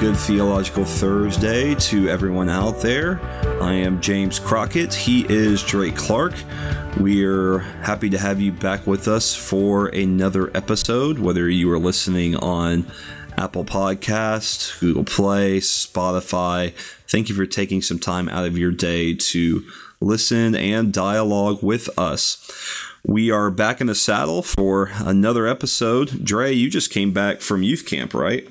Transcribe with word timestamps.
good 0.00 0.16
theological 0.16 0.86
Thursday 0.86 1.74
to 1.74 2.08
everyone 2.08 2.48
out 2.48 2.80
there. 2.80 3.20
I 3.60 3.74
am 3.74 4.00
James 4.00 4.38
Crockett. 4.38 4.94
He 4.94 5.26
is 5.28 5.62
Drake 5.62 5.94
Clark. 5.94 6.32
We're 6.98 7.58
happy 7.58 8.08
to 8.08 8.16
have 8.16 8.40
you 8.40 8.50
back 8.50 8.86
with 8.86 9.06
us 9.08 9.36
for 9.36 9.88
another 9.88 10.50
episode, 10.56 11.18
whether 11.18 11.50
you 11.50 11.70
are 11.70 11.78
listening 11.78 12.34
on 12.36 12.90
Apple 13.36 13.62
Podcasts, 13.62 14.80
Google 14.80 15.04
Play, 15.04 15.60
Spotify. 15.60 16.72
Thank 17.06 17.28
you 17.28 17.34
for 17.34 17.44
taking 17.44 17.82
some 17.82 17.98
time 17.98 18.30
out 18.30 18.46
of 18.46 18.56
your 18.56 18.70
day 18.70 19.12
to 19.12 19.66
listen 20.00 20.54
and 20.54 20.94
dialogue 20.94 21.62
with 21.62 21.90
us. 21.98 22.38
We 23.04 23.30
are 23.30 23.50
back 23.50 23.82
in 23.82 23.86
the 23.86 23.94
saddle 23.94 24.40
for 24.40 24.92
another 24.94 25.46
episode. 25.46 26.24
Dre, 26.24 26.52
you 26.52 26.70
just 26.70 26.90
came 26.90 27.12
back 27.12 27.42
from 27.42 27.62
youth 27.62 27.84
camp, 27.84 28.14
right? 28.14 28.48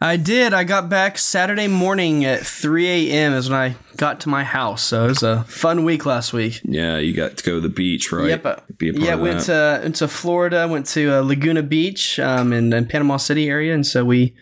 I 0.00 0.16
did. 0.16 0.52
I 0.52 0.64
got 0.64 0.88
back 0.88 1.18
Saturday 1.18 1.68
morning 1.68 2.24
at 2.24 2.44
3 2.44 3.10
a.m. 3.10 3.32
is 3.32 3.48
when 3.48 3.58
I 3.58 3.76
got 3.96 4.20
to 4.20 4.28
my 4.28 4.44
house. 4.44 4.82
So 4.82 5.04
it 5.04 5.08
was 5.08 5.22
a 5.22 5.44
fun 5.44 5.84
week 5.84 6.04
last 6.04 6.32
week. 6.32 6.60
Yeah, 6.64 6.98
you 6.98 7.14
got 7.14 7.36
to 7.38 7.44
go 7.44 7.54
to 7.54 7.60
the 7.60 7.68
beach, 7.68 8.12
right? 8.12 8.28
Yep. 8.28 8.46
Uh, 8.46 8.56
yeah, 8.80 9.14
went 9.14 9.40
to 9.42 9.80
into 9.84 10.08
Florida. 10.08 10.66
Went 10.68 10.86
to 10.88 11.18
uh, 11.18 11.20
Laguna 11.22 11.62
Beach 11.62 12.18
um, 12.18 12.52
in, 12.52 12.72
in 12.72 12.86
Panama 12.86 13.16
City 13.16 13.48
area, 13.48 13.72
and 13.72 13.86
so 13.86 14.04
we 14.04 14.34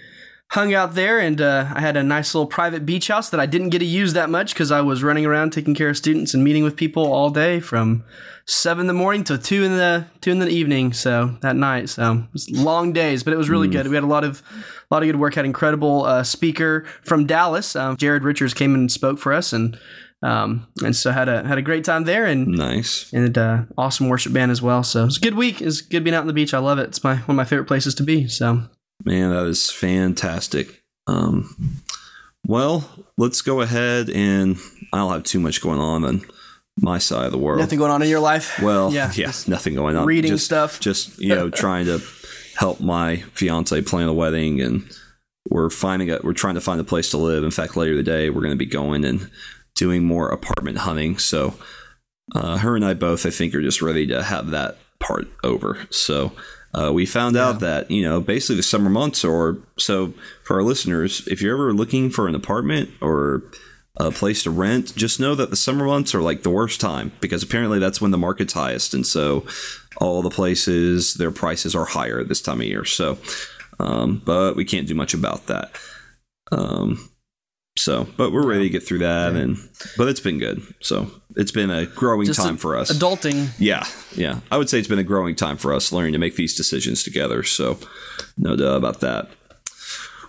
hung 0.53 0.75
out 0.75 0.95
there. 0.95 1.19
And 1.19 1.41
uh, 1.41 1.73
I 1.75 1.81
had 1.81 1.97
a 1.97 2.03
nice 2.03 2.35
little 2.35 2.47
private 2.47 2.85
beach 2.85 3.09
house 3.09 3.31
that 3.31 3.41
I 3.41 3.47
didn't 3.47 3.71
get 3.71 3.79
to 3.79 3.87
use 3.87 4.13
that 4.13 4.29
much 4.29 4.53
because 4.53 4.71
I 4.71 4.83
was 4.83 5.03
running 5.03 5.25
around 5.25 5.51
taking 5.51 5.75
care 5.75 5.89
of 5.89 5.97
students 5.97 6.35
and 6.35 6.45
meeting 6.45 6.63
with 6.63 6.77
people 6.77 7.11
all 7.11 7.31
day 7.31 7.59
from 7.59 8.05
seven 8.45 8.83
in 8.83 8.87
the 8.87 8.93
morning 8.93 9.25
to 9.25 9.39
two 9.39 9.65
in 9.65 9.79
the 9.79 10.05
two 10.21 10.31
in 10.31 10.41
the 10.41 10.49
evening. 10.49 10.93
So 10.93 11.39
that 11.41 11.57
night, 11.57 11.89
so 11.89 12.13
it 12.13 12.33
was 12.35 12.51
long 12.51 12.93
days, 12.93 13.23
but 13.23 13.33
it 13.33 13.39
was 13.39 13.49
really 13.49 13.69
mm. 13.69 13.73
good. 13.73 13.89
We 13.89 13.95
had 13.95 14.05
a 14.05 14.07
lot 14.07 14.25
of 14.25 14.43
a 14.53 14.95
lot 14.95 15.03
of 15.03 15.09
good 15.09 15.17
work. 15.17 15.35
Had 15.35 15.47
incredible 15.47 16.05
uh, 16.05 16.23
speaker 16.23 16.85
from 17.03 17.27
Dallas, 17.27 17.75
um, 17.75 17.97
Jared 17.97 18.23
Richards 18.23 18.53
came 18.53 18.75
and 18.75 18.93
spoke 18.93 19.19
for 19.19 19.33
us, 19.33 19.55
and 19.55 19.79
um, 20.23 20.67
and 20.85 20.95
so 20.95 21.13
had 21.13 21.31
a 21.31 21.49
had 21.49 21.57
a 21.57 21.63
great 21.63 21.85
time 21.85 22.05
there, 22.05 22.27
and 22.27 22.47
nice 22.47 23.11
and 23.15 23.39
uh, 23.39 23.63
awesome 23.79 24.11
worship 24.11 24.35
band 24.35 24.51
as 24.51 24.61
well. 24.61 24.83
So 24.83 25.07
it's 25.07 25.17
a 25.17 25.21
good 25.21 25.35
week. 25.35 25.63
It's 25.63 25.81
good 25.81 26.05
being 26.05 26.15
out 26.15 26.21
on 26.21 26.27
the 26.27 26.35
beach. 26.35 26.53
I 26.53 26.59
love 26.59 26.79
it. 26.79 26.89
It's 26.89 27.03
my 27.03 27.15
one 27.15 27.31
of 27.31 27.37
my 27.37 27.45
favorite 27.45 27.69
places 27.69 27.95
to 27.95 28.03
be. 28.03 28.29
So 28.29 28.65
man, 29.05 29.31
that 29.31 29.47
is 29.47 29.71
fantastic. 29.71 30.83
Um, 31.07 31.83
well, 32.47 32.89
let's 33.17 33.41
go 33.41 33.61
ahead 33.61 34.11
and 34.11 34.57
I 34.93 34.99
don't 34.99 35.13
have 35.13 35.23
too 35.25 35.41
much 35.41 35.61
going 35.61 35.81
on 35.81 36.05
on 36.05 36.23
my 36.81 36.99
side 36.99 37.27
of 37.27 37.33
the 37.33 37.39
world. 37.39 37.61
Nothing 37.61 37.79
going 37.79 37.91
on 37.91 38.03
in 38.03 38.09
your 38.09 38.21
life. 38.21 38.61
Well, 38.61 38.93
yeah, 38.93 39.13
yeah 39.15 39.33
nothing 39.47 39.75
going 39.75 39.97
on. 39.97 40.07
Reading 40.07 40.33
just, 40.33 40.45
stuff. 40.45 40.81
Just 40.81 41.19
you 41.19 41.29
know, 41.29 41.51
trying 41.51 41.87
to 41.87 42.01
help 42.57 42.81
my 42.81 43.17
fiance 43.35 43.81
plan 43.83 44.09
a 44.09 44.13
wedding, 44.13 44.61
and 44.61 44.85
we're 45.49 45.71
finding 45.71 46.11
a, 46.11 46.21
we're 46.23 46.33
trying 46.33 46.55
to 46.55 46.61
find 46.61 46.81
a 46.81 46.85
place 46.85 47.11
to 47.11 47.19
live. 47.19 47.45
In 47.45 47.51
fact, 47.51 47.77
later 47.77 47.95
today 47.95 48.31
we're 48.31 48.43
going 48.43 48.53
to 48.53 48.57
be 48.57 48.67
going 48.67 49.05
and 49.05 49.31
doing 49.75 50.05
more 50.05 50.29
apartment 50.29 50.79
hunting. 50.79 51.19
So, 51.19 51.55
uh, 52.35 52.59
her 52.59 52.77
and 52.77 52.85
I 52.85 52.95
both, 52.95 53.27
I 53.27 53.31
think, 53.31 53.55
are 53.55 53.63
just 53.63 53.83
ready 53.83 54.07
to 54.09 54.23
have 54.23 54.51
that 54.51 54.79
part 54.99 55.29
over. 55.45 55.87
So. 55.91 56.33
Uh, 56.75 56.91
we 56.93 57.05
found 57.05 57.37
yeah. 57.37 57.49
out 57.49 57.61
that 57.61 57.91
you 57.91 58.03
know 58.03 58.21
basically 58.21 58.57
the 58.57 58.63
summer 58.63 58.91
months 58.91 59.25
or 59.25 59.59
so 59.79 60.15
for 60.43 60.57
our 60.57 60.63
listeners 60.63 61.27
if 61.29 61.43
you're 61.43 61.55
ever 61.55 61.73
looking 61.75 62.09
for 62.09 62.29
an 62.29 62.35
apartment 62.35 62.89
or 63.01 63.43
a 63.97 64.11
place 64.11 64.43
to 64.45 64.51
rent, 64.51 64.95
just 64.97 65.21
know 65.21 65.35
that 65.35 65.51
the 65.51 65.57
summer 65.57 65.85
months 65.85 66.15
are 66.15 66.23
like 66.23 66.43
the 66.43 66.51
worst 66.51 66.81
time 66.81 67.13
because 67.21 67.43
apparently 67.43 67.79
that's 67.79 68.01
when 68.01 68.11
the 68.11 68.19
market's 68.19 68.55
highest. 68.55 68.95
And 68.95 69.07
so 69.07 69.47
all 69.99 70.23
the 70.23 70.31
places, 70.31 71.15
their 71.15 71.31
prices 71.31 71.75
are 71.75 71.85
higher 71.85 72.25
this 72.25 72.41
time 72.41 72.61
of 72.61 72.67
year. 72.67 72.85
So, 72.85 73.19
um, 73.79 74.23
but 74.25 74.57
we 74.57 74.65
can't 74.65 74.89
do 74.89 74.95
much 74.95 75.13
about 75.15 75.47
that. 75.47 75.73
Um, 76.51 77.11
so, 77.77 78.07
but 78.17 78.33
we're 78.33 78.47
ready 78.47 78.65
to 78.65 78.69
get 78.69 78.87
through 78.87 78.99
that, 78.99 79.35
and 79.35 79.57
but 79.97 80.09
it's 80.09 80.21
been 80.21 80.39
good. 80.39 80.63
So 80.81 81.11
it's 81.37 81.53
been 81.53 81.71
a 81.71 81.87
growing 81.87 82.27
Just 82.27 82.41
time 82.41 82.57
a, 82.57 82.59
for 82.59 82.77
us. 82.77 82.93
Adulting, 82.93 83.49
yeah, 83.59 83.87
yeah. 84.15 84.41
I 84.51 84.59
would 84.59 84.69
say 84.69 84.79
it's 84.79 84.89
been 84.89 84.99
a 84.99 85.05
growing 85.05 85.35
time 85.35 85.57
for 85.57 85.73
us, 85.73 85.91
learning 85.91 86.13
to 86.13 86.19
make 86.19 86.37
these 86.37 86.55
decisions 86.55 87.03
together. 87.03 87.43
So, 87.43 87.79
no 88.37 88.57
doubt 88.57 88.77
about 88.77 89.01
that. 89.01 89.31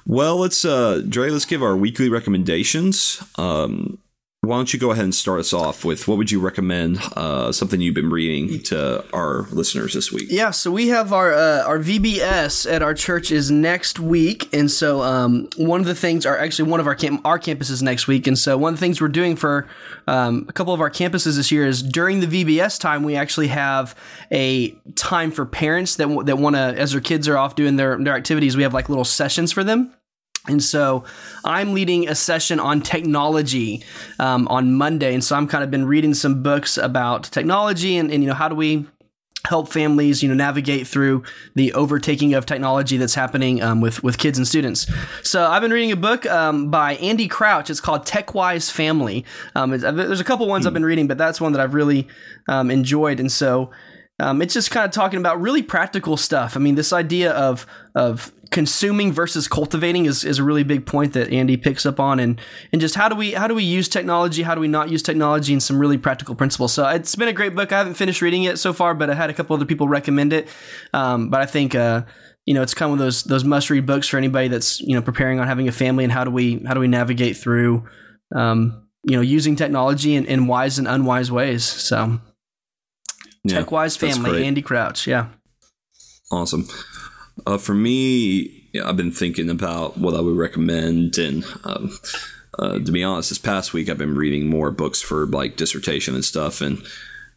Well, 0.05 0.37
let's 0.37 0.63
uh, 0.63 1.01
Dre. 1.07 1.29
Let's 1.29 1.45
give 1.45 1.61
our 1.61 1.75
weekly 1.75 2.09
recommendations. 2.09 3.21
Um, 3.37 3.99
why 4.43 4.57
don't 4.57 4.73
you 4.73 4.79
go 4.79 4.91
ahead 4.91 5.05
and 5.05 5.15
start 5.15 5.39
us 5.39 5.53
off 5.53 5.85
with 5.85 6.05
what 6.05 6.17
would 6.17 6.29
you 6.29 6.41
recommend? 6.41 6.99
Uh, 7.15 7.53
something 7.53 7.79
you've 7.79 7.95
been 7.95 8.09
reading 8.09 8.61
to 8.63 9.05
our 9.13 9.43
listeners 9.51 9.93
this 9.93 10.11
week. 10.11 10.25
Yeah, 10.29 10.51
so 10.51 10.69
we 10.69 10.89
have 10.89 11.13
our 11.13 11.33
uh, 11.33 11.63
our 11.63 11.79
VBS 11.79 12.69
at 12.69 12.81
our 12.81 12.93
church 12.93 13.31
is 13.31 13.49
next 13.49 14.01
week, 14.01 14.53
and 14.53 14.69
so 14.69 15.01
um, 15.01 15.47
one 15.55 15.79
of 15.79 15.85
the 15.85 15.95
things 15.95 16.25
are 16.25 16.37
actually 16.37 16.69
one 16.69 16.81
of 16.81 16.87
our 16.87 16.95
camp 16.95 17.21
our 17.23 17.39
campuses 17.39 17.81
next 17.81 18.07
week, 18.07 18.27
and 18.27 18.37
so 18.37 18.57
one 18.57 18.73
of 18.73 18.79
the 18.79 18.85
things 18.85 18.99
we're 18.99 19.07
doing 19.07 19.37
for 19.37 19.65
um, 20.07 20.45
a 20.49 20.53
couple 20.53 20.73
of 20.73 20.81
our 20.81 20.89
campuses 20.89 21.37
this 21.37 21.49
year 21.49 21.65
is 21.65 21.81
during 21.81 22.19
the 22.19 22.27
VBS 22.27 22.77
time 22.77 23.03
we 23.03 23.15
actually 23.15 23.47
have 23.47 23.95
a 24.29 24.71
time 24.95 25.31
for 25.31 25.45
parents 25.45 25.95
that 25.95 26.09
w- 26.09 26.23
that 26.23 26.37
want 26.37 26.57
to 26.57 26.59
as 26.59 26.91
their 26.91 26.99
kids 26.99 27.29
are 27.29 27.37
off 27.37 27.55
doing 27.55 27.77
their 27.77 27.97
their 27.97 28.13
activities, 28.13 28.57
we 28.57 28.63
have 28.63 28.73
like 28.73 28.89
little 28.89 29.05
sessions 29.05 29.53
for 29.53 29.63
them. 29.63 29.93
And 30.47 30.61
so 30.61 31.05
I'm 31.45 31.73
leading 31.73 32.09
a 32.09 32.15
session 32.15 32.59
on 32.59 32.81
technology 32.81 33.83
um, 34.19 34.47
on 34.49 34.73
Monday. 34.73 35.13
And 35.13 35.23
so 35.23 35.35
I'm 35.35 35.47
kind 35.47 35.63
of 35.63 35.71
been 35.71 35.85
reading 35.85 36.13
some 36.13 36.43
books 36.43 36.77
about 36.77 37.23
technology 37.23 37.97
and, 37.97 38.11
and, 38.11 38.21
you 38.21 38.27
know, 38.27 38.35
how 38.35 38.49
do 38.49 38.55
we 38.55 38.85
help 39.47 39.67
families, 39.67 40.23
you 40.23 40.29
know, 40.29 40.35
navigate 40.35 40.87
through 40.87 41.23
the 41.55 41.73
overtaking 41.73 42.33
of 42.33 42.45
technology 42.45 42.97
that's 42.97 43.15
happening 43.15 43.61
um, 43.61 43.81
with, 43.81 44.01
with 44.01 44.17
kids 44.17 44.37
and 44.37 44.47
students. 44.47 44.87
So 45.21 45.45
I've 45.45 45.61
been 45.61 45.71
reading 45.71 45.91
a 45.91 45.97
book 45.97 46.25
um, 46.25 46.71
by 46.71 46.95
Andy 46.95 47.27
Crouch. 47.27 47.69
It's 47.69 47.81
called 47.81 48.05
TechWise 48.05 48.71
Family. 48.71 49.25
Um, 49.55 49.71
there's 49.71 50.21
a 50.21 50.23
couple 50.23 50.47
ones 50.47 50.65
I've 50.65 50.73
been 50.73 50.85
reading, 50.85 51.07
but 51.07 51.17
that's 51.17 51.41
one 51.41 51.51
that 51.53 51.61
I've 51.61 51.73
really 51.73 52.07
um, 52.47 52.71
enjoyed. 52.71 53.19
And 53.19 53.31
so 53.31 53.71
um, 54.19 54.41
it's 54.41 54.53
just 54.53 54.71
kind 54.71 54.85
of 54.85 54.91
talking 54.91 55.19
about 55.19 55.41
really 55.41 55.63
practical 55.63 56.15
stuff. 56.15 56.55
I 56.55 56.59
mean, 56.59 56.75
this 56.75 56.93
idea 56.93 57.31
of 57.31 57.65
of 57.95 58.31
consuming 58.53 59.11
versus 59.11 59.47
cultivating 59.47 60.05
is, 60.05 60.23
is 60.23 60.37
a 60.37 60.43
really 60.43 60.63
big 60.63 60.85
point 60.85 61.13
that 61.13 61.33
Andy 61.33 61.57
picks 61.57 61.85
up 61.87 61.99
on. 61.99 62.19
And 62.19 62.39
and 62.71 62.79
just 62.79 62.95
how 62.95 63.09
do 63.09 63.15
we 63.15 63.31
how 63.31 63.47
do 63.47 63.55
we 63.55 63.63
use 63.63 63.89
technology? 63.89 64.43
How 64.43 64.55
do 64.55 64.61
we 64.61 64.67
not 64.67 64.89
use 64.89 65.01
technology 65.01 65.51
and 65.51 65.61
some 65.61 65.77
really 65.79 65.97
practical 65.97 66.35
principles? 66.35 66.71
So 66.71 66.87
it's 66.87 67.15
been 67.15 67.27
a 67.27 67.33
great 67.33 67.55
book. 67.55 67.73
I 67.73 67.79
haven't 67.79 67.95
finished 67.95 68.21
reading 68.21 68.43
it 68.43 68.57
so 68.59 68.71
far 68.71 68.93
but 68.93 69.09
I 69.09 69.15
had 69.15 69.29
a 69.29 69.33
couple 69.33 69.55
other 69.55 69.65
people 69.65 69.87
recommend 69.87 70.31
it. 70.31 70.47
Um, 70.93 71.29
but 71.29 71.41
I 71.41 71.47
think 71.47 71.73
uh, 71.73 72.03
you 72.45 72.53
know 72.53 72.61
it's 72.61 72.75
kind 72.75 72.93
of 72.93 72.99
those 72.99 73.23
those 73.23 73.43
must 73.43 73.69
read 73.69 73.85
books 73.85 74.07
for 74.07 74.17
anybody 74.17 74.47
that's 74.47 74.79
you 74.79 74.93
know 74.93 75.01
preparing 75.01 75.39
on 75.39 75.47
having 75.47 75.67
a 75.67 75.71
family 75.73 76.03
and 76.03 76.13
how 76.13 76.23
do 76.23 76.31
we 76.31 76.63
how 76.63 76.75
do 76.75 76.79
we 76.79 76.87
navigate 76.87 77.35
through 77.35 77.87
um, 78.35 78.87
you 79.03 79.15
know 79.15 79.21
using 79.21 79.55
technology 79.55 80.13
in, 80.15 80.25
in 80.25 80.45
wise 80.45 80.77
and 80.77 80.87
unwise 80.87 81.31
ways. 81.31 81.65
So 81.65 82.19
yeah, 83.43 83.63
TechWise 83.63 83.97
Family 83.97 84.45
Andy 84.45 84.61
Crouch. 84.61 85.07
Yeah. 85.07 85.29
Awesome 86.31 86.67
uh, 87.45 87.57
for 87.57 87.73
me, 87.73 88.69
I've 88.83 88.97
been 88.97 89.11
thinking 89.11 89.49
about 89.49 89.97
what 89.97 90.15
I 90.15 90.21
would 90.21 90.37
recommend, 90.37 91.17
and 91.17 91.45
um, 91.63 91.97
uh, 92.57 92.79
to 92.79 92.91
be 92.91 93.03
honest, 93.03 93.29
this 93.29 93.37
past 93.37 93.73
week 93.73 93.89
I've 93.89 93.97
been 93.97 94.15
reading 94.15 94.49
more 94.49 94.71
books 94.71 95.01
for 95.01 95.25
like 95.25 95.57
dissertation 95.57 96.15
and 96.15 96.25
stuff, 96.25 96.61
and 96.61 96.83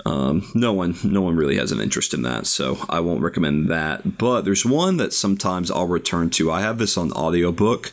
um, 0.04 0.48
no 0.54 0.72
one, 0.72 0.96
no 1.04 1.20
one 1.20 1.36
really 1.36 1.56
has 1.56 1.72
an 1.72 1.80
interest 1.80 2.14
in 2.14 2.22
that, 2.22 2.46
so 2.46 2.78
I 2.88 3.00
won't 3.00 3.22
recommend 3.22 3.68
that. 3.70 4.18
But 4.18 4.42
there's 4.42 4.64
one 4.64 4.96
that 4.98 5.12
sometimes 5.12 5.70
I'll 5.70 5.86
return 5.86 6.30
to. 6.30 6.52
I 6.52 6.60
have 6.60 6.78
this 6.78 6.96
on 6.96 7.12
audiobook, 7.12 7.92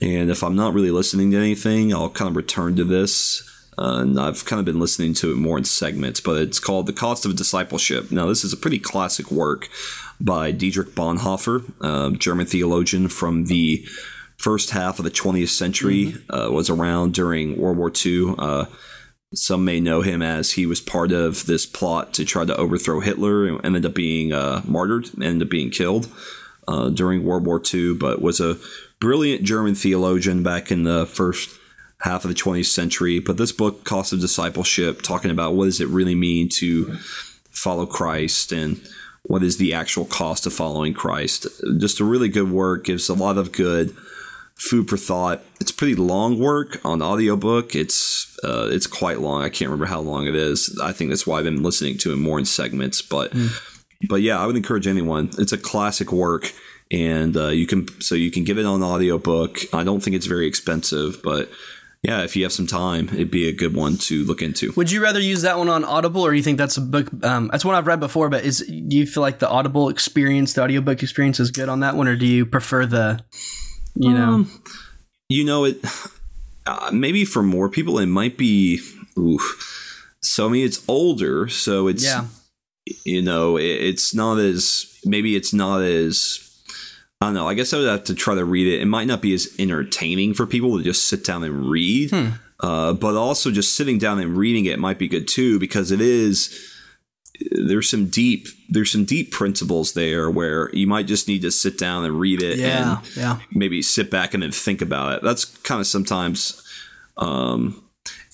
and 0.00 0.30
if 0.30 0.44
I'm 0.44 0.56
not 0.56 0.74
really 0.74 0.90
listening 0.90 1.30
to 1.32 1.38
anything, 1.38 1.92
I'll 1.92 2.10
kind 2.10 2.28
of 2.28 2.36
return 2.36 2.76
to 2.76 2.84
this. 2.84 3.52
Uh, 3.78 3.98
and 4.00 4.18
I've 4.18 4.44
kind 4.46 4.58
of 4.58 4.64
been 4.64 4.80
listening 4.80 5.12
to 5.14 5.32
it 5.32 5.36
more 5.36 5.58
in 5.58 5.64
segments, 5.64 6.20
but 6.20 6.40
it's 6.40 6.58
called 6.58 6.86
The 6.86 6.94
Cost 6.94 7.26
of 7.26 7.36
Discipleship. 7.36 8.10
Now, 8.10 8.26
this 8.26 8.42
is 8.42 8.54
a 8.54 8.56
pretty 8.56 8.78
classic 8.78 9.30
work 9.30 9.68
by 10.20 10.50
Dietrich 10.50 10.94
Bonhoeffer, 10.94 11.62
a 11.80 12.16
German 12.16 12.46
theologian 12.46 13.08
from 13.08 13.46
the 13.46 13.86
first 14.36 14.70
half 14.70 14.98
of 14.98 15.04
the 15.04 15.10
20th 15.10 15.48
century, 15.48 16.12
mm-hmm. 16.12 16.34
uh, 16.34 16.50
was 16.50 16.70
around 16.70 17.14
during 17.14 17.56
World 17.56 17.76
War 17.78 17.92
II. 18.04 18.34
Uh, 18.38 18.66
some 19.34 19.64
may 19.64 19.80
know 19.80 20.02
him 20.02 20.22
as 20.22 20.52
he 20.52 20.66
was 20.66 20.80
part 20.80 21.12
of 21.12 21.46
this 21.46 21.66
plot 21.66 22.14
to 22.14 22.24
try 22.24 22.44
to 22.44 22.56
overthrow 22.56 23.00
Hitler 23.00 23.46
and 23.46 23.64
ended 23.64 23.86
up 23.86 23.94
being 23.94 24.32
uh, 24.32 24.62
martyred, 24.64 25.10
ended 25.20 25.48
up 25.48 25.50
being 25.50 25.70
killed 25.70 26.08
uh, 26.68 26.90
during 26.90 27.24
World 27.24 27.46
War 27.46 27.60
II, 27.62 27.94
but 27.94 28.22
was 28.22 28.40
a 28.40 28.56
brilliant 29.00 29.42
German 29.42 29.74
theologian 29.74 30.42
back 30.42 30.70
in 30.70 30.84
the 30.84 31.06
first 31.06 31.50
half 32.00 32.24
of 32.24 32.28
the 32.28 32.34
20th 32.34 32.66
century. 32.66 33.18
But 33.18 33.36
this 33.36 33.52
book, 33.52 33.84
Cost 33.84 34.12
of 34.12 34.20
Discipleship, 34.20 35.02
talking 35.02 35.30
about 35.30 35.54
what 35.54 35.66
does 35.66 35.80
it 35.80 35.88
really 35.88 36.14
mean 36.14 36.48
to 36.54 36.94
follow 37.50 37.86
Christ 37.86 38.52
and 38.52 38.80
what 39.26 39.42
is 39.42 39.58
the 39.58 39.74
actual 39.74 40.04
cost 40.04 40.46
of 40.46 40.52
following 40.52 40.94
Christ. 40.94 41.46
Just 41.78 42.00
a 42.00 42.04
really 42.04 42.28
good 42.28 42.50
work, 42.50 42.84
gives 42.84 43.08
a 43.08 43.14
lot 43.14 43.38
of 43.38 43.52
good 43.52 43.94
food 44.54 44.88
for 44.88 44.96
thought. 44.96 45.42
It's 45.60 45.72
pretty 45.72 45.94
long 45.94 46.38
work 46.38 46.80
on 46.84 47.02
audiobook. 47.02 47.74
It's 47.74 48.36
uh, 48.44 48.68
it's 48.70 48.86
quite 48.86 49.20
long. 49.20 49.42
I 49.42 49.48
can't 49.48 49.70
remember 49.70 49.86
how 49.86 50.00
long 50.00 50.26
it 50.26 50.34
is. 50.34 50.78
I 50.82 50.92
think 50.92 51.10
that's 51.10 51.26
why 51.26 51.38
I've 51.38 51.44
been 51.44 51.62
listening 51.62 51.98
to 51.98 52.12
it 52.12 52.16
more 52.16 52.38
in 52.38 52.44
segments. 52.44 53.02
But 53.02 53.32
mm. 53.32 53.50
but 54.08 54.22
yeah, 54.22 54.38
I 54.38 54.46
would 54.46 54.56
encourage 54.56 54.86
anyone. 54.86 55.30
It's 55.38 55.52
a 55.52 55.58
classic 55.58 56.12
work, 56.12 56.52
and 56.90 57.36
uh, 57.36 57.48
you 57.48 57.66
can 57.66 57.88
so 58.00 58.14
you 58.14 58.30
can 58.30 58.44
get 58.44 58.58
it 58.58 58.66
on 58.66 58.82
audiobook. 58.82 59.58
I 59.74 59.82
don't 59.82 60.00
think 60.00 60.16
it's 60.16 60.26
very 60.26 60.46
expensive, 60.46 61.20
but 61.22 61.50
yeah, 62.06 62.22
if 62.22 62.36
you 62.36 62.44
have 62.44 62.52
some 62.52 62.68
time, 62.68 63.08
it'd 63.08 63.32
be 63.32 63.48
a 63.48 63.52
good 63.52 63.74
one 63.74 63.96
to 63.96 64.22
look 64.22 64.40
into. 64.40 64.72
Would 64.76 64.92
you 64.92 65.02
rather 65.02 65.18
use 65.18 65.42
that 65.42 65.58
one 65.58 65.68
on 65.68 65.84
Audible, 65.84 66.22
or 66.22 66.34
you 66.34 66.42
think 66.42 66.56
that's 66.56 66.76
a 66.76 66.80
book? 66.80 67.08
Um, 67.24 67.48
that's 67.50 67.64
one 67.64 67.74
I've 67.74 67.88
read 67.88 67.98
before, 67.98 68.28
but 68.28 68.44
is 68.44 68.60
do 68.60 68.96
you 68.96 69.06
feel 69.06 69.22
like 69.22 69.40
the 69.40 69.48
Audible 69.48 69.88
experience, 69.88 70.52
the 70.52 70.62
audiobook 70.62 71.02
experience, 71.02 71.40
is 71.40 71.50
good 71.50 71.68
on 71.68 71.80
that 71.80 71.96
one, 71.96 72.06
or 72.06 72.14
do 72.14 72.24
you 72.24 72.46
prefer 72.46 72.86
the, 72.86 73.24
you 73.96 74.14
know, 74.14 74.22
Um, 74.34 74.62
you 75.28 75.42
know 75.42 75.64
it. 75.64 75.84
Uh, 76.64 76.90
maybe 76.92 77.24
for 77.24 77.42
more 77.42 77.68
people, 77.68 77.98
it 77.98 78.06
might 78.06 78.38
be. 78.38 78.80
Oof. 79.18 80.12
So 80.22 80.46
I 80.46 80.50
mean, 80.50 80.64
it's 80.64 80.84
older, 80.88 81.48
so 81.48 81.88
it's 81.88 82.04
yeah, 82.04 82.26
you 83.04 83.20
know, 83.20 83.56
it, 83.56 83.64
it's 83.64 84.14
not 84.14 84.38
as 84.38 84.96
maybe 85.04 85.34
it's 85.34 85.52
not 85.52 85.82
as 85.82 86.45
I 87.20 87.26
don't 87.26 87.34
know. 87.34 87.48
I 87.48 87.54
guess 87.54 87.72
I 87.72 87.78
would 87.78 87.88
have 87.88 88.04
to 88.04 88.14
try 88.14 88.34
to 88.34 88.44
read 88.44 88.66
it. 88.66 88.82
It 88.82 88.86
might 88.86 89.06
not 89.06 89.22
be 89.22 89.32
as 89.32 89.54
entertaining 89.58 90.34
for 90.34 90.46
people 90.46 90.76
to 90.76 90.84
just 90.84 91.08
sit 91.08 91.24
down 91.24 91.44
and 91.44 91.68
read, 91.70 92.10
Hmm. 92.10 92.26
uh, 92.60 92.92
but 92.92 93.14
also 93.16 93.50
just 93.50 93.74
sitting 93.74 93.98
down 93.98 94.18
and 94.20 94.36
reading 94.36 94.66
it 94.66 94.78
might 94.78 94.98
be 94.98 95.08
good 95.08 95.26
too 95.26 95.58
because 95.58 95.90
it 95.90 96.00
is. 96.00 96.72
There's 97.50 97.88
some 97.90 98.06
deep 98.06 98.48
there's 98.70 98.90
some 98.90 99.04
deep 99.04 99.30
principles 99.30 99.92
there 99.92 100.30
where 100.30 100.70
you 100.74 100.86
might 100.86 101.06
just 101.06 101.28
need 101.28 101.42
to 101.42 101.50
sit 101.50 101.78
down 101.78 102.04
and 102.04 102.18
read 102.18 102.42
it 102.42 102.58
yeah, 102.58 102.98
and 102.98 103.16
yeah, 103.16 103.38
maybe 103.52 103.82
sit 103.82 104.10
back 104.10 104.32
and 104.34 104.42
then 104.42 104.52
think 104.52 104.80
about 104.80 105.12
it. 105.14 105.22
That's 105.22 105.44
kind 105.44 105.80
of 105.80 105.86
sometimes 105.86 106.62
um, 107.18 107.82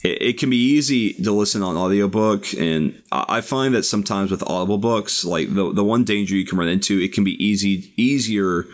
it, 0.03 0.23
it 0.23 0.39
can 0.39 0.51
be 0.51 0.57
easy 0.57 1.13
to 1.15 1.33
listen 1.33 1.63
on 1.63 1.77
audiobook 1.77 2.53
and 2.55 3.01
I 3.11 3.25
I 3.39 3.41
find 3.41 3.75
that 3.75 3.85
sometimes 3.85 4.31
with 4.31 4.43
audible 4.49 4.79
books, 4.79 5.25
like 5.25 5.55
the 5.55 5.73
the 5.73 5.85
one 5.85 6.05
danger 6.05 6.35
you 6.37 6.45
can 6.47 6.59
run 6.59 6.69
into, 6.69 7.01
it 7.01 7.13
can 7.13 7.25
be 7.25 7.43
easy 7.45 7.93
easier 7.97 8.65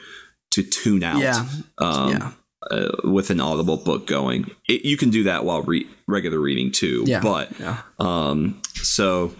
to 0.50 0.62
tune 0.62 1.02
out. 1.02 1.20
yeah, 1.20 1.44
Um, 1.78 2.10
yeah. 2.10 2.32
uh, 2.70 2.88
with 3.04 3.30
an 3.30 3.40
audible 3.40 3.76
book 3.76 4.06
going. 4.06 4.50
It, 4.68 4.84
you 4.84 4.96
can 4.96 5.10
do 5.10 5.22
that 5.24 5.44
while 5.44 5.62
re- 5.62 5.86
regular 6.06 6.40
reading 6.40 6.72
too. 6.72 7.04
Yeah, 7.06 7.20
But 7.20 7.52
yeah. 7.60 7.82
um, 7.98 8.60
so 8.74 9.32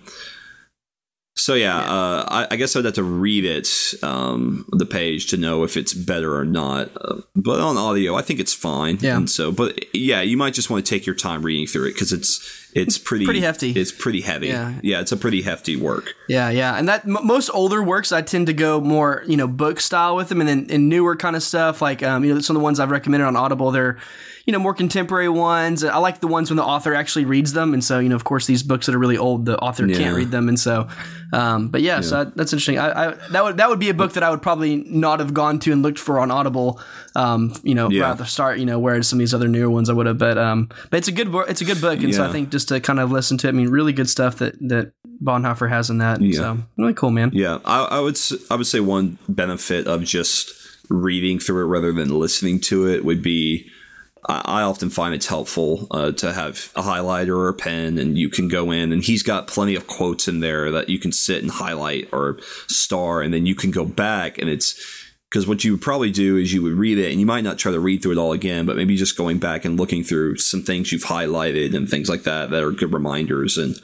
so 1.39 1.55
yeah, 1.55 1.79
Uh, 1.79 2.25
I, 2.29 2.47
I 2.51 2.57
guess 2.57 2.77
I'd 2.77 2.85
have 2.85 2.95
to 2.95 3.03
read 3.03 3.45
it 3.45 3.69
um, 4.03 4.67
the 4.73 4.85
page 4.87 5.29
to 5.31 5.37
know 5.37 5.63
if 5.65 5.77
it's 5.77 5.95
better 5.95 6.37
or 6.37 6.45
not. 6.45 6.91
Uh, 7.01 7.23
but 7.35 7.61
on 7.61 7.77
audio, 7.77 8.15
I 8.17 8.23
think 8.23 8.41
it's 8.41 8.53
fine. 8.55 8.99
Yeah. 9.01 9.17
And 9.17 9.31
so, 9.31 9.53
but 9.53 9.95
yeah, 9.95 10.21
you 10.21 10.37
might 10.37 10.53
just 10.55 10.69
want 10.71 10.85
to 10.85 10.91
take 10.91 11.07
your 11.07 11.15
time 11.15 11.43
reading 11.43 11.67
through 11.67 11.87
it 11.89 11.95
because 11.95 12.13
it's 12.13 12.67
it's 12.75 12.99
pretty 12.99 13.25
pretty 13.25 13.41
hefty. 13.41 13.71
It's 13.71 13.93
pretty 13.93 14.21
heavy. 14.21 14.49
Yeah. 14.49 14.79
Yeah, 14.83 15.01
it's 15.01 15.13
a 15.13 15.17
pretty 15.17 15.43
hefty 15.43 15.77
work. 15.77 16.13
Yeah, 16.29 16.51
yeah, 16.51 16.77
and 16.77 16.87
that 16.89 17.05
m- 17.05 17.25
most 17.25 17.49
older 17.55 17.83
works 17.83 18.13
I 18.13 18.21
tend 18.23 18.47
to 18.49 18.53
go 18.53 18.81
more 18.81 19.23
you 19.27 19.37
know 19.37 19.49
book 19.49 19.81
style 19.81 20.17
with 20.17 20.29
them, 20.29 20.41
and 20.41 20.49
then 20.49 20.67
in 20.69 20.89
newer 20.89 21.17
kind 21.17 21.35
of 21.37 21.43
stuff 21.43 21.81
like 21.81 22.03
um, 22.03 22.25
you 22.25 22.35
know 22.35 22.41
some 22.41 22.57
of 22.57 22.61
the 22.61 22.65
ones 22.65 22.79
I've 22.79 22.91
recommended 22.91 23.27
on 23.27 23.37
Audible 23.37 23.71
they're 23.71 23.97
you 24.49 24.53
know 24.53 24.59
more 24.59 24.73
contemporary 24.73 25.29
ones. 25.29 25.85
I 25.85 25.99
like 25.99 26.21
the 26.21 26.27
ones 26.27 26.49
when 26.49 26.57
the 26.57 26.65
author 26.65 26.95
actually 26.95 27.27
reads 27.27 27.53
them, 27.53 27.75
and 27.75 27.85
so 27.85 27.99
you 27.99 28.09
know 28.09 28.17
of 28.17 28.25
course 28.25 28.47
these 28.47 28.63
books 28.63 28.87
that 28.87 28.95
are 28.95 28.99
really 28.99 29.19
old 29.19 29.45
the 29.45 29.59
author 29.59 29.87
Yeah. 29.87 29.99
can't 29.99 30.17
read 30.17 30.31
them, 30.31 30.49
and 30.49 30.59
so 30.59 30.89
um, 31.35 31.69
but 31.69 31.83
yeah, 31.83 32.01
so 32.01 32.23
I, 32.23 32.25
that's 32.25 32.55
interesting. 32.55 32.79
I, 32.79 33.11
I 33.11 33.15
that 33.33 33.45
would 33.45 33.59
that 33.59 33.69
would 33.69 33.79
be 33.79 33.91
a 33.91 33.95
book 33.95 34.15
that 34.15 34.23
I 34.23 34.31
would 34.31 34.41
probably 34.41 34.77
not 34.77 35.21
have 35.21 35.35
gone 35.35 35.59
to 35.59 35.73
and 35.73 35.83
looked 35.83 35.99
for 35.99 36.19
on 36.19 36.31
Audible. 36.31 36.81
Um, 37.15 37.53
you 37.63 37.75
know, 37.75 37.91
Yeah. 37.91 38.05
right 38.05 38.11
at 38.13 38.19
the 38.19 38.25
start, 38.25 38.59
you 38.59 38.65
know, 38.65 38.79
whereas 38.79 39.07
some 39.07 39.19
of 39.19 39.21
these 39.21 39.35
other 39.35 39.49
newer 39.49 39.69
ones 39.69 39.91
I 39.91 39.93
would 39.93 40.07
have, 40.07 40.17
but 40.17 40.39
um, 40.39 40.71
but 40.91 40.97
it's 40.97 41.09
a 41.09 41.13
good 41.13 41.29
it's 41.47 41.61
a 41.61 41.67
good 41.67 41.83
book, 41.83 42.03
and 42.03 42.15
so 42.15 42.25
I 42.25 42.33
think 42.33 42.49
just 42.49 42.69
to 42.69 42.81
kind 42.81 43.01
of 43.01 43.13
listen 43.13 43.37
to 43.39 43.49
it, 43.49 43.51
I 43.51 43.53
mean, 43.53 43.69
really 43.69 43.93
good 43.93 44.09
stuff 44.09 44.37
that 44.37 44.55
that 44.71 44.93
Bonhoeffer 45.23 45.69
has 45.69 45.91
in 45.91 45.99
that. 45.99 46.23
Yeah. 46.23 46.33
So 46.41 46.59
really 46.79 46.95
cool, 46.95 47.11
man. 47.11 47.33
Yeah, 47.35 47.59
I, 47.67 47.83
I 47.85 48.01
would 48.01 48.17
I 48.51 48.57
would 48.57 48.67
say 48.67 48.81
one 48.81 49.19
benefit 49.29 49.87
of 49.87 50.05
just 50.05 50.55
reading 50.89 51.39
through 51.39 51.65
it 51.65 51.67
rather 51.67 51.93
than 51.93 52.19
listening 52.19 52.61
to 52.61 52.89
it 52.89 53.05
would 53.05 53.23
be 53.23 53.69
I, 54.27 54.43
I 54.45 54.63
often 54.63 54.91
find 54.91 55.15
it's 55.15 55.27
helpful 55.27 55.87
uh, 55.91 56.13
to 56.13 56.33
have 56.33 56.73
a 56.75 56.83
highlighter 56.83 57.37
or 57.37 57.49
a 57.49 57.55
pen, 57.55 57.99
and 57.99 58.17
you 58.17 58.29
can 58.29 58.49
go 58.49 58.71
in 58.71 58.93
and 58.93 59.03
he's 59.03 59.23
got 59.23 59.47
plenty 59.47 59.75
of 59.75 59.87
quotes 59.87 60.29
in 60.29 60.41
there 60.41 60.71
that 60.71 60.89
you 60.89 60.99
can 60.99 61.13
sit 61.13 61.43
and 61.43 61.51
highlight 61.51 62.09
or 62.13 62.39
star, 62.67 63.23
and 63.23 63.33
then 63.33 63.47
you 63.47 63.55
can 63.55 63.71
go 63.71 63.85
back 63.85 64.39
and 64.39 64.49
it's 64.49 64.81
because 65.29 65.47
what 65.47 65.63
you 65.63 65.73
would 65.73 65.83
probably 65.83 66.11
do 66.11 66.39
is 66.39 66.55
you 66.55 66.63
would 66.63 66.73
read 66.73 66.99
it 66.99 67.11
and 67.11 67.21
you 67.21 67.27
might 67.27 67.45
not 67.45 67.59
try 67.59 67.71
to 67.71 67.81
read 67.81 68.03
through 68.03 68.13
it 68.13 68.19
all 68.19 68.33
again, 68.33 68.65
but 68.65 68.77
maybe 68.77 68.97
just 68.97 69.17
going 69.17 69.39
back 69.39 69.67
and 69.67 69.79
looking 69.79 70.03
through 70.03 70.39
some 70.39 70.63
things 70.63 70.91
you've 70.91 71.03
highlighted 71.03 71.77
and 71.77 71.87
things 71.87 72.09
like 72.09 72.23
that 72.23 72.49
that 72.49 72.63
are 72.63 72.71
good 72.71 72.95
reminders 72.95 73.59
and 73.59 73.79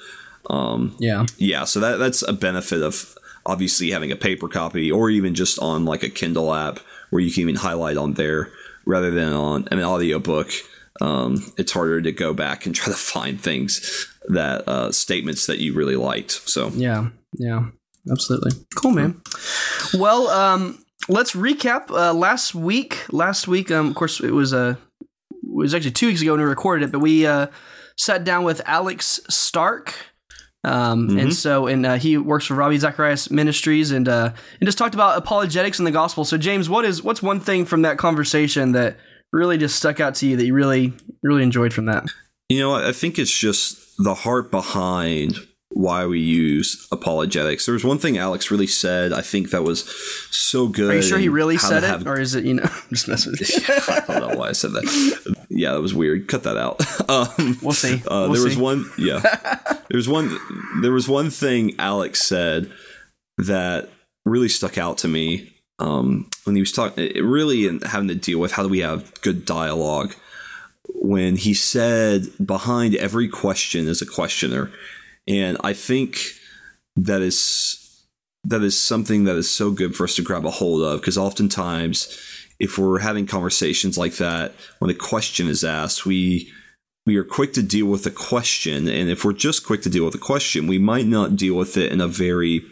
Yeah. 0.99 1.27
yeah, 1.37 1.65
so 1.65 1.81
that 1.81 1.99
that's 1.99 2.23
a 2.23 2.33
benefit 2.33 2.83
of 2.83 3.17
obviously 3.47 3.91
having 3.91 4.11
a 4.11 4.17
paper 4.17 4.49
copy 4.49 4.91
or 4.91 5.11
even 5.11 5.35
just 5.35 5.59
on 5.59 5.85
like 5.85 6.03
a 6.03 6.09
Kindle 6.09 6.55
app 6.55 6.79
where 7.11 7.21
you 7.21 7.31
can 7.31 7.43
even 7.43 7.57
highlight 7.57 7.99
on 7.99 8.15
there 8.15 8.51
rather 8.87 9.11
than 9.11 9.33
on 9.33 9.69
an 9.71 9.83
audiobook. 9.83 10.51
Um, 11.01 11.53
it's 11.57 11.73
harder 11.73 12.01
to 12.03 12.13
go 12.13 12.33
back 12.35 12.67
and 12.67 12.75
try 12.75 12.93
to 12.93 12.99
find 12.99 13.41
things 13.41 14.09
that 14.29 14.69
uh, 14.69 14.93
statements 14.93 15.47
that 15.47 15.59
you 15.59 15.75
really 15.75 15.97
liked. 15.97 16.31
So 16.31 16.69
Yeah. 16.69 17.09
Yeah. 17.39 17.67
Absolutely. 18.11 18.53
Cool, 18.77 18.93
man. 18.93 19.21
Well, 19.95 20.29
um, 20.29 20.85
let's 21.09 21.33
recap. 21.33 21.91
Uh, 21.91 22.13
last 22.13 22.55
week, 22.55 22.99
last 23.11 23.49
week, 23.49 23.71
um, 23.71 23.89
of 23.89 23.95
course, 23.95 24.21
it 24.21 24.33
was 24.33 24.53
uh, 24.53 24.77
it 25.01 25.09
was 25.43 25.75
actually 25.75 25.93
two 25.93 26.09
weeks 26.09 26.21
ago 26.21 26.33
when 26.33 26.41
we 26.41 26.47
recorded 26.47 26.89
it, 26.89 26.93
but 26.93 26.99
we 26.99 27.27
uh, 27.27 27.47
sat 27.97 28.25
down 28.25 28.45
with 28.45 28.61
Alex 28.67 29.21
Stark. 29.29 29.95
Um, 30.65 31.19
and 31.19 31.35
so, 31.35 31.67
and 31.67 31.85
uh, 31.85 31.95
he 31.97 32.17
works 32.17 32.47
for 32.47 32.55
Ravi 32.55 32.79
Zacharias 32.79 33.31
Ministries, 33.31 33.91
and 33.91 34.09
uh, 34.09 34.33
and 34.61 34.67
just 34.67 34.79
talked 34.79 34.95
about 34.95 35.19
apologetics 35.19 35.79
in 35.79 35.85
the 35.85 35.91
gospel. 35.91 36.25
So, 36.25 36.39
James, 36.39 36.69
what 36.69 36.85
is 36.85 37.03
what's 37.03 37.23
one 37.23 37.41
thing 37.41 37.65
from 37.65 37.83
that 37.83 37.99
conversation 37.99 38.73
that 38.73 38.97
really 39.33 39.59
just 39.59 39.77
stuck 39.77 40.01
out 40.01 40.15
to 40.17 40.27
you 40.27 40.37
that 40.37 40.47
you 40.47 40.55
really 40.55 40.93
really 41.23 41.43
enjoyed 41.43 41.73
from 41.73 41.87
that? 41.87 42.05
you 42.49 42.61
know, 42.61 42.75
I 42.75 42.93
think 42.93 43.19
it's 43.19 43.37
just 43.37 43.97
the 43.99 44.15
heart 44.15 44.51
behind 44.51 45.37
why 45.77 46.07
we 46.07 46.21
use 46.21 46.87
apologetics. 46.93 47.67
There 47.67 47.73
was 47.73 47.85
one 47.85 47.99
thing 47.99 48.17
Alex 48.17 48.49
really 48.49 48.69
said. 48.69 49.13
I 49.13 49.23
think 49.23 49.51
that 49.51 49.65
was 49.65 49.85
so 50.31 50.69
good. 50.69 50.91
Are 50.91 50.97
you 50.97 51.03
sure 51.03 51.19
he 51.19 51.29
really 51.29 51.59
said 51.59 51.83
it, 51.83 51.87
have- 51.89 52.07
or 52.07 52.19
is 52.19 52.37
it 52.37 52.45
you 52.45 52.55
know 52.55 52.63
I'm 52.65 52.89
just 52.91 53.09
messing 53.09 53.33
with 53.33 53.41
you? 53.41 53.63
I 53.89 54.01
don't 54.07 54.29
know 54.31 54.37
why 54.39 54.51
I 54.51 54.53
said 54.53 54.71
that. 54.73 55.37
Yeah, 55.51 55.73
that 55.73 55.81
was 55.83 55.93
weird. 55.93 56.29
Cut 56.29 56.45
that 56.45 56.57
out. 56.57 56.81
Um, 57.11 57.59
We'll 57.61 57.73
see. 57.73 57.97
Uh, 58.07 58.29
We'll 58.31 58.35
there 58.35 58.45
was 58.45 58.57
one. 58.57 58.89
Yeah, 58.97 59.19
there 59.89 59.97
was 59.97 60.09
one. 60.09 60.39
There 60.81 60.93
was 60.93 61.09
one 61.09 61.29
thing 61.31 61.75
Alex 61.79 62.23
said 62.23 62.71
that 63.39 63.91
really 64.25 64.49
stuck 64.49 64.79
out 64.79 64.97
to 64.99 65.09
me 65.09 65.53
um, 65.81 66.31
when 66.45 66.55
he 66.57 66.63
was 66.63 66.73
talking. 66.73 67.05
It 67.05 67.21
really 67.25 67.65
having 67.85 68.09
to 68.09 68.15
deal 68.15 68.39
with 68.39 68.53
how 68.53 68.63
do 68.63 68.69
we 68.69 68.79
have 68.81 69.13
good 69.23 69.45
dialogue. 69.45 70.15
When 70.95 71.37
he 71.37 71.53
said, 71.53 72.27
"Behind 72.45 72.95
every 72.95 73.29
question 73.29 73.87
is 73.89 74.01
a 74.01 74.07
questioner," 74.07 74.71
and 75.27 75.57
I 75.63 75.73
think 75.73 76.19
that 76.97 77.23
is 77.23 77.81
that 78.45 78.63
is 78.63 78.81
something 78.81 79.25
that 79.25 79.37
is 79.37 79.51
so 79.51 79.71
good 79.71 79.97
for 79.97 80.05
us 80.05 80.17
to 80.17 80.23
grab 80.23 80.45
a 80.45 80.51
hold 80.51 80.83
of 80.83 81.01
because 81.01 81.19
oftentimes 81.19 82.21
if 82.61 82.79
we're 82.79 83.01
having 83.01 83.27
conversations 83.27 83.99
like 83.99 84.17
that 84.17 84.53
when 84.79 84.91
a 84.91 84.95
question 84.95 85.49
is 85.49 85.65
asked 85.65 86.07
we 86.07 86.53
we 87.07 87.17
are 87.17 87.25
quick 87.25 87.53
to 87.53 87.63
deal 87.63 87.85
with 87.85 88.05
the 88.05 88.11
question. 88.11 88.89
And 88.89 89.11
if 89.11 89.27
we're 89.27 89.35
just 89.35 89.67
quick 89.67 89.83
to 89.83 89.91
deal 89.91 90.05
with 90.05 90.15
the 90.15 90.19
question 90.19 90.67
we 90.67 90.79
might 90.79 91.07
not 91.07 91.37
deal 91.37 91.55
with 91.55 91.77
it 91.77 91.93
in 91.93 92.01
a 92.01 92.09
very 92.09 92.63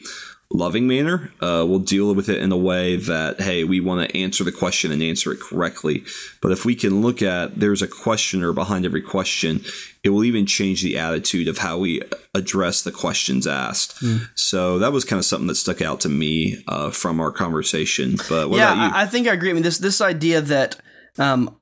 loving 0.52 0.86
manner 0.86 1.32
uh, 1.40 1.64
we'll 1.66 1.78
deal 1.78 2.14
with 2.14 2.28
it 2.28 2.40
in 2.40 2.52
a 2.52 2.56
way 2.56 2.96
that 2.96 3.40
hey 3.40 3.64
we 3.64 3.80
want 3.80 4.08
to 4.08 4.16
answer 4.16 4.44
the 4.44 4.52
question 4.52 4.92
and 4.92 5.02
answer 5.02 5.32
it 5.32 5.40
correctly. 5.40 6.04
But 6.40 6.52
if 6.52 6.64
we 6.64 6.74
can 6.74 7.00
look 7.00 7.22
at 7.22 7.58
there's 7.58 7.82
a 7.82 7.88
questioner 7.88 8.52
behind 8.52 8.84
every 8.84 9.02
question 9.02 9.64
it 10.04 10.10
will 10.10 10.24
even 10.24 10.46
change 10.46 10.82
the 10.82 10.98
attitude 10.98 11.46
of 11.46 11.58
how 11.58 11.78
we 11.78 12.02
address 12.34 12.82
the 12.82 12.90
questions 12.90 13.46
asked. 13.46 14.02
So 14.34 14.78
that 14.80 14.92
was 14.92 15.04
kind 15.04 15.18
of 15.18 15.24
something 15.24 15.46
that 15.46 15.54
stuck 15.54 15.80
out 15.80 16.00
to 16.00 16.08
me 16.08 16.62
uh, 16.66 16.90
from 16.90 17.20
our 17.20 17.30
conversation. 17.30 18.16
But 18.28 18.50
what 18.50 18.58
yeah, 18.58 18.72
about 18.72 18.76
you? 18.76 18.94
I, 18.96 19.02
I 19.02 19.06
think 19.06 19.28
I 19.28 19.32
agree. 19.32 19.50
I 19.50 19.52
mean, 19.52 19.62
this 19.62 19.78
this 19.78 20.00
idea 20.00 20.40
that 20.40 20.76
um, 21.18 21.56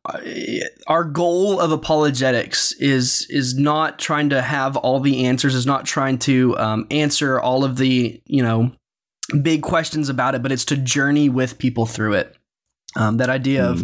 our 0.86 1.04
goal 1.04 1.60
of 1.60 1.72
apologetics 1.72 2.72
is 2.74 3.26
is 3.28 3.56
not 3.58 3.98
trying 3.98 4.30
to 4.30 4.40
have 4.40 4.76
all 4.76 5.00
the 5.00 5.26
answers, 5.26 5.54
is 5.54 5.66
not 5.66 5.84
trying 5.84 6.18
to 6.20 6.56
um, 6.58 6.86
answer 6.90 7.40
all 7.40 7.64
of 7.64 7.76
the 7.76 8.22
you 8.26 8.42
know 8.42 8.72
big 9.42 9.62
questions 9.62 10.08
about 10.08 10.34
it, 10.34 10.42
but 10.42 10.52
it's 10.52 10.64
to 10.66 10.76
journey 10.76 11.28
with 11.28 11.58
people 11.58 11.86
through 11.86 12.14
it. 12.14 12.36
Um, 12.96 13.18
that 13.18 13.30
idea 13.30 13.64
of 13.64 13.82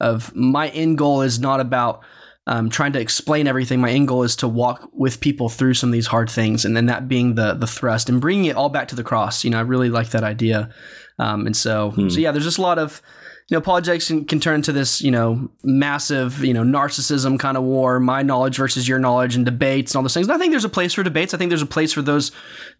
of 0.00 0.34
my 0.34 0.68
end 0.68 0.96
goal 0.96 1.20
is 1.22 1.38
not 1.38 1.60
about 1.60 2.02
um, 2.46 2.70
trying 2.70 2.92
to 2.94 3.00
explain 3.00 3.46
everything. 3.46 3.80
My 3.80 3.90
end 3.90 4.08
goal 4.08 4.22
is 4.22 4.34
to 4.36 4.48
walk 4.48 4.88
with 4.92 5.20
people 5.20 5.48
through 5.48 5.74
some 5.74 5.90
of 5.90 5.92
these 5.92 6.06
hard 6.06 6.30
things, 6.30 6.64
and 6.64 6.76
then 6.76 6.86
that 6.86 7.06
being 7.06 7.34
the 7.34 7.54
the 7.54 7.66
thrust 7.66 8.08
and 8.08 8.20
bringing 8.20 8.46
it 8.46 8.56
all 8.56 8.70
back 8.70 8.88
to 8.88 8.96
the 8.96 9.04
cross. 9.04 9.44
You 9.44 9.50
know, 9.50 9.58
I 9.58 9.62
really 9.62 9.90
like 9.90 10.10
that 10.10 10.24
idea. 10.24 10.70
Um, 11.18 11.46
and 11.46 11.56
so, 11.56 11.92
so 12.08 12.18
yeah, 12.18 12.32
there's 12.32 12.44
just 12.44 12.58
a 12.58 12.62
lot 12.62 12.78
of 12.78 13.02
you 13.50 13.56
know, 13.56 13.58
apologetics 13.58 14.06
can, 14.06 14.24
can 14.24 14.38
turn 14.38 14.56
into 14.56 14.70
this, 14.70 15.02
you 15.02 15.10
know, 15.10 15.50
massive, 15.64 16.44
you 16.44 16.54
know, 16.54 16.62
narcissism 16.62 17.36
kind 17.36 17.56
of 17.56 17.64
war, 17.64 17.98
my 17.98 18.22
knowledge 18.22 18.56
versus 18.56 18.86
your 18.86 19.00
knowledge, 19.00 19.34
and 19.34 19.44
debates 19.44 19.90
and 19.90 19.96
all 19.96 20.02
those 20.04 20.14
things. 20.14 20.28
And 20.28 20.32
I 20.36 20.38
think 20.38 20.52
there's 20.52 20.64
a 20.64 20.68
place 20.68 20.94
for 20.94 21.02
debates. 21.02 21.34
I 21.34 21.36
think 21.36 21.50
there's 21.50 21.60
a 21.60 21.66
place 21.66 21.92
for 21.92 22.00
those 22.00 22.30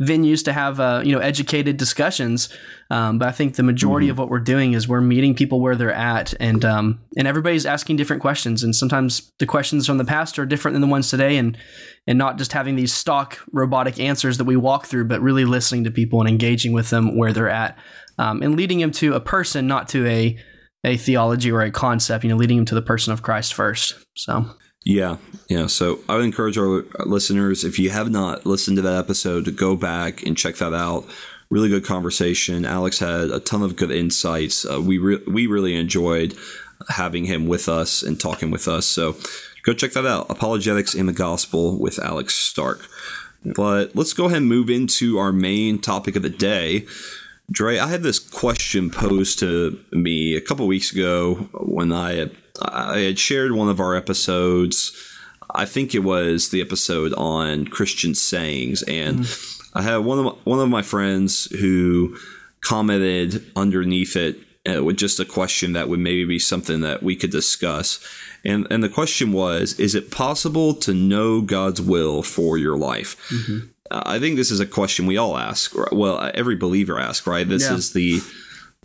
venues 0.01 0.45
to 0.45 0.53
have, 0.53 0.79
uh, 0.79 1.03
you 1.05 1.11
know, 1.11 1.19
educated 1.19 1.77
discussions. 1.77 2.51
Um, 2.89 3.19
but 3.19 3.27
I 3.27 3.33
think 3.33 3.57
the 3.57 3.65
majority 3.65 4.07
mm-hmm. 4.07 4.13
of 4.13 4.19
what 4.19 4.29
we're 4.29 4.39
doing 4.39 4.75
is 4.75 4.87
we're 4.87 5.01
meeting 5.01 5.35
people 5.35 5.61
where 5.61 5.75
they're 5.75 5.93
at, 5.93 6.35
and 6.39 6.65
um, 6.65 7.01
and 7.17 7.27
everybody's 7.27 7.67
asking 7.67 7.97
different 7.97 8.23
questions. 8.23 8.63
And 8.63 8.75
sometimes 8.75 9.33
the 9.41 9.47
questions 9.47 9.89
from 9.89 9.99
the 9.99 10.05
past 10.05 10.39
are 10.39 10.47
different 10.47 10.77
than 10.77 10.83
the 10.83 10.87
ones 10.87 11.11
today, 11.11 11.37
and 11.37 11.59
and 12.07 12.17
not 12.17 12.39
just 12.39 12.53
having 12.53 12.77
these 12.77 12.95
stock 12.95 13.39
robotic 13.51 13.99
answers 13.99 14.39
that 14.39 14.45
we 14.45 14.57
walk 14.57 14.87
through, 14.87 15.07
but 15.07 15.21
really 15.21 15.45
listening 15.45 15.83
to 15.83 15.91
people 15.91 16.21
and 16.21 16.29
engaging 16.29 16.73
with 16.73 16.91
them 16.91 17.19
where 17.19 17.33
they're 17.33 17.51
at, 17.51 17.77
um, 18.19 18.41
and 18.41 18.57
leading 18.57 18.79
them 18.79 18.93
to 18.93 19.15
a 19.15 19.21
person, 19.21 19.67
not 19.67 19.89
to 19.89 20.07
a 20.07 20.39
a 20.85 20.97
theology 20.97 21.51
or 21.51 21.63
a 21.63 21.71
concept, 21.71 22.25
you 22.25 22.31
know, 22.31 22.37
leading 22.37 22.59
them 22.59 22.67
to 22.67 22.75
the 22.75 22.83
person 22.83 23.13
of 23.13 23.23
Christ 23.23 23.55
first. 23.55 23.95
So, 24.15 24.47
yeah, 24.85 25.19
yeah. 25.49 25.67
So 25.67 26.01
I 26.09 26.17
would 26.17 26.25
encourage 26.25 26.57
our 26.57 26.85
listeners, 27.05 27.65
if 27.65 27.79
you 27.79 27.91
have 27.91 28.11
not 28.11 28.47
listened 28.47 28.77
to 28.77 28.83
that 28.83 28.99
episode, 28.99 29.45
to 29.45 29.51
go 29.51 29.77
back 29.77 30.23
and 30.23 30.37
check 30.37 30.57
that 30.57 30.73
out. 30.73 31.05
Really 31.51 31.69
good 31.69 31.85
conversation. 31.85 32.65
Alex 32.65 33.01
had 33.01 33.31
a 33.31 33.41
ton 33.41 33.63
of 33.63 33.77
good 33.77 33.91
insights. 33.91 34.65
Uh, 34.65 34.81
we 34.81 34.99
re- 34.99 35.23
we 35.27 35.47
really 35.47 35.75
enjoyed 35.75 36.37
having 36.89 37.25
him 37.25 37.47
with 37.47 37.69
us 37.69 38.03
and 38.03 38.19
talking 38.19 38.51
with 38.51 38.69
us. 38.69 38.87
So 38.87 39.17
go 39.65 39.75
check 39.75 39.93
that 39.93 40.07
out. 40.07 40.31
Apologetics 40.31 40.95
in 40.95 41.07
the 41.07 41.13
Gospel 41.13 41.79
with 41.79 41.99
Alex 41.99 42.35
Stark. 42.35 42.89
But 43.45 43.97
let's 43.97 44.13
go 44.13 44.27
ahead 44.27 44.39
and 44.39 44.49
move 44.49 44.71
into 44.71 45.19
our 45.19 45.33
main 45.33 45.79
topic 45.79 46.15
of 46.15 46.23
the 46.23 46.31
day, 46.31 46.87
Dre, 47.51 47.79
I 47.79 47.89
had 47.89 48.03
this 48.03 48.19
question 48.19 48.91
posed 48.91 49.39
to 49.41 49.79
me 49.93 50.37
a 50.37 50.41
couple 50.41 50.67
weeks 50.67 50.93
ago 50.93 51.49
when 51.53 51.93
I 51.93 52.15
had, 52.15 52.37
I 52.63 53.01
had 53.01 53.19
shared 53.19 53.53
one 53.53 53.69
of 53.69 53.81
our 53.81 53.97
episodes. 53.97 54.93
I 55.55 55.65
think 55.65 55.95
it 55.95 56.01
was 56.01 56.51
the 56.51 56.61
episode 56.61 57.13
on 57.15 57.67
Christian 57.67 58.15
sayings, 58.15 58.83
and 58.83 59.21
mm. 59.21 59.69
I 59.75 59.83
had 59.83 59.99
one 59.99 60.25
of 60.25 60.39
one 60.45 60.61
of 60.61 60.69
my 60.69 60.83
friends 60.83 61.47
who 61.61 62.17
commented 62.61 63.51
underneath 63.57 64.15
it 64.15 64.39
uh, 64.71 64.85
with 64.85 64.97
just 64.97 65.19
a 65.19 65.25
question 65.25 65.73
that 65.73 65.89
would 65.89 65.99
maybe 65.99 66.25
be 66.25 66.39
something 66.39 66.83
that 66.83 67.03
we 67.03 67.17
could 67.17 67.31
discuss. 67.31 67.99
And 68.45 68.67
and 68.71 68.83
the 68.83 68.89
question 68.89 69.33
was, 69.33 69.79
is 69.79 69.95
it 69.95 70.11
possible 70.11 70.75
to 70.75 70.95
know 70.95 71.41
God's 71.41 71.81
will 71.81 72.23
for 72.23 72.57
your 72.57 72.77
life? 72.77 73.17
Mm-hmm. 73.31 73.67
I 73.91 74.19
think 74.19 74.37
this 74.37 74.51
is 74.51 74.61
a 74.61 74.67
question 74.67 75.07
we 75.07 75.17
all 75.17 75.37
ask. 75.37 75.75
Well, 75.93 76.31
every 76.35 76.57
believer 76.57 76.99
asks, 76.99 77.27
right? 77.27 77.49
This 77.49 77.65
yeah. 77.69 77.75
is 77.75 77.93
the 77.93 78.21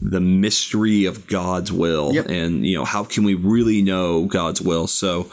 the 0.02 0.20
mystery 0.20 1.06
of 1.06 1.28
God's 1.28 1.72
will, 1.72 2.14
yep. 2.14 2.28
and 2.28 2.66
you 2.66 2.78
know 2.78 2.86
how 2.86 3.04
can 3.04 3.24
we 3.24 3.34
really 3.34 3.82
know 3.82 4.26
God's 4.26 4.62
will? 4.62 4.88
So, 4.88 5.32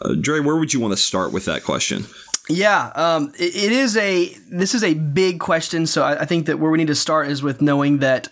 uh, 0.00 0.14
Dre, 0.14 0.40
where 0.40 0.56
would 0.56 0.74
you 0.74 0.80
want 0.80 0.92
to 0.92 0.98
start 0.98 1.32
with 1.32 1.46
that 1.46 1.64
question? 1.64 2.04
Yeah, 2.48 2.92
um, 2.94 3.32
it, 3.38 3.56
it 3.56 3.72
is 3.72 3.96
a 3.96 4.34
this 4.50 4.74
is 4.74 4.84
a 4.84 4.94
big 4.94 5.40
question. 5.40 5.86
So 5.86 6.02
I, 6.02 6.22
I 6.22 6.24
think 6.26 6.46
that 6.46 6.58
where 6.58 6.70
we 6.70 6.78
need 6.78 6.88
to 6.88 6.94
start 6.94 7.28
is 7.28 7.42
with 7.42 7.62
knowing 7.62 7.98
that 7.98 8.28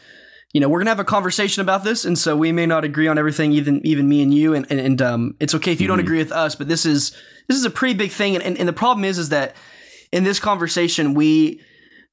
you 0.52 0.60
know, 0.60 0.68
we're 0.68 0.80
gonna 0.80 0.90
have 0.90 1.00
a 1.00 1.04
conversation 1.04 1.62
about 1.62 1.82
this, 1.82 2.04
and 2.04 2.18
so 2.18 2.36
we 2.36 2.52
may 2.52 2.66
not 2.66 2.84
agree 2.84 3.08
on 3.08 3.16
everything, 3.16 3.52
even 3.52 3.84
even 3.86 4.08
me 4.08 4.22
and 4.22 4.34
you, 4.34 4.54
and 4.54 4.66
and, 4.70 4.78
and 4.78 5.02
um, 5.02 5.34
it's 5.40 5.54
okay 5.54 5.72
if 5.72 5.80
you 5.80 5.86
mm-hmm. 5.86 5.92
don't 5.92 6.00
agree 6.00 6.18
with 6.18 6.30
us, 6.32 6.54
but 6.54 6.68
this 6.68 6.84
is 6.84 7.12
this 7.48 7.56
is 7.56 7.64
a 7.64 7.70
pretty 7.70 7.94
big 7.94 8.10
thing, 8.10 8.34
and, 8.34 8.44
and, 8.44 8.58
and 8.58 8.68
the 8.68 8.72
problem 8.72 9.04
is 9.04 9.16
is 9.16 9.30
that 9.30 9.56
in 10.12 10.24
this 10.24 10.38
conversation, 10.38 11.14
we 11.14 11.60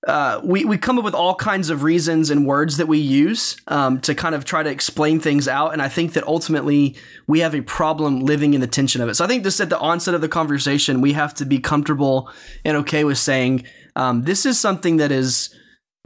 uh, 0.08 0.40
we 0.44 0.64
we 0.64 0.78
come 0.78 0.98
up 0.98 1.04
with 1.04 1.14
all 1.14 1.36
kinds 1.36 1.70
of 1.70 1.84
reasons 1.84 2.30
and 2.30 2.46
words 2.46 2.78
that 2.78 2.88
we 2.88 2.98
use 2.98 3.58
um, 3.68 4.00
to 4.00 4.16
kind 4.16 4.34
of 4.34 4.46
try 4.46 4.64
to 4.64 4.70
explain 4.70 5.20
things 5.20 5.48
out, 5.48 5.74
and 5.74 5.82
I 5.82 5.90
think 5.90 6.14
that 6.14 6.26
ultimately 6.26 6.96
we 7.28 7.42
have 7.42 7.54
a 7.54 7.62
problem 7.62 8.22
living 8.22 8.54
in 8.54 8.62
the 8.62 8.68
tension 8.68 9.02
of 9.02 9.10
it. 9.10 9.16
So 9.16 9.26
I 9.26 9.28
think 9.28 9.44
just 9.44 9.60
at 9.60 9.70
the 9.70 9.78
onset 9.78 10.14
of 10.14 10.22
the 10.22 10.30
conversation, 10.30 11.02
we 11.02 11.14
have 11.14 11.34
to 11.36 11.46
be 11.46 11.60
comfortable 11.60 12.32
and 12.64 12.78
okay 12.78 13.04
with 13.04 13.18
saying 13.18 13.66
um, 13.98 14.24
this 14.24 14.46
is 14.46 14.58
something 14.58 14.98
that 14.98 15.12
is 15.12 15.54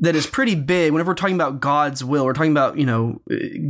that 0.04 0.18
is 0.18 0.28
pretty 0.28 0.54
big 0.54 0.92
whenever 0.92 1.12
we're 1.12 1.16
talking 1.16 1.36
about 1.36 1.62
God's 1.62 2.04
will. 2.04 2.26
We're 2.26 2.34
talking 2.34 2.52
about, 2.52 2.78
you 2.78 2.86
know, 2.86 3.22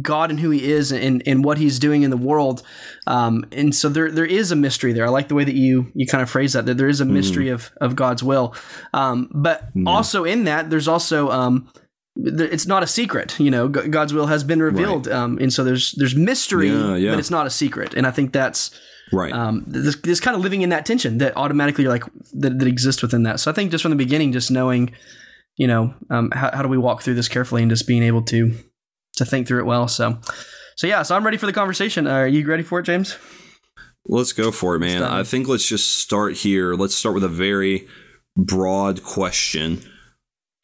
God 0.01 0.31
and 0.31 0.39
who 0.39 0.49
he 0.49 0.71
is 0.71 0.91
and, 0.91 1.21
and 1.27 1.45
what 1.45 1.59
he's 1.59 1.77
doing 1.77 2.01
in 2.01 2.09
the 2.09 2.17
world. 2.17 2.63
Um, 3.05 3.45
and 3.51 3.73
so 3.73 3.87
there 3.87 4.09
there 4.09 4.25
is 4.25 4.51
a 4.51 4.55
mystery 4.55 4.93
there. 4.93 5.05
I 5.05 5.09
like 5.09 5.27
the 5.27 5.35
way 5.35 5.43
that 5.43 5.53
you 5.53 5.91
you 5.93 6.07
kind 6.07 6.23
of 6.23 6.29
phrase 6.31 6.53
that, 6.53 6.65
that 6.65 6.77
there 6.79 6.87
is 6.87 7.01
a 7.01 7.05
mystery 7.05 7.45
mm. 7.45 7.53
of, 7.53 7.71
of 7.79 7.95
God's 7.95 8.23
will. 8.23 8.55
Um, 8.95 9.29
but 9.31 9.71
mm. 9.75 9.87
also 9.87 10.23
in 10.23 10.45
that, 10.45 10.71
there's 10.71 10.87
also 10.87 11.29
um, 11.29 11.71
it's 12.15 12.65
not 12.65 12.81
a 12.81 12.87
secret. 12.87 13.39
You 13.39 13.51
know, 13.51 13.67
God's 13.67 14.11
will 14.11 14.25
has 14.25 14.43
been 14.43 14.61
revealed. 14.61 15.05
Right. 15.05 15.15
Um, 15.15 15.37
and 15.37 15.53
so 15.53 15.63
there's 15.63 15.91
there's 15.91 16.15
mystery, 16.15 16.69
yeah, 16.69 16.95
yeah. 16.95 17.11
but 17.11 17.19
it's 17.19 17.31
not 17.31 17.45
a 17.45 17.51
secret. 17.51 17.93
And 17.93 18.07
I 18.07 18.11
think 18.11 18.33
that's 18.33 18.71
right 19.11 19.33
um, 19.33 19.63
this, 19.67 19.95
this, 19.97 20.19
kind 20.19 20.35
of 20.35 20.41
living 20.41 20.63
in 20.63 20.69
that 20.69 20.85
tension 20.85 21.19
that 21.19 21.35
automatically 21.37 21.83
like 21.83 22.03
that, 22.31 22.57
that 22.57 22.67
exists 22.67 23.01
within 23.01 23.23
that 23.23 23.39
so 23.39 23.51
i 23.51 23.53
think 23.53 23.69
just 23.69 23.81
from 23.81 23.91
the 23.91 23.97
beginning 23.97 24.31
just 24.31 24.49
knowing 24.49 24.91
you 25.57 25.67
know, 25.67 25.93
um, 26.09 26.31
how, 26.31 26.51
how 26.53 26.61
do 26.61 26.69
we 26.69 26.77
walk 26.77 27.01
through 27.01 27.15
this 27.15 27.27
carefully 27.27 27.61
and 27.61 27.71
just 27.71 27.87
being 27.87 28.03
able 28.03 28.23
to 28.23 28.53
to 29.15 29.25
think 29.25 29.47
through 29.47 29.59
it 29.59 29.65
well. 29.65 29.87
So, 29.87 30.17
so 30.75 30.87
yeah, 30.87 31.03
so 31.03 31.15
I'm 31.15 31.23
ready 31.23 31.37
for 31.37 31.45
the 31.45 31.53
conversation. 31.53 32.07
Are 32.07 32.27
you 32.27 32.45
ready 32.47 32.63
for 32.63 32.79
it, 32.79 32.83
James? 32.83 33.17
Let's 34.05 34.33
go 34.33 34.51
for 34.51 34.75
it, 34.75 34.79
man. 34.79 35.03
I 35.03 35.23
think 35.23 35.47
let's 35.47 35.67
just 35.67 35.97
start 35.99 36.33
here. 36.33 36.73
Let's 36.73 36.95
start 36.95 37.15
with 37.15 37.23
a 37.23 37.29
very 37.29 37.87
broad 38.35 39.03
question. 39.03 39.81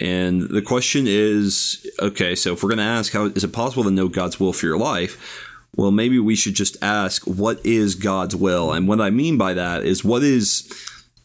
And 0.02 0.42
the 0.50 0.62
question 0.62 1.06
is 1.08 1.86
okay, 2.02 2.36
so 2.36 2.54
if 2.54 2.64
we're 2.64 2.70
going 2.70 2.80
to 2.80 2.84
ask, 2.84 3.14
how 3.14 3.26
is 3.26 3.44
it 3.44 3.54
possible 3.54 3.84
to 3.84 3.92
know 3.92 4.08
God's 4.08 4.40
will 4.40 4.54
for 4.54 4.66
your 4.66 4.78
life? 4.78 5.46
Well, 5.76 5.92
maybe 5.92 6.20
we 6.20 6.36
should 6.36 6.56
just 6.56 6.78
ask, 6.82 7.24
what 7.26 7.64
is 7.66 7.96
God's 7.96 8.36
will? 8.36 8.74
And 8.74 8.88
what 8.88 9.00
I 9.00 9.12
mean 9.12 9.38
by 9.38 9.54
that 9.54 9.84
is, 9.84 10.04
what 10.04 10.24
is, 10.24 10.68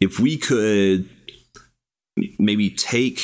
if 0.01 0.21
we 0.21 0.37
could 0.37 1.09
maybe 2.39 2.71
take 2.71 3.21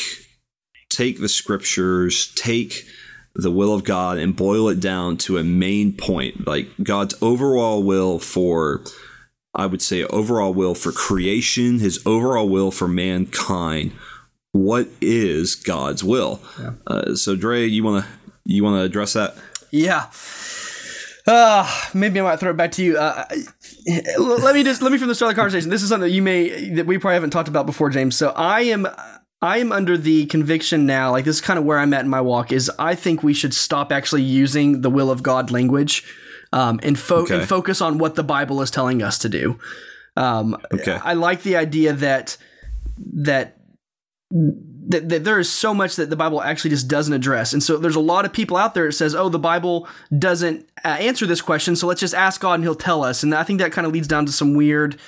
take 1.01 1.19
the 1.19 1.29
scriptures, 1.31 2.31
take 2.35 2.87
the 3.35 3.51
will 3.51 3.73
of 3.73 3.85
God 3.85 4.19
and 4.19 4.37
boil 4.37 4.69
it 4.69 4.81
down 4.81 5.17
to 5.17 5.39
a 5.39 5.45
main 5.45 5.95
point, 5.95 6.47
like 6.47 6.69
God's 6.83 7.15
overall 7.23 7.83
will 7.83 8.19
for, 8.19 8.83
I 9.55 9.65
would 9.65 9.81
say, 9.81 10.05
overall 10.05 10.53
will 10.53 10.75
for 10.75 10.93
creation, 10.93 11.79
his 11.79 12.05
overall 12.05 12.51
will 12.51 12.71
for 12.71 12.87
mankind. 12.87 13.93
What 14.53 14.89
is 15.01 15.55
God's 15.55 16.05
will? 16.05 16.43
Yeah. 16.59 16.73
Uh, 16.87 17.15
so, 17.15 17.35
Dre, 17.35 17.65
you 17.65 17.83
want 17.83 18.05
to 18.05 18.11
you 18.45 18.63
want 18.63 18.77
to 18.77 18.83
address 18.83 19.15
that? 19.15 19.37
Yeah. 19.71 20.11
Uh, 21.27 21.67
maybe 21.95 22.21
I 22.21 22.25
might 22.25 22.41
throw 22.41 22.51
it 22.51 22.57
back 22.57 22.73
to 22.73 22.85
you. 22.85 22.99
Uh, 22.99 23.25
let 24.19 24.55
me 24.55 24.65
just 24.65 24.83
let 24.83 24.93
me 24.93 24.99
from 24.99 25.09
the 25.09 25.15
start 25.15 25.31
of 25.31 25.37
the 25.37 25.41
conversation. 25.41 25.71
This 25.71 25.83
is 25.83 25.89
something 25.89 26.09
that 26.09 26.15
you 26.15 26.21
may 26.21 26.71
that 26.71 26.85
we 26.85 26.99
probably 26.99 27.15
haven't 27.15 27.31
talked 27.31 27.49
about 27.49 27.65
before, 27.65 27.89
James. 27.89 28.17
So 28.17 28.31
I 28.31 28.63
am 28.63 28.87
I 29.43 29.59
am 29.59 29.73
under 29.73 29.97
the 29.97 30.27
conviction 30.27 30.85
now, 30.85 31.13
like 31.13 31.25
this 31.25 31.37
is 31.37 31.41
kind 31.41 31.59
of 31.59 31.65
where 31.65 31.79
I'm 31.79 31.95
at 31.95 32.05
in 32.05 32.11
my 32.11 32.21
walk, 32.21 32.53
is 32.53 32.71
I 32.79 32.95
think 32.95 33.23
we 33.23 33.33
should 33.33 33.55
stop 33.55 33.91
actually 33.91 34.23
using 34.23 34.83
the 34.83 34.91
will 34.91 35.11
of 35.11 35.23
God 35.23 35.51
language 35.51 36.05
um, 36.53 36.79
and, 36.83 36.99
fo- 36.99 37.23
okay. 37.23 37.39
and 37.39 37.49
focus 37.49 37.81
on 37.81 37.99
what 37.99 38.17
the 38.17 38.23
Bible 38.23 38.61
is 38.61 38.71
telling 38.71 39.03
us 39.03 39.19
to 39.21 39.29
do. 39.29 39.59
Um, 40.17 40.57
okay. 40.75 40.99
I 41.03 41.15
like 41.15 41.43
the 41.43 41.57
idea 41.57 41.95
that 41.95 42.37
that, 43.15 43.57
that 44.31 45.09
that 45.09 45.25
there 45.25 45.39
is 45.39 45.51
so 45.51 45.73
much 45.73 45.97
that 45.97 46.11
the 46.11 46.17
Bible 46.17 46.43
actually 46.43 46.71
just 46.71 46.89
doesn't 46.89 47.15
address, 47.15 47.53
and 47.53 47.63
so 47.63 47.79
there's 47.79 47.97
a 47.97 48.01
lot 48.01 48.25
of 48.25 48.33
people 48.33 48.57
out 48.57 48.75
there 48.75 48.87
that 48.87 48.93
says, 48.93 49.15
"Oh, 49.15 49.29
the 49.29 49.39
Bible 49.39 49.89
doesn't 50.17 50.69
uh, 50.85 50.89
answer 50.89 51.27
this 51.27 51.41
question, 51.41 51.77
so 51.77 51.87
let's 51.87 52.01
just 52.01 52.15
ask 52.15 52.41
God 52.41 52.55
and 52.55 52.65
He'll 52.65 52.75
tell 52.75 53.05
us." 53.05 53.23
And 53.23 53.35
I 53.35 53.45
think 53.45 53.61
that 53.61 53.73
kind 53.73 53.87
of 53.87 53.93
leads 53.93 54.09
down 54.09 54.27
to 54.27 54.33
some 54.33 54.55
weird 54.55 54.99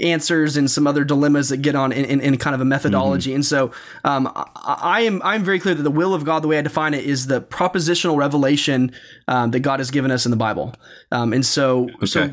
answers 0.00 0.56
and 0.56 0.70
some 0.70 0.86
other 0.86 1.04
dilemmas 1.04 1.48
that 1.48 1.58
get 1.58 1.74
on 1.74 1.92
in, 1.92 2.04
in, 2.04 2.20
in 2.20 2.36
kind 2.36 2.54
of 2.54 2.60
a 2.60 2.64
methodology. 2.64 3.30
Mm-hmm. 3.30 3.36
And 3.36 3.46
so 3.46 3.72
um, 4.04 4.30
I, 4.34 4.78
I, 4.82 5.00
am 5.02 5.22
I'm 5.24 5.42
very 5.42 5.58
clear 5.58 5.74
that 5.74 5.82
the 5.82 5.90
will 5.90 6.12
of 6.14 6.24
God, 6.24 6.42
the 6.42 6.48
way 6.48 6.58
I 6.58 6.62
define 6.62 6.94
it, 6.94 7.04
is 7.04 7.26
the 7.26 7.40
propositional 7.40 8.16
revelation 8.16 8.92
um, 9.28 9.52
that 9.52 9.60
God 9.60 9.80
has 9.80 9.90
given 9.90 10.10
us 10.10 10.26
in 10.26 10.30
the 10.30 10.36
Bible. 10.36 10.74
Um, 11.12 11.32
and 11.32 11.44
so 11.44 11.88
okay. 12.02 12.06
so 12.06 12.30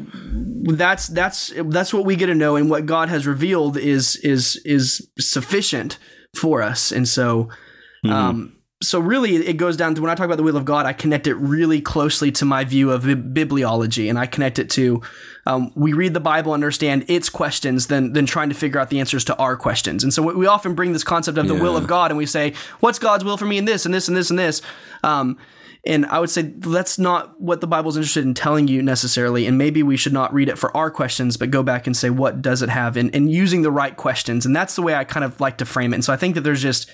that's 0.65 1.07
that's 1.07 1.53
that's 1.65 1.93
what 1.93 2.05
we 2.05 2.15
get 2.15 2.27
to 2.27 2.35
know, 2.35 2.55
and 2.55 2.69
what 2.69 2.85
God 2.85 3.09
has 3.09 3.25
revealed 3.25 3.77
is 3.77 4.17
is 4.17 4.57
is 4.65 5.07
sufficient 5.19 5.97
for 6.35 6.61
us. 6.61 6.91
And 6.91 7.07
so. 7.07 7.43
Mm-hmm 7.45 8.13
um, 8.13 8.53
so 8.83 8.99
really 8.99 9.35
it 9.35 9.53
goes 9.57 9.77
down 9.77 9.95
to 9.95 10.01
when 10.01 10.11
I 10.11 10.15
talk 10.15 10.25
about 10.25 10.37
the 10.37 10.43
will 10.43 10.57
of 10.57 10.65
God, 10.65 10.85
I 10.85 10.93
connect 10.93 11.27
it 11.27 11.35
really 11.35 11.81
closely 11.81 12.31
to 12.33 12.45
my 12.45 12.63
view 12.63 12.91
of 12.91 13.03
bibliology, 13.03 14.09
and 14.09 14.19
I 14.19 14.25
connect 14.25 14.59
it 14.59 14.69
to 14.71 15.01
um, 15.45 15.71
we 15.75 15.93
read 15.93 16.13
the 16.13 16.19
Bible, 16.19 16.53
understand 16.53 17.05
its 17.07 17.29
questions, 17.29 17.87
than 17.87 18.13
than 18.13 18.25
trying 18.25 18.49
to 18.49 18.55
figure 18.55 18.79
out 18.79 18.89
the 18.89 18.99
answers 18.99 19.25
to 19.25 19.35
our 19.37 19.57
questions. 19.57 20.03
And 20.03 20.13
so 20.13 20.21
we 20.21 20.45
often 20.45 20.75
bring 20.75 20.93
this 20.93 21.03
concept 21.03 21.37
of 21.37 21.47
the 21.47 21.55
yeah. 21.55 21.61
will 21.61 21.77
of 21.77 21.87
God, 21.87 22.11
and 22.11 22.17
we 22.17 22.25
say, 22.25 22.53
"What's 22.79 22.99
God's 22.99 23.23
will 23.23 23.37
for 23.37 23.45
me 23.45 23.57
in 23.57 23.65
this 23.65 23.85
and 23.85 23.93
this 23.93 24.07
and 24.07 24.15
this 24.15 24.29
and 24.29 24.39
this?" 24.39 24.61
Um, 25.03 25.37
and 25.85 26.05
I 26.05 26.19
would 26.19 26.29
say 26.29 26.43
that's 26.43 26.97
not 26.97 27.39
what 27.41 27.59
the 27.59 27.67
Bible's 27.67 27.97
interested 27.97 28.23
in 28.23 28.33
telling 28.33 28.69
you 28.69 28.81
necessarily. 28.81 29.45
And 29.45 29.57
maybe 29.57 29.83
we 29.83 29.97
should 29.97 30.13
not 30.13 30.33
read 30.33 30.47
it 30.47 30.57
for 30.57 30.75
our 30.77 30.89
questions, 30.89 31.35
but 31.35 31.51
go 31.51 31.61
back 31.61 31.87
and 31.87 31.95
say, 31.97 32.09
what 32.09 32.41
does 32.41 32.61
it 32.61 32.69
have? 32.69 32.95
And, 32.95 33.13
and 33.13 33.29
using 33.29 33.63
the 33.63 33.71
right 33.71 33.97
questions. 33.97 34.45
And 34.45 34.55
that's 34.55 34.77
the 34.77 34.81
way 34.81 34.95
I 34.95 35.03
kind 35.03 35.25
of 35.25 35.41
like 35.41 35.57
to 35.57 35.65
frame 35.65 35.91
it. 35.91 35.97
And 35.97 36.05
so 36.05 36.13
I 36.13 36.15
think 36.15 36.35
that 36.35 36.41
there's 36.41 36.61
just 36.61 36.89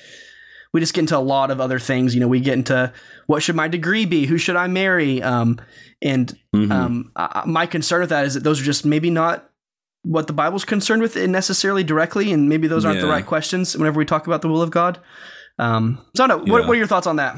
we 0.73 0.79
just 0.79 0.93
get 0.93 1.01
into 1.01 1.17
a 1.17 1.19
lot 1.19 1.51
of 1.51 1.59
other 1.59 1.79
things. 1.79 2.13
You 2.13 2.21
know, 2.21 2.27
we 2.27 2.39
get 2.39 2.53
into 2.53 2.91
what 3.27 3.41
should 3.43 3.55
my 3.55 3.67
degree 3.67 4.05
be? 4.05 4.25
Who 4.25 4.37
should 4.37 4.55
I 4.55 4.67
marry? 4.67 5.21
Um, 5.23 5.59
and 6.01 6.37
Mhm. 6.55 6.71
um, 6.71 7.11
I, 7.15 7.43
my 7.45 7.65
concern 7.65 8.01
with 8.01 8.09
that 8.11 8.25
is 8.25 8.33
that 8.35 8.43
those 8.43 8.61
are 8.61 8.65
just 8.65 8.85
maybe 8.85 9.09
not 9.09 9.49
what 10.03 10.27
the 10.27 10.33
Bible's 10.33 10.63
concerned 10.65 11.01
with 11.01 11.15
necessarily 11.17 11.83
directly, 11.83 12.31
and 12.31 12.47
maybe 12.47 12.67
those 12.67 12.85
aren't 12.85 13.01
the 13.01 13.07
right 13.07 13.25
questions 13.25 13.75
whenever 13.75 13.97
we 13.97 14.05
talk 14.05 14.27
about 14.27 14.41
the 14.41 14.47
will 14.47 14.61
of 14.61 14.71
God. 14.71 14.97
Um, 15.57 15.99
so 16.15 16.23
I 16.23 16.27
don't. 16.27 16.47
What, 16.47 16.61
Yeah. 16.61 16.67
what 16.67 16.75
are 16.75 16.77
your 16.77 16.87
thoughts 16.87 17.05
on 17.07 17.17
that? 17.17 17.35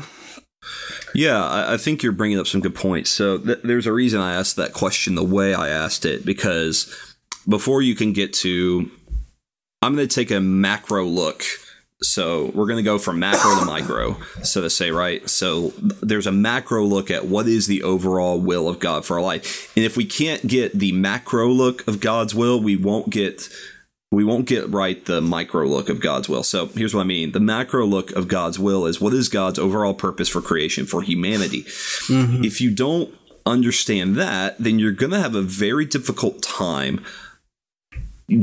Yeah, 1.16 1.44
I, 1.44 1.74
I 1.74 1.78
think 1.78 2.04
you're 2.04 2.12
bringing 2.12 2.38
up 2.38 2.46
some 2.46 2.62
good 2.62 2.76
points. 2.76 3.10
So 3.10 3.40
th- 3.40 3.60
there's 3.64 3.88
a 3.88 3.92
reason 3.94 4.22
I 4.22 4.36
asked 4.36 4.58
that 4.58 4.74
question 4.74 5.16
the 5.16 5.24
way 5.24 5.56
I 5.56 5.70
asked 5.70 6.06
it 6.06 6.24
because 6.24 6.94
before 7.50 7.82
you 7.82 7.96
can 7.96 8.14
get 8.14 8.32
to, 8.34 8.92
I'm 9.82 9.96
going 9.96 10.08
to 10.08 10.14
take 10.16 10.30
a 10.30 10.40
macro 10.40 11.04
look. 11.06 11.44
So 12.04 12.52
we're 12.56 12.66
going 12.66 12.78
to 12.78 12.84
go 12.84 12.98
from 12.98 13.20
macro 13.20 13.60
to 13.60 13.66
micro, 13.66 14.18
so 14.42 14.62
to 14.62 14.70
say, 14.70 14.90
right? 14.90 15.30
So 15.30 15.72
there's 16.02 16.26
a 16.26 16.32
macro 16.32 16.84
look 16.84 17.12
at 17.12 17.26
what 17.26 17.48
is 17.48 17.68
the 17.68 17.84
overall 17.84 18.40
will 18.40 18.68
of 18.68 18.80
God 18.80 19.06
for 19.06 19.18
our 19.18 19.22
life, 19.22 19.72
and 19.76 19.86
if 19.86 19.96
we 19.96 20.06
can't 20.06 20.46
get 20.48 20.74
the 20.74 20.92
macro 20.94 21.48
look 21.48 21.88
of 21.88 22.00
God's 22.00 22.34
will, 22.34 22.60
we 22.60 22.76
won't 22.76 23.10
get 23.12 23.50
we 24.12 24.26
won't 24.26 24.46
get 24.46 24.68
right 24.70 25.06
the 25.06 25.22
micro 25.22 25.66
look 25.66 25.88
of 25.88 26.02
God's 26.02 26.28
will. 26.28 26.44
So 26.44 26.66
here's 26.68 26.94
what 26.94 27.02
I 27.02 27.06
mean. 27.06 27.32
The 27.32 27.40
macro 27.40 27.86
look 27.86 28.12
of 28.12 28.28
God's 28.28 28.60
will 28.60 28.86
is 28.86 29.00
what 29.00 29.14
is 29.14 29.30
God's 29.30 29.58
overall 29.58 29.94
purpose 29.94 30.28
for 30.28 30.42
creation, 30.42 30.86
for 30.86 31.02
humanity. 31.02 31.64
Mm-hmm. 31.64 32.44
If 32.44 32.60
you 32.60 32.72
don't 32.72 33.14
understand 33.46 34.16
that, 34.18 34.58
then 34.58 34.80
you're 34.80 34.92
going 34.92 35.14
to 35.14 35.20
have 35.20 35.34
a 35.36 35.42
very 35.42 35.86
difficult 35.86 36.44
time 36.44 37.04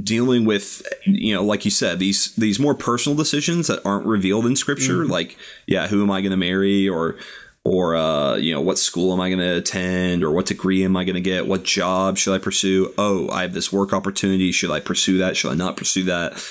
dealing 0.03 0.45
with 0.45 0.83
you 1.07 1.35
know 1.35 1.43
like 1.43 1.65
you 1.65 1.71
said 1.71 1.99
these 1.99 2.35
these 2.37 2.61
more 2.61 2.75
personal 2.75 3.17
decisions 3.17 3.69
that 3.69 3.85
aren't 3.87 4.05
revealed 4.07 4.45
in 4.45 4.55
scripture 4.55 5.07
like 5.07 5.39
yeah 5.67 5.89
who 5.89 6.03
am 6.03 6.11
i 6.11 6.21
going 6.21 6.31
to 6.31 6.37
marry 6.37 6.87
or 6.89 7.17
or 7.65 7.97
uh, 7.97 8.37
you 8.37 8.53
know 8.53 8.61
what 8.61 8.79
school 8.79 9.13
am 9.13 9.21
i 9.21 9.29
going 9.29 9.41
to 9.41 9.57
attend 9.57 10.25
or 10.25 10.31
what 10.31 10.47
degree 10.47 10.85
am 10.85 10.97
i 10.97 11.05
going 11.05 11.15
to 11.15 11.21
get? 11.21 11.47
What 11.47 11.65
job 11.65 12.17
should 12.17 12.35
i 12.35 12.39
pursue? 12.39 12.95
Oh 12.97 13.29
i 13.31 13.43
have 13.43 13.53
this 13.53 13.73
work 13.73 13.93
opportunity. 13.93 14.53
Should 14.53 14.71
i 14.71 14.81
pursue 14.81 15.19
that? 15.19 15.37
Should 15.37 15.53
i 15.53 15.55
not 15.55 15.77
pursue 15.77 16.05
that? 16.05 16.43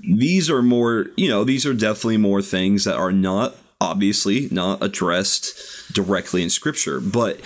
These 0.00 0.50
are 0.50 0.62
more 0.62 1.06
you 1.16 1.28
know 1.28 1.44
these 1.44 1.66
are 1.66 1.74
definitely 1.74 2.18
more 2.18 2.42
things 2.42 2.84
that 2.84 2.96
are 2.96 3.12
not 3.12 3.56
obviously 3.80 4.48
not 4.50 4.82
addressed 4.82 5.92
directly 5.92 6.42
in 6.42 6.50
scripture. 6.50 7.00
But 7.00 7.40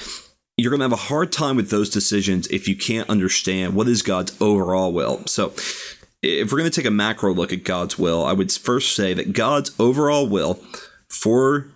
you're 0.57 0.71
going 0.71 0.81
to 0.81 0.85
have 0.85 0.93
a 0.93 0.97
hard 0.97 1.33
time 1.33 1.57
with 1.57 1.71
those 1.71 1.91
decisions 1.91 2.47
if 2.49 2.67
you 2.67 2.77
can't 2.77 3.09
understand 3.11 3.75
what 3.75 3.89
is 3.89 4.03
God's 4.03 4.37
overall 4.41 4.93
will. 4.93 5.27
So, 5.27 5.53
if 6.23 6.51
we're 6.51 6.59
going 6.59 6.71
to 6.71 6.81
take 6.81 6.89
a 6.89 6.91
macro 6.91 7.33
look 7.33 7.53
at 7.53 7.63
God's 7.63 7.99
will, 7.99 8.25
I 8.25 8.33
would 8.33 8.51
first 8.51 8.97
say 8.97 9.15
that 9.15 9.33
God's 9.33 9.71
overall 9.79 10.27
will 10.27 10.61
for 11.09 11.69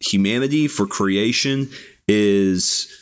humanity, 0.00 0.66
for 0.68 0.86
creation, 0.86 1.70
is 2.08 2.96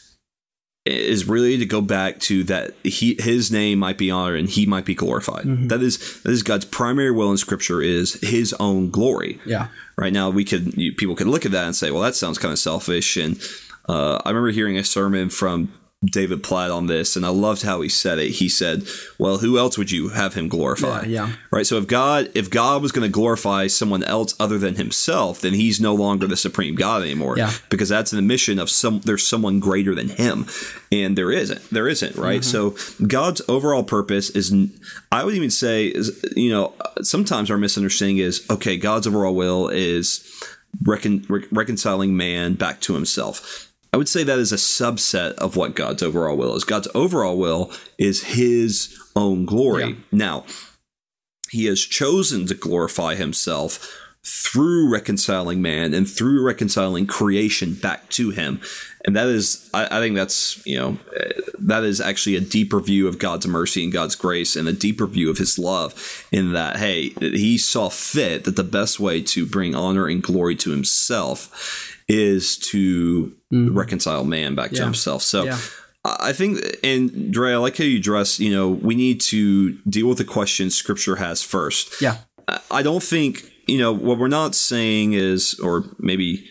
is 0.84 1.28
really 1.28 1.58
to 1.58 1.66
go 1.66 1.80
back 1.82 2.18
to 2.18 2.44
that 2.44 2.74
he 2.82 3.14
his 3.18 3.50
name 3.50 3.78
might 3.78 3.98
be 3.98 4.10
honored 4.10 4.38
and 4.38 4.48
he 4.48 4.66
might 4.66 4.84
be 4.84 4.94
glorified. 4.94 5.44
Mm-hmm. 5.44 5.68
That 5.68 5.82
is 5.82 6.22
that 6.22 6.30
is 6.30 6.42
God's 6.42 6.64
primary 6.64 7.10
will 7.10 7.30
in 7.30 7.36
Scripture 7.36 7.82
is 7.82 8.14
His 8.22 8.54
own 8.54 8.90
glory 8.90 9.38
Yeah. 9.44 9.68
right 9.96 10.12
now 10.12 10.30
we 10.30 10.44
could 10.44 10.74
people 10.96 11.14
could 11.14 11.26
look 11.26 11.44
at 11.44 11.52
that 11.52 11.64
and 11.66 11.76
say 11.76 11.90
well 11.90 12.02
that 12.02 12.14
sounds 12.14 12.38
kind 12.38 12.52
of 12.52 12.58
selfish 12.58 13.16
and 13.16 13.38
uh, 13.88 14.21
i 14.25 14.28
remember 14.28 14.50
hearing 14.50 14.76
a 14.76 14.85
sermon 14.85 15.28
from 15.30 15.73
david 16.12 16.45
platt 16.45 16.71
on 16.71 16.87
this 16.87 17.16
and 17.16 17.26
i 17.26 17.28
loved 17.28 17.62
how 17.62 17.80
he 17.80 17.88
said 17.88 18.21
it. 18.21 18.30
He 18.30 18.49
said 18.49 18.87
well 19.18 19.38
who 19.38 19.59
else 19.59 19.76
would 19.76 19.90
you 19.90 20.11
have 20.11 20.35
him 20.35 20.47
glorify? 20.47 21.02
Yeah, 21.02 21.26
yeah. 21.26 21.33
right? 21.50 21.66
So 21.66 21.76
if 21.76 21.88
god 21.88 22.30
if 22.37 22.50
god 22.50 22.83
was 22.83 22.92
going 22.92 23.02
to 23.02 23.12
glorify 23.12 23.66
someone 23.66 24.04
else 24.04 24.33
other 24.38 24.59
than 24.59 24.76
himself 24.76 25.40
then 25.40 25.54
he's 25.54 25.80
no 25.80 25.97
longer 25.97 26.28
the 26.28 26.37
supreme 26.37 26.76
god 26.76 27.02
anymore. 27.02 27.37
Yeah. 27.37 27.50
because 27.68 27.88
that's 27.88 28.12
an 28.12 28.21
admission 28.21 28.61
of 28.61 28.71
some 28.71 29.00
there's 29.00 29.26
someone 29.26 29.59
greater 29.59 29.92
than 29.92 30.11
him. 30.11 30.47
And 30.92 31.18
there 31.18 31.33
isn't. 31.33 31.68
There 31.71 31.88
isn't 31.88 32.14
right? 32.14 32.45
So 32.45 32.76
god's 33.04 33.42
overall 33.49 33.83
purpose 33.83 34.30
is 34.30 34.54
I 35.11 35.25
would 35.25 35.35
even 35.35 35.50
say 35.50 35.88
is 35.88 36.25
you 36.37 36.50
know 36.50 36.75
sometimes 37.02 37.50
our 37.50 37.59
misunderstanding 37.59 38.18
is 38.18 38.47
okay 38.49 38.76
god's 38.76 39.09
overall 39.09 39.35
will 39.35 39.68
is 39.68 40.25
recon- 40.85 41.26
re- 41.28 41.47
reconciling 41.50 42.16
man 42.16 42.54
back 42.54 42.80
to 42.82 42.95
himself 42.95 43.68
I 43.92 43.96
would 43.96 44.08
say 44.08 44.22
that 44.22 44.38
is 44.38 44.52
a 44.52 44.56
subset 44.56 45.34
of 45.34 45.56
what 45.56 45.74
God's 45.74 46.02
overall 46.02 46.36
will 46.36 46.54
is. 46.54 46.64
God's 46.64 46.88
overall 46.94 47.38
will 47.38 47.72
is 47.98 48.24
his 48.24 48.96
own 49.16 49.44
glory. 49.44 49.88
Yeah. 49.88 49.94
Now, 50.12 50.44
he 51.50 51.66
has 51.66 51.80
chosen 51.80 52.46
to 52.46 52.54
glorify 52.54 53.14
himself 53.14 53.94
through 54.26 54.90
reconciling 54.92 55.62
man 55.62 55.94
and 55.94 56.08
through 56.08 56.44
reconciling 56.44 57.06
creation 57.06 57.72
back 57.74 58.10
to 58.10 58.30
him. 58.30 58.60
And 59.06 59.16
that 59.16 59.28
is, 59.28 59.70
I, 59.72 59.86
I 59.86 60.00
think 60.00 60.16
that's, 60.16 60.64
you 60.66 60.76
know, 60.76 60.98
that 61.58 61.82
is 61.84 62.00
actually 62.00 62.36
a 62.36 62.40
deeper 62.40 62.80
view 62.80 63.08
of 63.08 63.18
God's 63.18 63.46
mercy 63.46 63.84
and 63.84 63.92
God's 63.92 64.16
grace 64.16 64.54
and 64.54 64.68
a 64.68 64.72
deeper 64.72 65.06
view 65.06 65.30
of 65.30 65.38
his 65.38 65.58
love 65.58 66.26
in 66.30 66.52
that, 66.52 66.76
hey, 66.76 67.10
he 67.20 67.56
saw 67.56 67.88
fit 67.88 68.44
that 68.44 68.56
the 68.56 68.64
best 68.64 69.00
way 69.00 69.22
to 69.22 69.46
bring 69.46 69.74
honor 69.74 70.06
and 70.08 70.22
glory 70.22 70.56
to 70.56 70.72
himself 70.72 71.87
is 72.08 72.56
to 72.56 73.36
mm-hmm. 73.52 73.76
reconcile 73.76 74.25
man 74.25 74.54
back 74.54 74.71
to 74.73 74.82
himself. 74.82 75.23
So, 75.23 75.44
Yeah. 75.44 75.58
I 76.04 76.32
think, 76.32 76.60
and 76.82 77.30
Dre, 77.32 77.52
I 77.52 77.56
like 77.56 77.76
how 77.76 77.84
you 77.84 77.99
address, 77.99 78.40
you 78.40 78.50
know, 78.50 78.71
we 78.71 78.94
need 78.94 79.21
to 79.23 79.73
deal 79.80 80.08
with 80.08 80.16
the 80.16 80.25
questions 80.25 80.75
scripture 80.75 81.16
has 81.16 81.42
first. 81.42 82.00
Yeah. 82.00 82.18
I- 82.71 82.82
don't 82.82 83.02
think, 83.02 83.52
you 83.66 83.76
know, 83.76 83.92
what 83.92 84.18
we're 84.18 84.28
not 84.28 84.54
saying 84.54 85.12
is, 85.12 85.58
or 85.60 85.84
maybe, 85.99 86.47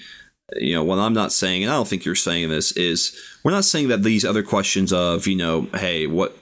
you 0.58 0.76
know, 0.76 0.84
what 0.84 1.00
I'm 1.00 1.14
not 1.14 1.32
saying, 1.32 1.64
and 1.64 1.72
I 1.72 1.76
don't 1.76 1.88
think 1.88 2.06
you're 2.06 2.14
saying 2.14 2.50
this, 2.50 2.72
is 2.74 3.18
we're 3.44 3.52
not 3.52 3.66
saying 3.66 3.88
that 3.88 4.04
these 4.04 4.24
other 4.24 4.44
questions 4.44 4.94
of, 4.94 5.26
you 5.26 5.36
know, 5.36 5.68
hey, 5.74 6.06
what 6.06 6.38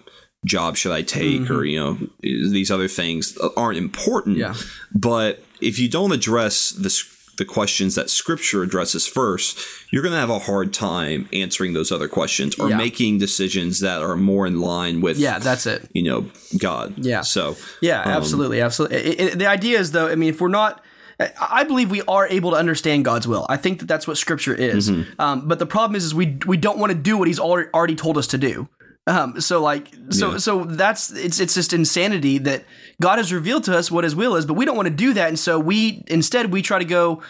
job 0.46 0.76
should 0.76 0.92
I 0.92 1.02
take, 1.02 1.42
mm-hmm. 1.42 1.54
or, 1.54 1.64
you 1.64 1.80
know, 1.80 1.98
these 2.22 2.70
other 2.70 2.90
things 2.90 3.38
aren't 3.56 3.78
important. 3.78 4.38
Yeah. 4.38 4.56
But 4.94 5.42
if 5.62 5.80
you 5.80 5.88
don't 5.90 6.12
address 6.12 6.72
the, 6.72 6.90
the 7.38 7.46
questions 7.46 7.96
that 7.96 8.10
scripture 8.10 8.64
addresses 8.64 9.08
first, 9.08 9.60
you're 9.92 10.02
going 10.02 10.14
to 10.14 10.20
have 10.20 10.30
a 10.30 10.40
hard 10.40 10.74
time 10.74 11.28
answering 11.34 11.74
those 11.74 11.92
other 11.92 12.08
questions 12.08 12.56
or 12.60 12.70
Yeah. 12.70 12.78
making 12.78 13.18
decisions 13.18 13.80
that 13.82 14.02
are 14.02 14.16
more 14.16 14.48
in 14.48 14.62
line 14.62 15.02
with, 15.02 15.18
Yeah, 15.18 15.40
that's 15.40 15.66
it. 15.66 15.90
you 15.94 16.04
know, 16.04 16.26
God. 16.58 16.94
Yeah. 16.98 17.22
So, 17.22 17.58
Yeah, 17.82 18.02
Um, 18.02 18.12
absolutely, 18.12 18.62
absolutely. 18.62 18.98
It- 18.98 19.20
it- 19.20 19.40
the 19.40 19.48
idea 19.48 19.80
is, 19.80 19.92
though, 19.92 20.08
I 20.08 20.16
mean, 20.16 20.30
if 20.30 20.40
we're 20.42 20.48
not, 20.50 20.82
I- 21.20 21.32
I 21.52 21.64
believe 21.64 21.92
we 21.92 22.02
are 22.08 22.28
able 22.28 22.52
to 22.52 22.58
understand 22.58 23.06
God's 23.06 23.28
will. 23.28 23.46
I 23.50 23.56
think 23.58 23.80
that 23.80 23.88
that's 23.88 24.06
what 24.08 24.18
Scripture 24.18 24.54
is. 24.54 24.90
Mm-hmm. 24.90 25.22
Um, 25.22 25.48
but 25.48 25.60
the 25.60 25.66
problem 25.66 25.96
is, 25.96 26.04
is 26.04 26.14
we 26.14 26.38
we 26.46 26.58
don't 26.58 26.78
want 26.78 26.92
to 26.92 26.98
do 26.98 27.18
what 27.18 27.28
He's 27.30 27.40
already 27.40 27.70
already 27.74 27.96
told 27.96 28.18
us 28.18 28.28
to 28.28 28.38
do. 28.38 28.68
Um, 29.08 29.40
so 29.40 29.62
like, 29.62 29.94
so 30.10 30.32
Yeah. 30.32 30.38
so 30.38 30.64
that's 30.64 31.12
it's 31.12 31.40
it's 31.40 31.54
just 31.54 31.74
insanity 31.74 32.40
that 32.40 32.66
God 33.00 33.18
has 33.20 33.32
revealed 33.32 33.64
to 33.66 33.78
us 33.78 33.92
what 33.92 34.04
His 34.04 34.16
will 34.16 34.36
is, 34.36 34.46
but 34.48 34.56
we 34.56 34.66
don't 34.66 34.76
want 34.76 34.88
to 34.88 34.94
do 34.94 35.14
that, 35.14 35.28
and 35.28 35.38
so 35.38 35.60
we 35.60 36.04
instead 36.08 36.52
we 36.52 36.62
try 36.64 36.80
to 36.80 36.86
go 36.86 37.22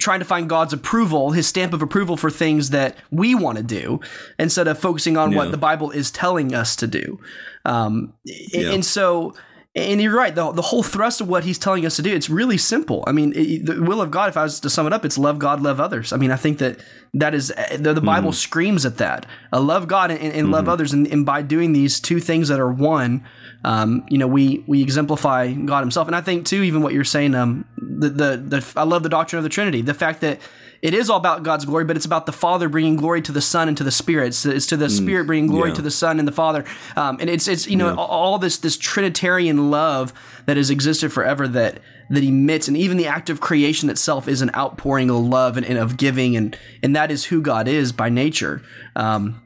trying 0.00 0.18
to 0.20 0.24
find 0.24 0.48
God's 0.48 0.72
approval, 0.72 1.30
His 1.32 1.46
stamp 1.48 1.72
of 1.72 1.80
approval 1.82 2.16
for 2.16 2.28
things 2.30 2.70
that 2.70 2.96
we 3.10 3.34
want 3.34 3.58
to 3.58 3.64
do, 3.64 4.00
instead 4.38 4.68
of 4.68 4.78
focusing 4.78 5.16
on 5.16 5.32
Yeah. 5.32 5.38
what 5.38 5.50
the 5.50 5.56
Bible 5.56 5.90
is 5.90 6.10
telling 6.10 6.54
us 6.54 6.76
to 6.76 6.86
do. 6.86 7.18
Um, 7.64 8.12
Yeah. 8.24 8.70
and 8.72 8.84
so 8.84 9.34
and 9.76 10.00
you're 10.00 10.16
right 10.16 10.34
the, 10.34 10.52
the 10.52 10.62
whole 10.62 10.82
thrust 10.82 11.20
of 11.20 11.28
what 11.28 11.44
he's 11.44 11.58
telling 11.58 11.84
us 11.84 11.96
to 11.96 12.02
do 12.02 12.14
it's 12.14 12.30
really 12.30 12.58
simple. 12.58 13.02
I 13.06 13.12
mean 13.12 13.32
it, 13.34 13.66
the 13.66 13.82
will 13.82 14.00
of 14.00 14.10
god 14.10 14.28
if 14.28 14.36
i 14.36 14.42
was 14.42 14.60
to 14.60 14.70
sum 14.70 14.86
it 14.86 14.92
up 14.92 15.04
it's 15.04 15.18
love 15.18 15.38
god 15.38 15.60
love 15.60 15.80
others. 15.80 16.12
I 16.12 16.16
mean 16.16 16.30
i 16.30 16.36
think 16.36 16.58
that 16.58 16.78
that 17.14 17.34
is 17.34 17.52
the, 17.78 17.92
the 17.94 18.00
bible 18.00 18.32
screams 18.32 18.86
at 18.86 18.98
that. 18.98 19.26
Uh, 19.52 19.60
love 19.60 19.88
god 19.88 20.10
and, 20.10 20.32
and 20.32 20.50
love 20.50 20.68
others 20.68 20.92
and, 20.92 21.06
and 21.08 21.26
by 21.26 21.42
doing 21.42 21.72
these 21.72 22.00
two 22.00 22.20
things 22.20 22.48
that 22.48 22.60
are 22.60 22.72
one 22.72 23.24
um, 23.64 24.04
you 24.08 24.18
know 24.18 24.26
we 24.26 24.64
we 24.66 24.82
exemplify 24.82 25.52
god 25.52 25.80
himself. 25.80 26.06
And 26.06 26.16
i 26.16 26.20
think 26.20 26.46
too 26.46 26.62
even 26.62 26.82
what 26.82 26.92
you're 26.92 27.04
saying 27.04 27.34
um 27.34 27.64
the, 27.76 28.10
the 28.10 28.36
the 28.36 28.72
i 28.76 28.84
love 28.84 29.02
the 29.02 29.08
doctrine 29.08 29.38
of 29.38 29.44
the 29.44 29.50
trinity. 29.50 29.82
The 29.82 29.94
fact 29.94 30.20
that 30.20 30.40
it 30.84 30.92
is 30.92 31.08
all 31.08 31.16
about 31.16 31.42
God's 31.42 31.64
glory, 31.64 31.84
but 31.84 31.96
it's 31.96 32.04
about 32.04 32.26
the 32.26 32.32
Father 32.32 32.68
bringing 32.68 32.96
glory 32.96 33.22
to 33.22 33.32
the 33.32 33.40
Son 33.40 33.68
and 33.68 33.76
to 33.78 33.82
the 33.82 33.90
Spirit. 33.90 34.28
It's, 34.28 34.44
it's 34.44 34.66
to 34.66 34.76
the 34.76 34.90
Spirit 34.90 35.26
bringing 35.26 35.48
glory 35.48 35.70
yeah. 35.70 35.76
to 35.76 35.82
the 35.82 35.90
Son 35.90 36.18
and 36.18 36.28
the 36.28 36.32
Father. 36.32 36.62
Um, 36.94 37.16
and 37.20 37.30
it's 37.30 37.48
it's 37.48 37.66
you 37.66 37.76
know 37.76 37.96
all, 37.96 38.06
all 38.06 38.38
this 38.38 38.58
this 38.58 38.76
Trinitarian 38.76 39.70
love 39.70 40.12
that 40.44 40.58
has 40.58 40.68
existed 40.68 41.10
forever 41.10 41.48
that 41.48 41.80
that 42.10 42.22
emits, 42.22 42.68
and 42.68 42.76
even 42.76 42.98
the 42.98 43.06
act 43.06 43.30
of 43.30 43.40
creation 43.40 43.88
itself 43.88 44.28
is 44.28 44.42
an 44.42 44.50
outpouring 44.54 45.08
of 45.08 45.16
love 45.16 45.56
and, 45.56 45.64
and 45.64 45.78
of 45.78 45.96
giving, 45.96 46.36
and 46.36 46.56
and 46.82 46.94
that 46.94 47.10
is 47.10 47.24
who 47.24 47.40
God 47.40 47.66
is 47.66 47.90
by 47.90 48.10
nature. 48.10 48.60
Um, 48.94 49.40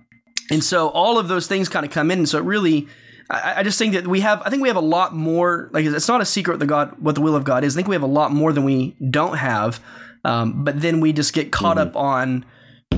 and 0.50 0.64
so 0.64 0.88
all 0.88 1.18
of 1.18 1.28
those 1.28 1.46
things 1.46 1.68
kind 1.68 1.84
of 1.84 1.92
come 1.92 2.10
in. 2.10 2.18
And 2.18 2.28
so 2.28 2.38
it 2.38 2.44
really, 2.44 2.88
I, 3.30 3.56
I 3.58 3.62
just 3.62 3.78
think 3.78 3.94
that 3.94 4.06
we 4.06 4.20
have, 4.20 4.42
I 4.44 4.50
think 4.50 4.62
we 4.62 4.68
have 4.68 4.76
a 4.76 4.80
lot 4.80 5.14
more, 5.14 5.68
like 5.72 5.84
it's 5.84 6.08
not 6.08 6.20
a 6.20 6.24
secret 6.24 6.58
that 6.58 6.66
God, 6.66 6.96
what 6.98 7.14
the 7.14 7.20
will 7.20 7.36
of 7.36 7.44
God 7.44 7.64
is. 7.64 7.74
I 7.74 7.76
think 7.76 7.88
we 7.88 7.94
have 7.94 8.02
a 8.02 8.06
lot 8.06 8.32
more 8.32 8.52
than 8.52 8.64
we 8.64 8.96
don't 9.10 9.36
have. 9.36 9.80
Um, 10.24 10.64
but 10.64 10.80
then 10.80 11.00
we 11.00 11.12
just 11.12 11.32
get 11.32 11.52
caught 11.52 11.78
up 11.78 11.96
on 11.96 12.44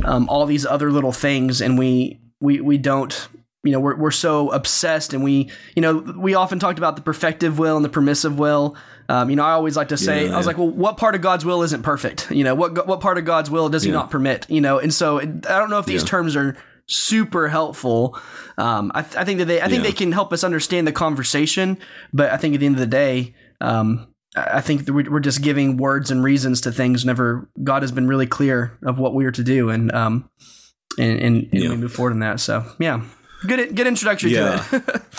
um, 0.05 0.29
all 0.29 0.47
these 0.47 0.65
other 0.67 0.91
little 0.91 1.13
things 1.13 1.61
and 1.61 1.79
we, 1.79 2.19
we, 2.41 2.61
we 2.61 2.79
don't, 2.79 3.29
you 3.63 3.73
know 3.73 3.81
we're, 3.81 3.95
we're 3.97 4.11
so 4.11 4.51
obsessed 4.53 5.13
and 5.13 5.23
we 5.23 5.51
you 5.77 5.83
know 5.83 5.99
we 6.17 6.33
often 6.33 6.59
talked 6.59 6.79
about 6.79 6.97
the 6.97 7.03
perfective 7.03 7.59
will 7.59 7.77
and 7.77 7.85
the 7.85 7.91
permissive 7.91 8.39
will 8.39 8.75
um, 9.11 9.29
you 9.29 9.37
know 9.37 9.45
i 9.45 9.51
always 9.51 9.77
like 9.77 9.89
to 9.89 9.99
say 9.99 10.25
Yeah, 10.27 10.33
i 10.33 10.37
was 10.39 10.47
yeah. 10.47 10.53
like 10.53 10.57
well 10.57 10.71
what 10.71 10.97
part 10.97 11.15
of 11.15 11.21
god's 11.21 11.45
will 11.45 11.63
isn't 11.63 11.83
perfect 11.83 12.31
you 12.31 12.43
know 12.43 12.55
what 12.55 12.87
what 12.87 13.01
part 13.03 13.19
of 13.19 13.27
god's 13.27 13.51
will 13.51 13.69
does 13.69 13.83
he 13.83 13.91
Yeah. 13.91 13.97
not 13.97 14.11
permit 14.11 14.47
you 14.49 14.63
know 14.63 14.79
and 14.79 14.95
so 14.95 15.19
it, 15.19 15.29
i 15.47 15.59
don't 15.59 15.69
know 15.69 15.79
if 15.79 15.85
these 15.85 16.03
terms 16.03 16.37
are 16.37 16.57
super 16.87 17.49
helpful 17.49 18.19
um, 18.57 18.91
I, 18.95 19.03
th- 19.03 19.17
I 19.17 19.25
think 19.25 19.37
that 19.41 19.45
they 19.45 19.61
i 19.61 19.69
think 19.69 19.85
Yeah. 19.85 19.91
they 19.91 19.95
can 19.95 20.13
help 20.13 20.33
us 20.33 20.43
understand 20.43 20.87
the 20.87 20.93
conversation 20.93 21.77
but 22.15 22.31
i 22.31 22.39
think 22.39 22.55
at 22.55 22.61
the 22.61 22.67
end 22.67 22.77
of 22.77 22.81
the 22.81 22.87
day 22.87 23.35
um, 23.61 24.07
I 24.37 24.61
think 24.61 24.89
we- 24.89 25.09
we're 25.09 25.21
just 25.21 25.43
giving 25.43 25.77
words 25.77 26.11
and 26.11 26.23
reasons 26.23 26.61
to 26.63 26.73
things. 26.73 27.05
Never, 27.05 27.49
God 27.65 27.83
has 27.83 27.91
been 27.93 28.07
really 28.07 28.27
clear 28.27 28.79
of 28.85 28.99
what 28.99 29.15
we 29.15 29.25
are 29.25 29.33
to 29.33 29.43
do, 29.43 29.71
and 29.71 29.91
um, 29.93 30.29
and 30.99 31.19
and, 31.21 31.49
and 31.53 31.63
Yeah. 31.63 31.71
we 31.71 31.77
move 31.77 31.93
forward 31.93 32.13
in 32.13 32.21
that. 32.21 32.41
So 32.41 32.65
yeah, 32.79 33.03
good 33.47 33.75
good 33.75 33.87
introduction 33.87 34.31
Yeah. 34.31 34.59
to 34.71 34.77
it. 34.77 35.03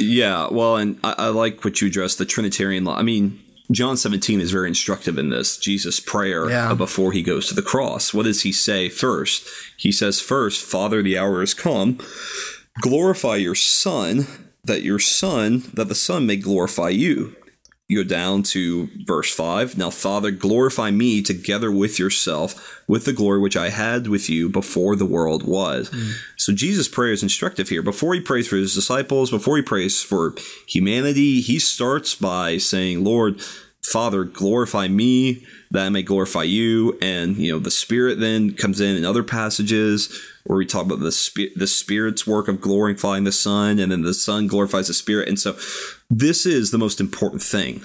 Yeah, 0.00 0.48
well, 0.50 0.76
and 0.78 0.98
I, 1.04 1.14
I 1.18 1.26
like 1.28 1.64
what 1.64 1.80
you 1.80 1.86
addressed 1.86 2.18
the 2.18 2.24
Trinitarian 2.24 2.82
law. 2.84 2.96
I 2.96 3.02
mean, 3.02 3.38
John 3.70 3.96
17 3.96 4.40
is 4.40 4.50
very 4.50 4.66
instructive 4.66 5.16
in 5.16 5.28
this. 5.30 5.58
Jesus' 5.58 6.00
prayer 6.00 6.48
Yeah. 6.50 6.74
before 6.74 7.12
he 7.12 7.22
goes 7.22 7.46
to 7.48 7.54
the 7.54 7.62
cross. 7.62 8.12
What 8.12 8.24
does 8.24 8.42
he 8.42 8.50
say 8.52 8.88
first? 8.88 9.46
He 9.76 9.92
says, 9.92 10.18
First, 10.18 10.64
Father, 10.64 11.02
the 11.02 11.18
hour 11.18 11.40
has 11.40 11.54
come. 11.54 11.98
Glorify 12.80 13.36
your 13.36 13.54
Son, 13.54 14.26
that 14.64 14.82
your 14.82 14.98
Son, 14.98 15.62
that 15.74 15.88
the 15.88 15.94
Son 15.94 16.26
may 16.26 16.36
glorify 16.36 16.88
you. 16.88 17.36
You 17.92 18.04
go 18.04 18.08
down 18.08 18.42
to 18.44 18.88
verse 19.04 19.30
5. 19.34 19.76
Now, 19.76 19.90
Father, 19.90 20.30
glorify 20.30 20.90
me 20.90 21.20
together 21.20 21.70
with 21.70 21.98
yourself, 21.98 22.82
with 22.88 23.04
the 23.04 23.12
glory 23.12 23.38
which 23.38 23.54
I 23.54 23.68
had 23.68 24.06
with 24.06 24.30
you 24.30 24.48
before 24.48 24.96
the 24.96 25.04
world 25.04 25.42
was. 25.42 25.90
Hmm. 25.92 26.12
So, 26.38 26.54
Jesus' 26.54 26.88
prayer 26.88 27.12
is 27.12 27.22
instructive 27.22 27.68
here. 27.68 27.82
Before 27.82 28.14
he 28.14 28.20
prays 28.22 28.48
for 28.48 28.56
his 28.56 28.74
disciples, 28.74 29.30
before 29.30 29.58
he 29.58 29.62
prays 29.62 30.02
for 30.02 30.34
humanity, 30.66 31.42
he 31.42 31.58
starts 31.58 32.14
by 32.14 32.56
saying, 32.56 33.04
Lord, 33.04 33.42
Father, 33.82 34.24
glorify 34.24 34.88
me 34.88 35.44
that 35.72 35.86
I 35.86 35.88
may 35.88 36.02
glorify 36.02 36.44
you. 36.44 36.96
And, 37.02 37.36
you 37.36 37.52
know, 37.52 37.58
the 37.58 37.70
Spirit 37.70 38.20
then 38.20 38.54
comes 38.54 38.80
in 38.80 38.96
in 38.96 39.04
other 39.04 39.22
passages 39.24 40.18
where 40.44 40.58
we 40.58 40.66
talk 40.66 40.86
about 40.86 41.00
the, 41.00 41.12
spi- 41.12 41.52
the 41.56 41.66
Spirit's 41.66 42.26
work 42.26 42.48
of 42.48 42.60
glorifying 42.60 43.24
the 43.24 43.32
Son, 43.32 43.78
and 43.78 43.92
then 43.92 44.02
the 44.02 44.14
Son 44.14 44.46
glorifies 44.46 44.88
the 44.88 44.94
Spirit. 44.94 45.28
And 45.28 45.38
so 45.38 45.56
this 46.12 46.44
is 46.44 46.70
the 46.70 46.78
most 46.78 47.00
important 47.00 47.42
thing 47.42 47.82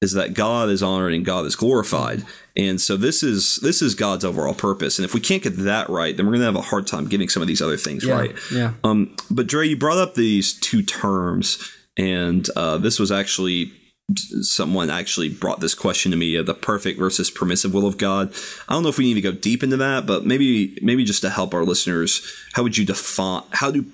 is 0.00 0.12
that 0.12 0.34
God 0.34 0.68
is 0.68 0.82
honored 0.82 1.12
and 1.12 1.24
God 1.24 1.44
is 1.46 1.56
glorified. 1.56 2.24
And 2.56 2.80
so 2.80 2.96
this 2.96 3.22
is 3.22 3.56
this 3.62 3.82
is 3.82 3.94
God's 3.94 4.24
overall 4.24 4.54
purpose. 4.54 4.98
And 4.98 5.04
if 5.04 5.14
we 5.14 5.20
can't 5.20 5.42
get 5.42 5.56
that 5.58 5.88
right, 5.88 6.16
then 6.16 6.26
we're 6.26 6.32
going 6.32 6.40
to 6.40 6.46
have 6.46 6.56
a 6.56 6.60
hard 6.60 6.86
time 6.86 7.08
getting 7.08 7.28
some 7.28 7.42
of 7.42 7.48
these 7.48 7.62
other 7.62 7.76
things 7.76 8.04
Yeah, 8.04 8.14
right. 8.14 8.36
yeah. 8.52 8.74
Um, 8.84 9.14
but 9.30 9.46
Dre, 9.46 9.68
you 9.68 9.76
brought 9.76 9.98
up 9.98 10.14
these 10.14 10.52
two 10.52 10.82
terms, 10.82 11.58
and 11.96 12.48
uh, 12.56 12.78
this 12.78 12.98
was 12.98 13.10
actually 13.10 13.72
someone 14.16 14.88
actually 14.88 15.28
brought 15.28 15.60
this 15.60 15.74
question 15.74 16.10
to 16.12 16.16
me: 16.16 16.36
uh, 16.36 16.42
the 16.42 16.54
perfect 16.54 16.98
versus 16.98 17.30
permissive 17.30 17.74
will 17.74 17.86
of 17.86 17.98
God. 17.98 18.32
I 18.68 18.74
don't 18.74 18.82
know 18.84 18.88
if 18.88 18.98
we 18.98 19.04
need 19.04 19.14
to 19.14 19.20
go 19.20 19.32
deep 19.32 19.62
into 19.62 19.76
that, 19.78 20.06
but 20.06 20.24
maybe 20.24 20.78
maybe 20.80 21.04
just 21.04 21.22
to 21.22 21.30
help 21.30 21.54
our 21.54 21.64
listeners, 21.64 22.22
how 22.52 22.62
would 22.62 22.76
you 22.76 22.84
define? 22.84 23.42
How 23.50 23.70
do 23.70 23.84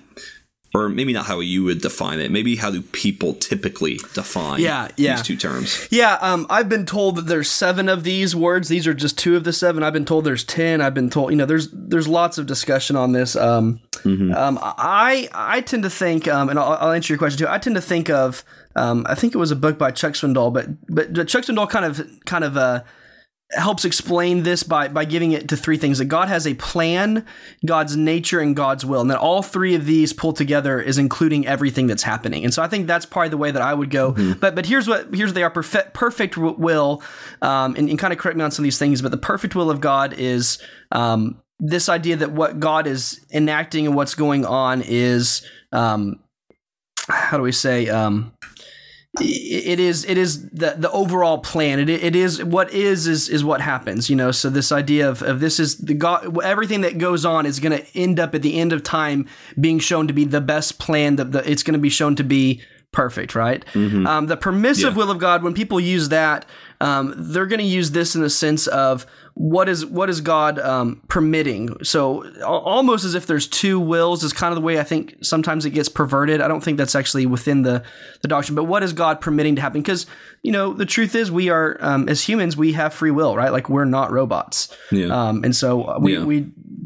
or 0.75 0.89
maybe 0.89 1.13
not 1.13 1.25
how 1.27 1.39
you 1.41 1.63
would 1.65 1.81
define 1.81 2.19
it. 2.19 2.31
Maybe 2.33 2.57
how 2.57 2.71
do 2.71 2.83
people 2.83 3.35
typically 3.35 3.99
define 4.13 4.61
Yeah, 4.61 4.89
yeah. 4.97 5.15
these 5.15 5.23
two 5.25 5.37
terms? 5.37 5.87
Yeah, 5.91 6.19
um, 6.21 6.47
I've 6.51 6.69
been 6.69 6.85
told 6.85 7.15
that 7.17 7.27
there's 7.27 7.49
seven 7.49 7.89
of 7.89 8.03
these 8.03 8.35
words. 8.35 8.69
These 8.69 8.87
are 8.89 8.93
just 8.95 9.17
two 9.17 9.37
of 9.37 9.45
the 9.45 9.53
seven. 9.53 9.85
I've 9.85 9.93
been 9.93 10.05
told 10.05 10.25
there's 10.25 10.43
ten. 10.45 10.81
I've 10.81 10.93
been 10.95 11.11
told, 11.11 11.31
you 11.31 11.37
know, 11.37 11.47
there's 11.47 11.69
there's 11.73 12.09
lots 12.09 12.37
of 12.39 12.47
discussion 12.47 12.97
on 12.97 13.13
this. 13.13 13.37
Um, 13.37 13.81
um, 14.05 14.59
I 14.61 15.29
I 15.33 15.61
tend 15.63 15.85
to 15.85 15.91
think, 15.91 16.27
um, 16.29 16.49
and 16.51 16.59
I'll, 16.59 16.73
I'll 16.81 16.93
answer 16.93 17.13
your 17.13 17.19
question 17.19 17.39
too. 17.39 17.51
I 17.51 17.59
tend 17.59 17.77
to 17.77 17.81
think 17.83 18.11
of, 18.11 18.45
um, 18.77 19.07
I 19.09 19.15
think 19.15 19.35
it 19.35 19.39
was 19.39 19.51
a 19.51 19.57
book 19.57 19.79
by 19.79 19.93
Chuck 19.93 20.13
Swindoll, 20.15 20.53
but 20.53 20.67
but 20.89 21.29
Chuck 21.29 21.45
Swindoll 21.45 21.71
kind 21.71 21.85
of 21.87 22.07
kind 22.27 22.45
of 22.45 22.57
uh, 22.57 22.83
helps 23.51 23.85
explain 23.85 24.43
this 24.43 24.63
by 24.63 24.89
by 24.89 25.05
giving 25.05 25.33
it 25.33 25.49
to 25.49 25.57
three 25.57 25.77
things 25.77 25.99
that 25.99 26.07
God 26.07 26.29
has 26.29 26.47
a 26.47 26.55
plan, 26.55 27.25
God's 27.65 27.97
nature, 27.97 28.41
and 28.41 28.57
God's 28.57 28.85
will, 28.85 29.01
and 29.01 29.11
that 29.11 29.19
all 29.19 29.43
three 29.43 29.75
of 29.75 29.87
these 29.87 30.13
pulled 30.13 30.37
together 30.37 30.81
is 30.81 30.99
including 30.99 31.47
everything 31.47 31.87
that's 31.87 32.03
happening. 32.03 32.45
And 32.45 32.53
so 32.53 32.63
I 32.63 32.69
think 32.69 32.87
that's 32.87 33.07
probably 33.07 33.29
the 33.29 33.37
way 33.37 33.51
that 33.51 33.63
I 33.63 33.75
would 33.75 33.91
go. 33.91 34.13
But 34.41 34.55
but 34.55 34.67
here's 34.67 34.89
what 34.89 35.15
here's 35.15 35.33
they 35.33 35.43
are 35.43 35.51
perfect 35.51 35.95
perfect 35.95 36.37
will, 36.37 37.03
um, 37.43 37.77
and, 37.77 37.89
and 37.89 37.99
kind 37.99 38.13
of 38.13 38.19
correct 38.19 38.37
me 38.37 38.45
on 38.45 38.51
some 38.51 38.63
of 38.63 38.65
these 38.65 38.79
things. 38.79 39.03
But 39.03 39.11
the 39.11 39.19
perfect 39.19 39.55
will 39.55 39.71
of 39.71 39.81
God 39.81 40.15
is 40.15 40.59
um, 40.93 41.41
this 41.61 41.89
idea 41.89 42.17
that 42.17 42.33
what 42.33 42.61
God 42.61 42.87
is 42.87 43.25
enacting 43.33 43.87
and 43.87 43.95
what's 43.95 44.15
going 44.15 44.45
on 44.45 44.83
is 44.83 45.47
um, 45.73 46.21
how 47.09 47.37
do 47.37 47.43
we 47.43 47.53
say 47.53 47.89
um, 47.89 48.33
it 49.21 49.79
is 49.81 50.05
it 50.05 50.19
is 50.19 50.49
the 50.51 50.75
the 50.77 50.91
overall 50.91 51.39
plan. 51.39 51.79
It, 51.79 51.89
it 51.89 52.17
is 52.17 52.43
what 52.43 52.73
is 52.73 53.07
is 53.07 53.29
is 53.29 53.45
what 53.45 53.61
happens 53.61 54.11
you 54.11 54.17
know? 54.17 54.31
So 54.33 54.51
this 54.51 54.73
idea 54.73 55.09
of, 55.09 55.23
of 55.23 55.41
this 55.41 55.61
is 55.61 55.79
the 55.79 55.95
god 55.95 56.43
everything 56.43 56.81
that 56.83 56.99
goes 56.99 57.25
on 57.25 57.47
is 57.47 57.61
going 57.61 57.79
to 57.79 57.87
end 57.99 58.19
up 58.19 58.35
at 58.35 58.43
the 58.43 58.59
end 58.59 58.73
of 58.73 58.83
time 58.83 59.27
being 59.61 59.79
shown 59.79 60.07
to 60.09 60.13
be 60.15 60.25
the 60.25 60.41
best 60.41 60.79
plan 60.79 61.17
that 61.17 61.33
the, 61.33 61.49
it's 61.51 61.63
going 61.63 61.75
to 61.75 61.79
be 61.81 61.91
shown 61.91 62.17
to 62.17 62.25
be 62.25 62.61
perfect 62.93 63.35
right? 63.35 63.65
Um, 63.75 64.27
the 64.27 64.37
permissive 64.37 64.93
Yeah. 64.93 64.99
will 64.99 65.11
of 65.11 65.19
god 65.19 65.43
when 65.43 65.55
people 65.55 65.81
use 65.81 66.09
that 66.11 66.47
um, 66.85 67.15
they're 67.17 67.47
going 67.47 67.61
to 67.61 67.65
use 67.67 67.93
this 67.93 68.15
in 68.15 68.21
the 68.21 68.29
sense 68.31 68.67
of 68.67 69.07
what 69.33 69.69
is 69.69 69.85
what 69.85 70.09
is 70.11 70.21
God 70.21 70.59
um, 70.61 71.01
permitting? 71.09 71.83
So 71.83 72.25
almost 72.45 73.05
as 73.05 73.15
if 73.15 73.27
there's 73.27 73.49
two 73.49 73.81
wills 73.81 74.23
is 74.23 74.33
kind 74.33 74.53
of 74.53 74.57
the 74.57 74.61
way 74.61 74.79
I 74.79 74.85
think 74.85 75.17
sometimes 75.23 75.65
it 75.65 75.71
gets 75.71 75.89
perverted. 75.89 76.41
I 76.41 76.47
don't 76.47 76.63
think 76.63 76.79
that's 76.79 76.95
actually 76.95 77.27
within 77.27 77.63
the 77.63 77.83
the 78.23 78.29
doctrine. 78.29 78.55
But 78.55 78.65
what 78.65 78.83
is 78.83 78.93
God 78.93 79.21
permitting 79.21 79.57
to 79.57 79.63
happen? 79.63 79.81
Because 79.83 80.07
you 80.43 80.53
know 80.53 80.73
the 80.73 80.87
truth 80.87 81.15
is 81.15 81.33
we 81.33 81.49
are 81.49 81.79
um, 81.81 82.09
as 82.09 82.23
humans 82.29 82.57
we 82.57 82.73
have 82.75 82.95
free 82.95 83.11
will, 83.11 83.35
right? 83.35 83.51
Like 83.51 83.69
we're 83.69 83.87
not 83.87 84.13
robots. 84.13 84.69
Yeah. 84.93 85.07
Um, 85.07 85.43
and 85.43 85.57
so 85.57 85.99
we, 85.99 86.13
Yeah. 86.19 86.25
we 86.25 86.37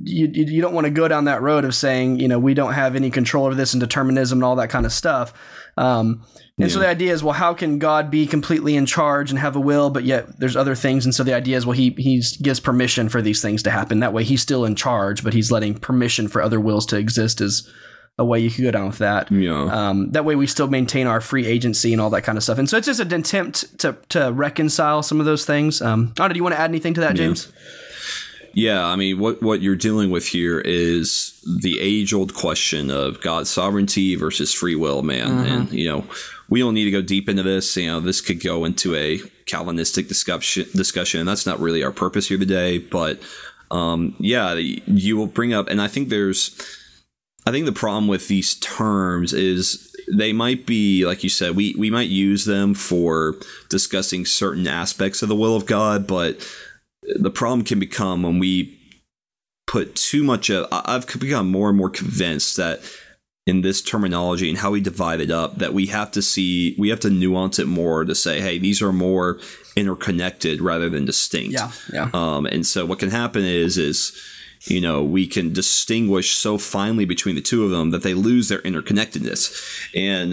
you, 0.04 0.28
you 0.32 0.44
you 0.44 0.62
don't 0.62 0.74
want 0.74 0.86
to 0.86 0.90
go 0.92 1.08
down 1.08 1.24
that 1.24 1.42
road 1.42 1.64
of 1.64 1.74
saying 1.74 2.18
you 2.20 2.28
know 2.28 2.38
we 2.38 2.54
don't 2.54 2.72
have 2.72 2.96
any 2.96 3.10
control 3.10 3.44
over 3.46 3.54
this 3.54 3.74
and 3.74 3.80
determinism 3.80 4.38
and 4.38 4.44
all 4.44 4.56
that 4.56 4.70
kind 4.70 4.86
of 4.86 4.92
stuff. 4.92 5.34
Um, 5.76 6.22
and 6.58 6.72
so 6.72 6.78
the 6.78 6.88
idea 6.88 7.12
is, 7.12 7.22
well, 7.22 7.34
how 7.34 7.54
can 7.54 7.78
God 7.78 8.10
be 8.10 8.26
completely 8.26 8.76
in 8.76 8.86
charge 8.86 9.30
and 9.30 9.38
have 9.38 9.54
a 9.56 9.60
will, 9.60 9.90
but 9.90 10.04
yet 10.04 10.38
there's 10.40 10.56
other 10.56 10.74
things? 10.74 11.04
And 11.04 11.14
so 11.14 11.22
the 11.22 11.34
idea 11.34 11.56
is, 11.56 11.64
well, 11.64 11.76
he 11.76 11.90
he 11.98 12.22
gives 12.42 12.60
permission 12.60 13.08
for 13.08 13.22
these 13.22 13.40
things 13.40 13.62
to 13.62 13.70
happen. 13.70 14.00
That 14.00 14.12
way, 14.12 14.24
he's 14.24 14.42
still 14.42 14.64
in 14.64 14.74
charge, 14.74 15.22
but 15.22 15.34
he's 15.34 15.52
letting 15.52 15.74
permission 15.74 16.28
for 16.28 16.42
other 16.42 16.60
wills 16.60 16.86
to 16.86 16.96
exist. 16.96 17.40
Is 17.40 17.70
a 18.18 18.24
way 18.24 18.40
you 18.40 18.50
could 18.50 18.64
go 18.64 18.70
down 18.72 18.88
with 18.88 18.98
that. 18.98 19.30
Yeah. 19.30 19.64
Um, 19.64 20.10
that 20.10 20.24
way, 20.24 20.34
we 20.34 20.46
still 20.48 20.66
maintain 20.66 21.06
our 21.06 21.20
free 21.20 21.46
agency 21.46 21.92
and 21.92 22.02
all 22.02 22.10
that 22.10 22.22
kind 22.22 22.36
of 22.36 22.42
stuff. 22.42 22.58
And 22.58 22.68
so 22.68 22.76
it's 22.76 22.86
just 22.86 23.00
an 23.00 23.12
attempt 23.12 23.78
to 23.78 23.96
to 24.10 24.32
reconcile 24.32 25.02
some 25.02 25.20
of 25.20 25.26
those 25.26 25.44
things. 25.44 25.80
Um, 25.80 26.12
Anna, 26.18 26.34
do 26.34 26.38
you 26.38 26.42
want 26.42 26.56
to 26.56 26.60
add 26.60 26.70
anything 26.70 26.94
to 26.94 27.00
that, 27.02 27.14
James? 27.14 27.52
Yeah, 28.54 28.84
I 28.84 28.96
mean, 28.96 29.20
what 29.20 29.40
what 29.40 29.62
you're 29.62 29.76
dealing 29.76 30.10
with 30.10 30.26
here 30.26 30.58
is 30.58 31.40
the 31.62 31.78
age 31.80 32.12
old 32.12 32.34
question 32.34 32.90
of 32.90 33.20
God's 33.20 33.50
sovereignty 33.50 34.16
versus 34.16 34.52
free 34.52 34.74
will, 34.74 35.02
man. 35.02 35.46
And 35.46 35.70
you 35.70 35.88
know, 35.88 36.04
we 36.48 36.60
don't 36.60 36.74
need 36.74 36.84
to 36.84 36.90
go 36.90 37.02
deep 37.02 37.28
into 37.28 37.42
this. 37.42 37.76
You 37.76 37.86
know, 37.86 38.00
this 38.00 38.20
could 38.20 38.42
go 38.42 38.64
into 38.64 38.94
a 38.94 39.18
Calvinistic 39.46 40.08
discussion. 40.08 40.66
Discussion, 40.74 41.20
and 41.20 41.28
that's 41.28 41.46
not 41.46 41.60
really 41.60 41.82
our 41.82 41.92
purpose 41.92 42.28
here 42.28 42.38
today. 42.38 42.78
But 42.78 43.20
um, 43.70 44.14
yeah, 44.18 44.54
you 44.54 45.16
will 45.16 45.26
bring 45.26 45.52
up, 45.52 45.68
and 45.68 45.80
I 45.80 45.88
think 45.88 46.08
there's, 46.08 46.58
I 47.46 47.50
think 47.50 47.66
the 47.66 47.72
problem 47.72 48.08
with 48.08 48.28
these 48.28 48.54
terms 48.56 49.32
is 49.32 49.94
they 50.16 50.32
might 50.32 50.66
be, 50.66 51.04
like 51.04 51.22
you 51.22 51.30
said, 51.30 51.54
we 51.54 51.74
we 51.78 51.90
might 51.90 52.08
use 52.08 52.44
them 52.44 52.74
for 52.74 53.36
discussing 53.68 54.24
certain 54.24 54.66
aspects 54.66 55.22
of 55.22 55.28
the 55.28 55.36
will 55.36 55.54
of 55.54 55.66
God, 55.66 56.06
but 56.06 56.46
the 57.02 57.30
problem 57.30 57.64
can 57.64 57.78
become 57.78 58.22
when 58.22 58.38
we 58.38 58.74
put 59.66 59.94
too 59.94 60.24
much 60.24 60.50
of 60.50 60.66
I've 60.72 61.06
become 61.20 61.50
more 61.50 61.68
and 61.68 61.76
more 61.76 61.90
convinced 61.90 62.56
that 62.56 62.80
in 63.48 63.62
this 63.62 63.80
terminology 63.80 64.48
and 64.50 64.58
how 64.58 64.70
we 64.72 64.80
divide 64.80 65.20
it 65.26 65.30
up 65.30 65.50
that 65.62 65.72
we 65.72 65.86
have 65.86 66.10
to 66.10 66.20
see 66.20 66.74
we 66.78 66.90
have 66.90 67.00
to 67.00 67.08
nuance 67.10 67.58
it 67.58 67.66
more 67.66 68.04
to 68.04 68.14
say 68.14 68.34
hey 68.46 68.58
these 68.58 68.82
are 68.82 68.92
more 68.92 69.38
interconnected 69.74 70.60
rather 70.60 70.88
than 70.90 71.04
distinct 71.06 71.52
Yeah, 71.54 71.70
yeah. 71.92 72.10
um, 72.12 72.44
and 72.54 72.66
so 72.66 72.84
what 72.84 72.98
can 72.98 73.10
happen 73.10 73.44
is 73.44 73.78
is 73.78 73.98
you 74.66 74.80
know 74.80 75.02
we 75.02 75.26
can 75.26 75.52
distinguish 75.52 76.28
so 76.36 76.58
finely 76.58 77.06
between 77.14 77.36
the 77.36 77.40
two 77.50 77.64
of 77.64 77.70
them 77.70 77.90
that 77.90 78.02
they 78.02 78.14
lose 78.14 78.48
their 78.48 78.62
interconnectedness 78.70 79.42
and 79.94 80.28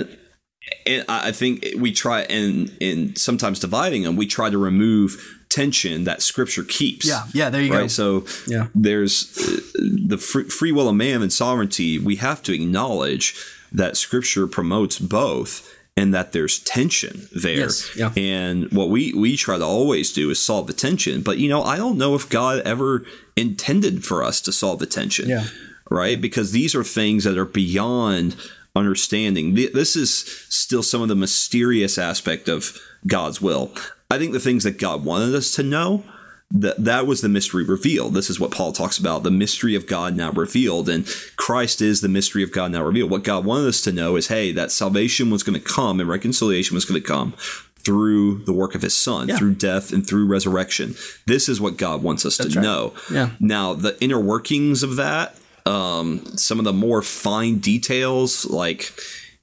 and 0.86 1.06
I 1.08 1.30
I 1.30 1.32
think 1.32 1.66
we 1.78 1.92
try 1.92 2.22
and 2.24 2.76
and 2.82 3.18
sometimes 3.18 3.60
dividing 3.60 4.04
them, 4.04 4.16
we 4.16 4.28
try 4.28 4.50
to 4.50 4.58
remove 4.58 5.45
tension 5.56 6.04
that 6.06 6.22
Scripture 6.22 6.64
keeps. 6.64 7.06
Yeah, 7.08 7.24
yeah, 7.34 7.50
there 7.50 7.62
you 7.62 7.70
go. 7.70 7.76
right. 7.76 7.84
go. 7.84 7.88
So 8.02 8.26
Yeah. 8.48 8.68
there's 8.76 9.16
uh, 9.38 9.62
the 10.08 10.18
free, 10.18 10.46
free 10.50 10.72
will 10.72 10.90
of 10.90 10.96
man 10.96 11.22
and 11.22 11.32
sovereignty. 11.34 11.98
We 12.00 12.16
have 12.18 12.42
to 12.44 12.52
acknowledge 12.54 13.36
that 13.72 13.98
Scripture 13.98 14.48
promotes 14.48 15.00
both. 15.00 15.72
And 15.98 16.14
that 16.14 16.34
there's 16.34 16.60
tension 16.60 17.30
there, 17.32 17.56
Yes, 17.72 17.90
yeah. 17.96 18.12
and 18.18 18.70
what 18.74 18.90
we 18.90 19.14
we 19.14 19.38
try 19.38 19.58
to 19.58 19.64
always 19.64 20.12
do 20.12 20.30
is 20.30 20.44
solve 20.44 20.68
the 20.68 20.74
tension. 20.74 21.22
But 21.22 21.38
you 21.38 21.48
know, 21.48 21.64
I 21.64 21.78
don't 21.78 21.98
know 21.98 22.16
if 22.16 22.28
God 22.28 22.60
ever 22.66 23.06
intended 23.38 24.04
for 24.04 24.22
us 24.22 24.42
to 24.42 24.52
solve 24.52 24.80
the 24.80 24.88
tension 25.00 25.30
Yeah. 25.30 25.46
right? 25.90 26.20
Because 26.20 26.52
these 26.52 26.76
are 26.76 26.84
things 26.84 27.24
that 27.24 27.38
are 27.38 27.46
beyond 27.46 28.36
understanding. 28.76 29.56
This 29.56 29.96
is 29.96 30.12
still 30.50 30.84
some 30.84 31.02
of 31.02 31.08
the 31.08 31.16
mysterious 31.16 31.98
aspect 31.98 32.50
of 32.50 32.78
God's 33.08 33.42
will. 33.42 33.72
I 34.10 34.18
think 34.18 34.34
the 34.34 34.40
things 34.40 34.64
that 34.64 34.80
God 34.80 35.04
wanted 35.04 35.34
us 35.36 35.52
to 35.54 35.64
know 35.64 36.04
that 36.52 36.84
that 36.84 37.08
was 37.08 37.22
the 37.22 37.30
mystery 37.30 37.64
revealed. 37.64 38.14
This 38.14 38.30
is 38.30 38.40
what 38.40 38.52
Paul 38.52 38.72
talks 38.72 38.98
about, 38.98 39.24
the 39.24 39.32
mystery 39.32 39.74
of 39.76 39.88
God 39.88 40.16
now 40.16 40.32
revealed. 40.32 40.88
And 40.88 41.08
Christ 41.38 41.82
is 41.82 42.02
the 42.02 42.08
mystery 42.08 42.44
of 42.44 42.52
God 42.52 42.72
now 42.72 42.84
revealed. 42.84 43.10
What 43.10 43.24
God 43.24 43.46
wanted 43.46 43.68
us 43.68 43.82
to 43.82 43.92
know 43.92 44.16
is, 44.16 44.28
hey, 44.28 44.52
that 44.52 44.72
salvation 44.72 45.32
was 45.32 45.44
going 45.44 45.60
to 45.60 45.74
come 45.74 46.00
and 46.00 46.08
reconciliation 46.08 46.76
was 46.76 46.86
going 46.86 47.02
to 47.02 47.08
come 47.08 47.34
through 47.80 48.44
the 48.46 48.54
work 48.54 48.74
of 48.76 48.82
his 48.82 48.96
son, 48.96 49.28
yeah. 49.28 49.38
through 49.38 49.56
death 49.56 49.92
and 49.92 50.08
through 50.08 50.26
resurrection. 50.26 50.96
This 51.28 51.50
is 51.50 51.60
what 51.60 51.78
God 51.78 52.02
wants 52.02 52.26
us 52.26 52.38
That's 52.38 52.54
to 52.54 52.60
right. 52.60 52.64
know. 52.64 52.94
Yeah. 53.12 53.32
Now, 53.40 53.74
the 53.74 54.02
inner 54.02 54.20
workings 54.20 54.82
of 54.82 54.96
that, 54.96 55.38
um, 55.66 56.26
some 56.38 56.60
of 56.60 56.66
the 56.66 56.74
more 56.74 57.02
fine 57.02 57.58
details, 57.58 58.46
like, 58.46 58.92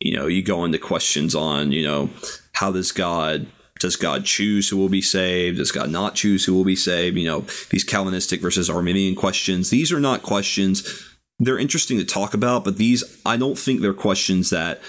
you 0.00 0.16
know, 0.16 0.26
you 0.26 0.42
go 0.42 0.64
into 0.64 0.78
questions 0.78 1.34
on, 1.34 1.72
you 1.72 1.84
know, 1.84 2.10
how 2.52 2.72
does 2.72 2.90
God 2.90 3.46
does 3.82 3.96
God 3.96 4.24
choose 4.24 4.68
who 4.68 4.76
will 4.76 4.88
be 4.88 5.02
saved? 5.02 5.58
Does 5.58 5.72
God 5.72 5.90
not 5.90 6.14
choose 6.14 6.44
who 6.44 6.54
will 6.54 6.64
be 6.64 6.76
saved? 6.76 7.18
You 7.18 7.26
know, 7.26 7.40
these 7.70 7.84
Calvinistic 7.84 8.40
versus 8.40 8.70
Arminian 8.70 9.14
questions. 9.14 9.70
These 9.70 9.92
are 9.92 10.00
not 10.00 10.22
questions. 10.22 11.04
They're 11.38 11.58
interesting 11.58 11.98
to 11.98 12.04
talk 12.04 12.32
about, 12.32 12.64
but 12.64 12.76
these, 12.76 13.20
I 13.26 13.36
don't 13.36 13.58
think 13.58 13.80
they're 13.80 13.92
questions 13.92 14.50
that 14.50 14.80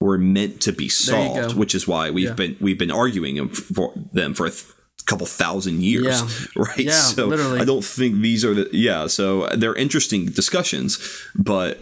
were 0.00 0.18
meant 0.18 0.60
to 0.62 0.72
be 0.72 0.88
solved, 0.88 1.56
which 1.56 1.74
is 1.74 1.88
why 1.88 2.10
we've 2.10 2.28
yeah. 2.28 2.34
been 2.34 2.56
we've 2.60 2.78
been 2.78 2.90
arguing 2.90 3.48
for 3.48 3.92
them 4.12 4.34
for 4.34 4.46
a 4.46 4.50
th- 4.50 4.64
couple 5.06 5.26
thousand 5.26 5.82
years, 5.82 6.22
yeah. 6.22 6.46
right? 6.62 6.78
Yeah, 6.78 6.92
so 6.92 7.26
literally. 7.26 7.60
I 7.60 7.64
don't 7.64 7.84
think 7.84 8.20
these 8.20 8.44
are 8.44 8.54
the 8.54 8.68
yeah. 8.72 9.06
So 9.06 9.46
they're 9.48 9.74
interesting 9.74 10.26
discussions, 10.26 10.98
but 11.34 11.80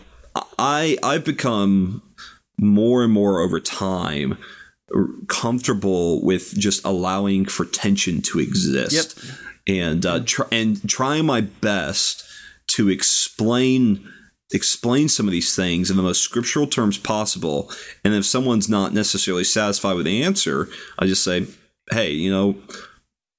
I 0.58 0.98
I've 1.02 1.24
become 1.24 2.02
more 2.58 3.04
and 3.04 3.12
more 3.12 3.40
over 3.40 3.60
time 3.60 4.36
comfortable 5.28 6.22
with 6.22 6.54
just 6.58 6.84
allowing 6.84 7.44
for 7.44 7.64
tension 7.64 8.22
to 8.22 8.38
exist. 8.38 9.22
Yep. 9.22 9.36
and 9.66 10.06
uh, 10.06 10.20
try, 10.24 10.46
and 10.50 10.88
trying 10.88 11.26
my 11.26 11.42
best 11.42 12.24
to 12.68 12.88
explain 12.88 14.08
explain 14.50 15.10
some 15.10 15.26
of 15.26 15.32
these 15.32 15.54
things 15.54 15.90
in 15.90 15.96
the 15.98 16.02
most 16.02 16.22
scriptural 16.22 16.66
terms 16.66 16.96
possible. 16.96 17.70
And 18.02 18.14
if 18.14 18.24
someone's 18.24 18.68
not 18.68 18.94
necessarily 18.94 19.44
satisfied 19.44 19.94
with 19.94 20.06
the 20.06 20.22
answer 20.22 20.68
i 20.98 21.06
just 21.06 21.22
say 21.24 21.46
hey 21.90 22.10
you 22.10 22.30
know 22.30 22.56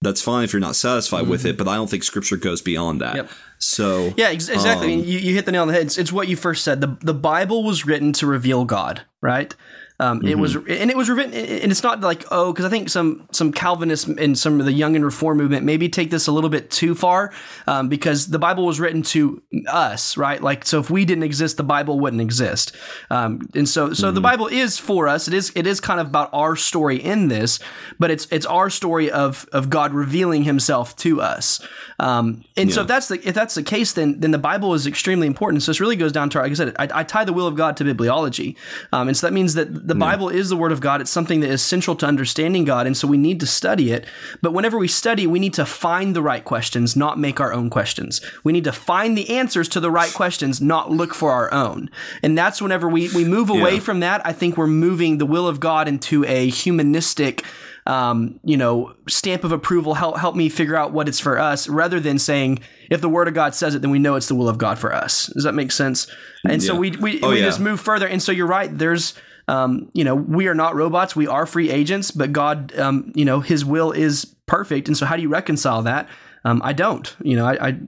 that's 0.01 0.21
fine 0.21 0.43
if 0.43 0.53
you're 0.53 0.59
not 0.59 0.75
satisfied 0.75 1.21
mm-hmm. 1.21 1.31
with 1.31 1.45
it 1.45 1.57
but 1.57 1.67
i 1.67 1.75
don't 1.75 1.89
think 1.89 2.03
scripture 2.03 2.37
goes 2.37 2.61
beyond 2.61 3.01
that. 3.01 3.15
Yep. 3.15 3.29
so 3.57 4.13
yeah 4.17 4.29
ex- 4.29 4.49
exactly. 4.49 4.93
um, 4.93 4.99
you, 4.99 5.19
you 5.19 5.35
hit 5.35 5.45
the 5.45 5.51
nail 5.51 5.63
on 5.63 5.67
the 5.67 5.73
head. 5.73 5.83
It's, 5.87 5.97
it's 5.97 6.11
what 6.11 6.27
you 6.27 6.35
first 6.35 6.63
said. 6.63 6.81
The, 6.81 6.97
the 7.01 7.13
bible 7.13 7.63
was 7.63 7.85
written 7.85 8.13
to 8.13 8.27
reveal 8.27 8.65
god 8.65 9.01
right 9.21 9.55
um, 9.99 10.19
mm-hmm. 10.19 10.27
It 10.29 10.37
was, 10.37 10.55
mm-hmm. 10.55 10.71
and 10.71 10.89
it 10.89 10.95
was 10.95 11.09
written, 11.09 11.33
and 11.33 11.71
it's 11.71 11.83
not 11.83 11.99
like 11.99 12.23
oh, 12.31 12.53
because 12.53 12.65
I 12.65 12.69
think 12.69 12.89
some 12.89 13.27
some 13.31 13.51
Calvinists 13.51 14.07
and 14.07 14.37
some 14.37 14.59
of 14.59 14.65
the 14.65 14.71
Young 14.71 14.95
and 14.95 15.03
Reform 15.03 15.37
movement 15.37 15.65
maybe 15.65 15.89
take 15.89 16.09
this 16.09 16.27
a 16.27 16.31
little 16.31 16.49
bit 16.49 16.71
too 16.71 16.95
far, 16.95 17.33
um, 17.67 17.89
because 17.89 18.27
the 18.27 18.39
Bible 18.39 18.65
was 18.65 18.79
written 18.79 19.01
to 19.03 19.41
us, 19.67 20.15
right? 20.15 20.41
Like, 20.41 20.65
so 20.65 20.79
if 20.79 20.89
we 20.89 21.03
didn't 21.03 21.23
exist, 21.23 21.57
the 21.57 21.63
Bible 21.63 21.99
wouldn't 21.99 22.21
exist, 22.21 22.75
um, 23.09 23.41
and 23.53 23.67
so 23.67 23.93
so 23.93 24.07
mm-hmm. 24.07 24.15
the 24.15 24.21
Bible 24.21 24.47
is 24.47 24.77
for 24.77 25.09
us. 25.09 25.27
It 25.27 25.33
is 25.33 25.51
it 25.55 25.67
is 25.67 25.81
kind 25.81 25.99
of 25.99 26.07
about 26.07 26.29
our 26.31 26.55
story 26.55 26.97
in 26.97 27.27
this, 27.27 27.59
but 27.99 28.09
it's 28.09 28.25
it's 28.31 28.45
our 28.45 28.69
story 28.69 29.11
of 29.11 29.47
of 29.51 29.69
God 29.69 29.93
revealing 29.93 30.43
Himself 30.43 30.95
to 30.97 31.21
us, 31.21 31.59
um, 31.99 32.45
and 32.55 32.69
yeah. 32.69 32.75
so 32.75 32.81
if 32.81 32.87
that's 32.87 33.09
the 33.09 33.27
if 33.27 33.35
that's 33.35 33.55
the 33.55 33.63
case, 33.63 33.91
then 33.93 34.21
then 34.21 34.31
the 34.31 34.37
Bible 34.37 34.73
is 34.73 34.87
extremely 34.87 35.27
important. 35.27 35.61
So 35.63 35.71
this 35.71 35.81
really 35.81 35.97
goes 35.97 36.13
down 36.13 36.29
to 36.29 36.39
like 36.39 36.51
I 36.51 36.55
said, 36.55 36.75
I, 36.79 36.87
I 36.93 37.03
tie 37.03 37.25
the 37.25 37.33
will 37.33 37.47
of 37.47 37.55
God 37.55 37.75
to 37.77 37.83
bibliology, 37.83 38.55
um, 38.93 39.09
and 39.09 39.17
so 39.17 39.27
that 39.27 39.33
means 39.33 39.55
that 39.55 39.88
the 39.89 39.95
Bible 39.95 40.29
is 40.29 40.49
the 40.49 40.55
Word 40.55 40.71
of 40.71 40.79
God. 40.79 41.01
It's 41.01 41.11
something 41.11 41.41
that 41.41 41.49
is 41.49 41.61
central 41.61 41.95
to 41.97 42.05
understanding 42.05 42.63
God, 42.63 42.87
and 42.87 42.95
so 42.95 43.07
we 43.07 43.17
need 43.17 43.39
to 43.41 43.47
study 43.47 43.91
it. 43.91 44.05
But 44.41 44.53
whenever 44.53 44.77
we 44.77 44.87
study, 44.87 45.27
we 45.27 45.39
need 45.39 45.53
to 45.55 45.65
find 45.65 46.15
the 46.15 46.21
right 46.21 46.45
questions, 46.45 46.95
not 46.95 47.19
make 47.19 47.39
our 47.39 47.51
own 47.51 47.69
questions. 47.69 48.21
We 48.43 48.53
need 48.53 48.63
to 48.63 48.71
find 48.71 49.17
the 49.17 49.29
answers 49.29 49.67
to 49.69 49.79
the 49.79 49.91
right 49.91 50.13
questions, 50.13 50.61
not 50.61 50.91
look 50.91 51.13
for 51.13 51.31
our 51.31 51.53
own. 51.53 51.89
And 52.23 52.37
that's 52.37 52.61
whenever 52.61 52.87
we, 52.87 53.09
we 53.09 53.25
move 53.25 53.49
away 53.49 53.75
yeah. 53.75 53.79
from 53.81 53.99
that, 53.99 54.25
I 54.25 54.31
think 54.31 54.55
we're 54.55 54.67
moving 54.67 55.17
the 55.17 55.25
will 55.25 55.47
of 55.47 55.59
God 55.59 55.87
into 55.87 56.23
a 56.25 56.49
humanistic 56.49 57.43
um, 57.89 58.39
you 58.43 58.55
know, 58.55 58.93
stamp 59.07 59.43
of 59.43 59.51
approval, 59.51 59.95
help 59.95 60.17
help 60.17 60.35
me 60.35 60.47
figure 60.47 60.75
out 60.75 60.93
what 60.93 61.07
it's 61.07 61.19
for 61.19 61.39
us, 61.39 61.67
rather 61.67 61.99
than 61.99 62.19
saying 62.19 62.59
if 62.91 63.01
the 63.01 63.09
Word 63.09 63.27
of 63.27 63.33
God 63.33 63.55
says 63.55 63.73
it, 63.73 63.81
then 63.81 63.89
we 63.89 63.97
know 63.97 64.15
it's 64.15 64.27
the 64.27 64.35
will 64.35 64.47
of 64.47 64.59
God 64.59 64.77
for 64.77 64.93
us. 64.93 65.27
Does 65.33 65.43
that 65.43 65.55
make 65.55 65.71
sense? 65.71 66.05
And 66.43 66.61
yeah. 66.61 66.67
so 66.67 66.75
we 66.75 66.91
we, 66.91 67.19
oh, 67.21 67.29
we 67.29 67.39
yeah. 67.39 67.45
just 67.45 67.59
move 67.59 67.79
further. 67.79 68.07
And 68.07 68.21
so 68.21 68.31
you're 68.31 68.45
right. 68.45 68.75
There's 68.75 69.15
um, 69.49 69.89
you 69.93 70.03
know, 70.03 70.13
we 70.13 70.47
are 70.47 70.53
not 70.53 70.75
robots. 70.75 71.15
We 71.15 71.25
are 71.25 71.47
free 71.47 71.71
agents, 71.71 72.11
but 72.11 72.31
God, 72.31 72.77
um, 72.77 73.11
you 73.15 73.25
know, 73.25 73.39
His 73.39 73.65
will 73.65 73.91
is 73.91 74.25
perfect. 74.45 74.87
And 74.87 74.95
so, 74.95 75.07
how 75.07 75.15
do 75.15 75.23
you 75.23 75.29
reconcile 75.29 75.81
that? 75.83 76.07
Um, 76.45 76.61
I 76.63 76.71
don't. 76.73 77.13
You 77.23 77.35
know, 77.35 77.47
I, 77.47 77.69
I 77.69 77.79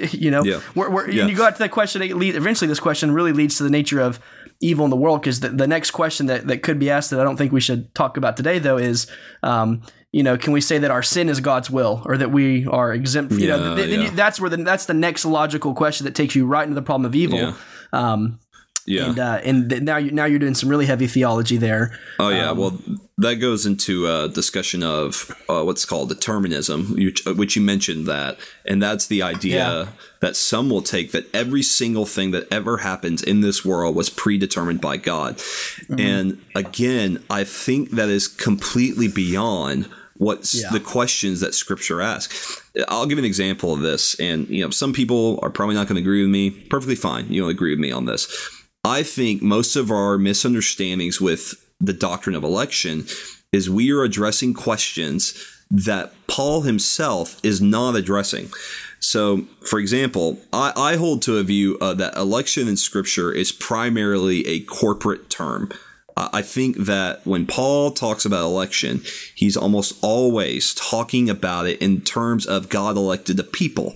you 0.10 0.30
know, 0.30 0.42
yeah. 0.42 0.60
we're, 0.74 0.90
we're, 0.90 1.10
yeah. 1.10 1.26
you 1.26 1.36
go 1.36 1.44
out 1.44 1.54
to 1.56 1.58
that 1.58 1.70
question. 1.70 2.00
Eventually, 2.02 2.66
this 2.66 2.80
question 2.80 3.10
really 3.12 3.32
leads 3.32 3.58
to 3.58 3.62
the 3.62 3.70
nature 3.70 4.00
of 4.00 4.20
evil 4.60 4.86
in 4.86 4.90
the 4.90 4.96
world. 4.96 5.20
Because 5.20 5.40
the, 5.40 5.50
the 5.50 5.66
next 5.66 5.90
question 5.90 6.26
that, 6.26 6.46
that 6.46 6.62
could 6.62 6.78
be 6.78 6.88
asked 6.88 7.10
that 7.10 7.20
I 7.20 7.24
don't 7.24 7.36
think 7.36 7.52
we 7.52 7.60
should 7.60 7.94
talk 7.94 8.16
about 8.16 8.38
today, 8.38 8.58
though, 8.58 8.78
is, 8.78 9.06
um, 9.42 9.82
you 10.12 10.22
know, 10.22 10.38
can 10.38 10.54
we 10.54 10.62
say 10.62 10.78
that 10.78 10.90
our 10.90 11.02
sin 11.02 11.28
is 11.28 11.40
God's 11.40 11.70
will, 11.70 12.02
or 12.06 12.16
that 12.16 12.32
we 12.32 12.66
are 12.66 12.94
exempt? 12.94 13.32
You 13.34 13.48
yeah, 13.48 13.56
know, 13.56 13.76
th- 13.76 14.10
that's 14.12 14.40
where 14.40 14.48
the, 14.48 14.56
that's 14.56 14.86
the 14.86 14.94
next 14.94 15.26
logical 15.26 15.74
question 15.74 16.06
that 16.06 16.14
takes 16.14 16.34
you 16.34 16.46
right 16.46 16.64
into 16.64 16.74
the 16.74 16.82
problem 16.82 17.04
of 17.04 17.14
evil. 17.14 17.54
Um, 17.92 18.40
yeah, 18.86 19.06
and 19.06 19.18
uh, 19.18 19.40
and 19.44 19.84
now 19.84 19.96
you 19.96 20.10
now 20.10 20.24
you're 20.24 20.38
doing 20.38 20.54
some 20.54 20.68
really 20.68 20.86
heavy 20.86 21.06
theology 21.06 21.56
there. 21.56 21.98
Oh 22.18 22.30
yeah, 22.30 22.50
um, 22.50 22.58
well 22.58 22.78
that 23.18 23.36
goes 23.36 23.66
into 23.66 24.06
a 24.06 24.28
discussion 24.28 24.82
of 24.82 25.30
uh, 25.48 25.62
what's 25.62 25.84
called 25.84 26.08
determinism, 26.08 26.94
which, 26.94 27.26
uh, 27.26 27.34
which, 27.34 27.54
you 27.54 27.62
mentioned 27.62 28.06
that, 28.06 28.38
and 28.66 28.82
that's 28.82 29.06
the 29.06 29.22
idea 29.22 29.56
yeah. 29.56 29.88
that 30.20 30.34
some 30.34 30.68
will 30.68 30.82
take 30.82 31.12
that 31.12 31.32
every 31.34 31.62
single 31.62 32.06
thing 32.06 32.32
that 32.32 32.52
ever 32.52 32.78
happens 32.78 33.22
in 33.22 33.40
this 33.40 33.64
world 33.64 33.94
was 33.94 34.10
predetermined 34.10 34.80
by 34.80 34.96
God, 34.96 35.36
mm-hmm. 35.36 36.00
and 36.00 36.44
again, 36.54 37.22
I 37.30 37.44
think 37.44 37.90
that 37.92 38.08
is 38.08 38.26
completely 38.26 39.08
beyond 39.08 39.88
what's 40.16 40.60
yeah. 40.60 40.70
the 40.70 40.78
questions 40.78 41.40
that 41.40 41.54
scripture 41.54 42.00
asks 42.00 42.62
i'll 42.88 43.06
give 43.06 43.18
an 43.18 43.24
example 43.24 43.72
of 43.72 43.80
this 43.80 44.14
and 44.20 44.46
you 44.48 44.62
know 44.62 44.70
some 44.70 44.92
people 44.92 45.40
are 45.42 45.50
probably 45.50 45.74
not 45.74 45.88
going 45.88 45.96
to 45.96 46.00
agree 46.00 46.20
with 46.20 46.30
me 46.30 46.50
perfectly 46.50 46.94
fine 46.94 47.26
you 47.32 47.40
don't 47.40 47.50
agree 47.50 47.70
with 47.70 47.80
me 47.80 47.90
on 47.90 48.04
this 48.04 48.61
I 48.84 49.04
think 49.04 49.42
most 49.42 49.76
of 49.76 49.90
our 49.90 50.18
misunderstandings 50.18 51.20
with 51.20 51.54
the 51.80 51.92
doctrine 51.92 52.34
of 52.34 52.42
election 52.42 53.06
is 53.52 53.70
we 53.70 53.92
are 53.92 54.02
addressing 54.02 54.54
questions 54.54 55.34
that 55.70 56.12
Paul 56.26 56.62
himself 56.62 57.38
is 57.44 57.60
not 57.60 57.94
addressing. 57.94 58.50
So, 58.98 59.46
for 59.60 59.78
example, 59.78 60.40
I, 60.52 60.72
I 60.76 60.96
hold 60.96 61.22
to 61.22 61.38
a 61.38 61.42
view 61.44 61.78
uh, 61.80 61.94
that 61.94 62.16
election 62.16 62.68
in 62.68 62.76
Scripture 62.76 63.32
is 63.32 63.52
primarily 63.52 64.46
a 64.46 64.60
corporate 64.60 65.30
term. 65.30 65.70
I 66.14 66.42
think 66.42 66.76
that 66.76 67.26
when 67.26 67.46
Paul 67.46 67.90
talks 67.90 68.26
about 68.26 68.44
election, 68.44 69.02
he's 69.34 69.56
almost 69.56 69.98
always 70.02 70.74
talking 70.74 71.30
about 71.30 71.66
it 71.66 71.80
in 71.80 72.02
terms 72.02 72.44
of 72.44 72.68
God 72.68 72.96
elected 72.96 73.38
the 73.38 73.44
people 73.44 73.94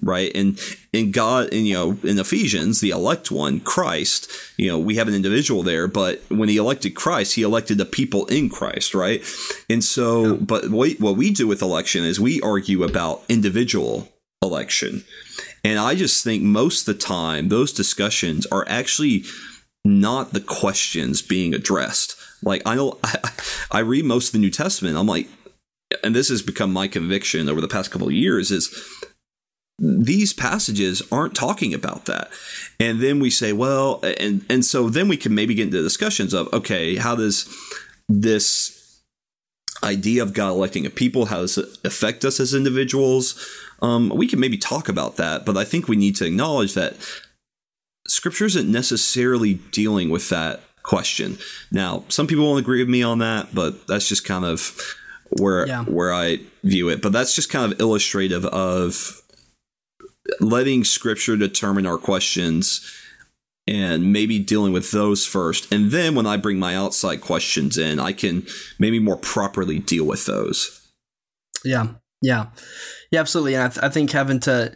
right? 0.00 0.32
And 0.34 0.58
in 0.92 1.10
god 1.10 1.52
and 1.52 1.66
you 1.66 1.74
know 1.74 1.98
in 2.02 2.18
ephesians 2.18 2.80
the 2.80 2.90
elect 2.90 3.30
one 3.30 3.60
christ 3.60 4.30
you 4.56 4.68
know 4.68 4.78
we 4.78 4.96
have 4.96 5.08
an 5.08 5.14
individual 5.14 5.62
there 5.62 5.88
but 5.88 6.22
when 6.28 6.48
he 6.48 6.58
elected 6.58 6.94
christ 6.94 7.34
he 7.34 7.42
elected 7.42 7.78
the 7.78 7.84
people 7.84 8.26
in 8.26 8.48
christ 8.48 8.94
right? 8.94 9.22
And 9.68 9.82
so 9.82 10.36
but 10.36 10.70
what, 10.70 10.92
what 11.00 11.16
we 11.16 11.30
do 11.30 11.46
with 11.46 11.62
election 11.62 12.04
is 12.04 12.20
we 12.20 12.40
argue 12.40 12.84
about 12.84 13.22
individual 13.28 14.08
election. 14.42 15.04
And 15.64 15.78
i 15.78 15.94
just 15.94 16.24
think 16.24 16.42
most 16.42 16.88
of 16.88 16.94
the 16.94 17.00
time 17.00 17.48
those 17.48 17.72
discussions 17.72 18.46
are 18.46 18.66
actually 18.68 19.24
not 19.84 20.32
the 20.32 20.40
questions 20.40 21.22
being 21.22 21.54
addressed. 21.54 22.16
Like 22.42 22.62
i 22.66 22.74
know 22.74 22.98
I, 23.04 23.30
I 23.70 23.78
read 23.80 24.04
most 24.04 24.28
of 24.28 24.32
the 24.32 24.38
new 24.38 24.50
testament 24.50 24.96
i'm 24.96 25.06
like 25.06 25.28
and 26.02 26.14
this 26.14 26.28
has 26.28 26.42
become 26.42 26.72
my 26.72 26.88
conviction 26.88 27.48
over 27.48 27.60
the 27.60 27.68
past 27.68 27.90
couple 27.90 28.08
of 28.08 28.14
years 28.14 28.50
is 28.50 28.72
these 29.78 30.32
passages 30.32 31.02
aren't 31.10 31.34
talking 31.34 31.74
about 31.74 32.04
that. 32.04 32.30
And 32.78 33.00
then 33.00 33.18
we 33.18 33.30
say, 33.30 33.52
well, 33.52 34.00
and 34.18 34.44
and 34.48 34.64
so 34.64 34.88
then 34.88 35.08
we 35.08 35.16
can 35.16 35.34
maybe 35.34 35.54
get 35.54 35.68
into 35.68 35.82
discussions 35.82 36.34
of 36.34 36.52
okay, 36.52 36.96
how 36.96 37.16
does 37.16 37.48
this 38.08 39.00
idea 39.82 40.22
of 40.22 40.32
God 40.32 40.50
electing 40.50 40.86
a 40.86 40.90
people, 40.90 41.26
how 41.26 41.40
does 41.40 41.58
it 41.58 41.66
affect 41.84 42.24
us 42.24 42.38
as 42.38 42.54
individuals? 42.54 43.48
Um, 43.80 44.10
we 44.10 44.28
can 44.28 44.38
maybe 44.38 44.56
talk 44.56 44.88
about 44.88 45.16
that, 45.16 45.44
but 45.44 45.56
I 45.56 45.64
think 45.64 45.88
we 45.88 45.96
need 45.96 46.14
to 46.16 46.26
acknowledge 46.26 46.74
that 46.74 46.94
Scripture 48.06 48.44
isn't 48.44 48.70
necessarily 48.70 49.54
dealing 49.54 50.10
with 50.10 50.28
that 50.28 50.60
question. 50.82 51.38
Now, 51.70 52.04
some 52.08 52.26
people 52.26 52.44
won't 52.44 52.60
agree 52.60 52.80
with 52.80 52.88
me 52.88 53.02
on 53.02 53.18
that, 53.18 53.54
but 53.54 53.86
that's 53.86 54.08
just 54.08 54.24
kind 54.24 54.44
of 54.44 54.76
where 55.40 55.66
yeah. 55.66 55.84
where 55.84 56.12
I 56.12 56.40
view 56.62 56.88
it. 56.88 57.00
But 57.00 57.12
that's 57.12 57.34
just 57.34 57.50
kind 57.50 57.72
of 57.72 57.80
illustrative 57.80 58.44
of 58.46 59.21
letting 60.40 60.84
scripture 60.84 61.36
determine 61.36 61.86
our 61.86 61.98
questions 61.98 62.80
and 63.66 64.12
maybe 64.12 64.38
dealing 64.38 64.72
with 64.72 64.90
those 64.90 65.24
first. 65.24 65.72
And 65.72 65.90
then 65.90 66.14
when 66.14 66.26
I 66.26 66.36
bring 66.36 66.58
my 66.58 66.74
outside 66.74 67.20
questions 67.20 67.78
in, 67.78 68.00
I 68.00 68.12
can 68.12 68.46
maybe 68.78 68.98
more 68.98 69.16
properly 69.16 69.78
deal 69.78 70.04
with 70.04 70.26
those. 70.26 70.90
Yeah. 71.64 71.88
Yeah. 72.20 72.46
Yeah, 73.10 73.20
absolutely. 73.20 73.54
And 73.54 73.64
I, 73.64 73.68
th- 73.68 73.84
I 73.84 73.88
think 73.88 74.10
having 74.10 74.40
to, 74.40 74.74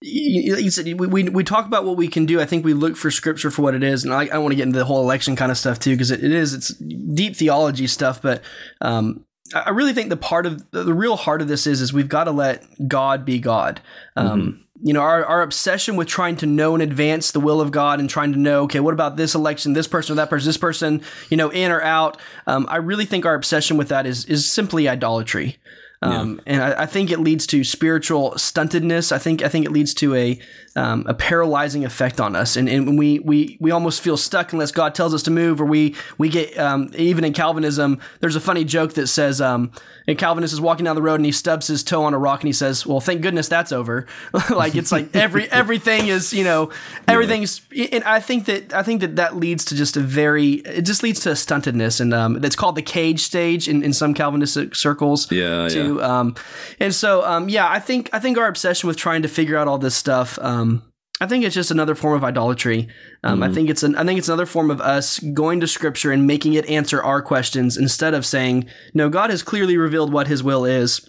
you, 0.00 0.56
you 0.56 0.70
said 0.70 0.86
we, 0.86 1.06
we, 1.06 1.24
we 1.24 1.42
talk 1.42 1.66
about 1.66 1.84
what 1.84 1.96
we 1.96 2.08
can 2.08 2.26
do. 2.26 2.40
I 2.40 2.44
think 2.44 2.64
we 2.64 2.74
look 2.74 2.96
for 2.96 3.10
scripture 3.10 3.50
for 3.50 3.62
what 3.62 3.74
it 3.74 3.82
is, 3.82 4.04
and 4.04 4.14
I, 4.14 4.26
I 4.26 4.38
want 4.38 4.52
to 4.52 4.56
get 4.56 4.64
into 4.64 4.78
the 4.78 4.84
whole 4.84 5.02
election 5.02 5.34
kind 5.34 5.50
of 5.50 5.58
stuff 5.58 5.80
too 5.80 5.90
because 5.92 6.12
it, 6.12 6.22
it 6.22 6.30
is 6.30 6.54
it's 6.54 6.68
deep 6.68 7.34
theology 7.34 7.88
stuff. 7.88 8.22
But 8.22 8.42
um, 8.80 9.24
I 9.54 9.70
really 9.70 9.92
think 9.92 10.10
the 10.10 10.16
part 10.16 10.46
of 10.46 10.70
the 10.70 10.94
real 10.94 11.16
heart 11.16 11.42
of 11.42 11.48
this 11.48 11.66
is 11.66 11.80
is 11.80 11.92
we've 11.92 12.08
got 12.08 12.24
to 12.24 12.30
let 12.30 12.64
God 12.86 13.24
be 13.24 13.40
God. 13.40 13.80
Um, 14.14 14.40
mm-hmm. 14.40 14.62
You 14.82 14.92
know, 14.92 15.00
our, 15.00 15.24
our 15.24 15.42
obsession 15.42 15.96
with 15.96 16.06
trying 16.06 16.36
to 16.36 16.46
know 16.46 16.74
in 16.74 16.80
advance 16.80 17.32
the 17.32 17.40
will 17.40 17.60
of 17.60 17.72
God 17.72 17.98
and 17.98 18.08
trying 18.08 18.32
to 18.32 18.38
know, 18.38 18.62
okay, 18.62 18.80
what 18.80 18.94
about 18.94 19.16
this 19.16 19.34
election, 19.34 19.72
this 19.72 19.88
person 19.88 20.12
or 20.12 20.16
that 20.16 20.30
person, 20.30 20.48
this 20.48 20.56
person, 20.56 21.02
you 21.30 21.36
know, 21.36 21.50
in 21.50 21.72
or 21.72 21.82
out. 21.82 22.16
Um, 22.46 22.66
I 22.68 22.76
really 22.76 23.04
think 23.04 23.26
our 23.26 23.34
obsession 23.34 23.76
with 23.76 23.88
that 23.88 24.06
is 24.06 24.24
is 24.26 24.50
simply 24.50 24.88
idolatry. 24.88 25.58
Um, 26.00 26.40
yeah. 26.46 26.52
And 26.52 26.62
I, 26.62 26.82
I, 26.82 26.86
think 26.86 27.10
it 27.10 27.18
leads 27.18 27.44
to 27.48 27.64
spiritual 27.64 28.32
stuntedness. 28.32 29.10
I 29.10 29.18
think 29.18 29.42
I 29.42 29.48
think 29.48 29.66
it 29.66 29.72
leads 29.72 29.92
to 29.94 30.14
a 30.14 30.38
um, 30.76 31.04
a 31.08 31.14
paralyzing 31.14 31.84
effect 31.84 32.20
on 32.20 32.36
us, 32.36 32.56
and 32.56 32.68
and 32.68 32.96
we 32.96 33.18
we 33.18 33.56
we 33.60 33.72
almost 33.72 34.00
feel 34.00 34.16
stuck 34.16 34.52
unless 34.52 34.70
God 34.70 34.94
tells 34.94 35.12
us 35.12 35.24
to 35.24 35.32
move, 35.32 35.60
or 35.60 35.64
we 35.64 35.96
we 36.16 36.28
get 36.28 36.56
um, 36.56 36.90
even 36.94 37.24
in 37.24 37.32
Calvinism. 37.32 38.00
There's 38.20 38.36
a 38.36 38.40
funny 38.40 38.64
joke 38.64 38.94
that 38.94 39.08
says, 39.08 39.40
um, 39.40 39.72
and 40.06 40.16
Calvinist 40.16 40.52
is 40.52 40.60
walking 40.60 40.84
down 40.84 40.94
the 40.94 41.02
road 41.02 41.16
and 41.16 41.26
he 41.26 41.32
stubs 41.32 41.66
his 41.66 41.82
toe 41.82 42.04
on 42.04 42.14
a 42.14 42.18
rock 42.18 42.42
and 42.42 42.48
he 42.48 42.52
says, 42.52 42.86
"Well, 42.86 43.00
thank 43.00 43.20
goodness 43.20 43.48
that's 43.48 43.72
over." 43.72 44.06
like 44.50 44.76
it's 44.76 44.92
like 44.92 45.16
every 45.16 45.48
everything 45.50 46.06
is 46.06 46.32
you 46.32 46.44
know 46.44 46.70
everything's, 47.08 47.60
yeah. 47.72 47.88
and 47.90 48.04
I 48.04 48.20
think 48.20 48.44
that 48.44 48.72
I 48.72 48.84
think 48.84 49.00
that 49.00 49.16
that 49.16 49.34
leads 49.34 49.64
to 49.66 49.74
just 49.74 49.96
a 49.96 50.00
very 50.00 50.52
it 50.52 50.82
just 50.82 51.02
leads 51.02 51.18
to 51.20 51.30
stuntedness, 51.30 52.00
and 52.00 52.14
um, 52.14 52.34
that's 52.34 52.56
called 52.56 52.76
the 52.76 52.82
cage 52.82 53.22
stage 53.22 53.68
in, 53.68 53.82
in 53.82 53.92
some 53.92 54.14
Calvinistic 54.14 54.76
circles. 54.76 55.30
Yeah, 55.32 55.68
yeah. 55.68 55.87
Um, 55.96 56.34
and 56.80 56.94
so 56.94 57.24
um, 57.24 57.48
yeah, 57.48 57.68
I 57.68 57.78
think 57.78 58.10
I 58.12 58.18
think 58.18 58.38
our 58.38 58.48
obsession 58.48 58.86
with 58.86 58.96
trying 58.96 59.22
to 59.22 59.28
figure 59.28 59.56
out 59.56 59.68
all 59.68 59.78
this 59.78 59.96
stuff. 59.96 60.38
Um, 60.40 60.82
I 61.20 61.26
think 61.26 61.44
it's 61.44 61.54
just 61.54 61.70
another 61.70 61.96
form 61.96 62.14
of 62.14 62.22
idolatry. 62.22 62.88
Um, 63.24 63.40
mm. 63.40 63.50
I 63.50 63.52
think 63.52 63.70
it's 63.70 63.82
an, 63.82 63.96
I 63.96 64.04
think 64.04 64.18
it's 64.18 64.28
another 64.28 64.46
form 64.46 64.70
of 64.70 64.80
us 64.80 65.18
going 65.18 65.58
to 65.60 65.66
Scripture 65.66 66.12
and 66.12 66.26
making 66.26 66.54
it 66.54 66.68
answer 66.70 67.02
our 67.02 67.22
questions 67.22 67.76
instead 67.76 68.14
of 68.14 68.24
saying, 68.24 68.66
"No, 68.94 69.08
God 69.08 69.30
has 69.30 69.42
clearly 69.42 69.76
revealed 69.76 70.12
what 70.12 70.28
His 70.28 70.42
will 70.44 70.64
is," 70.64 71.08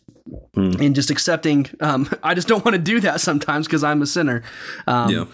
mm. 0.56 0.80
and 0.80 0.96
just 0.96 1.12
accepting. 1.12 1.70
Um, 1.80 2.10
I 2.24 2.34
just 2.34 2.48
don't 2.48 2.66
want 2.66 2.76
to 2.76 2.82
do 2.82 3.00
that 3.02 3.22
sometimes 3.22 3.68
because 3.68 3.84
I'm 3.84 4.02
a 4.02 4.08
sinner. 4.08 4.44
Um, 4.88 5.10
yeah 5.10 5.26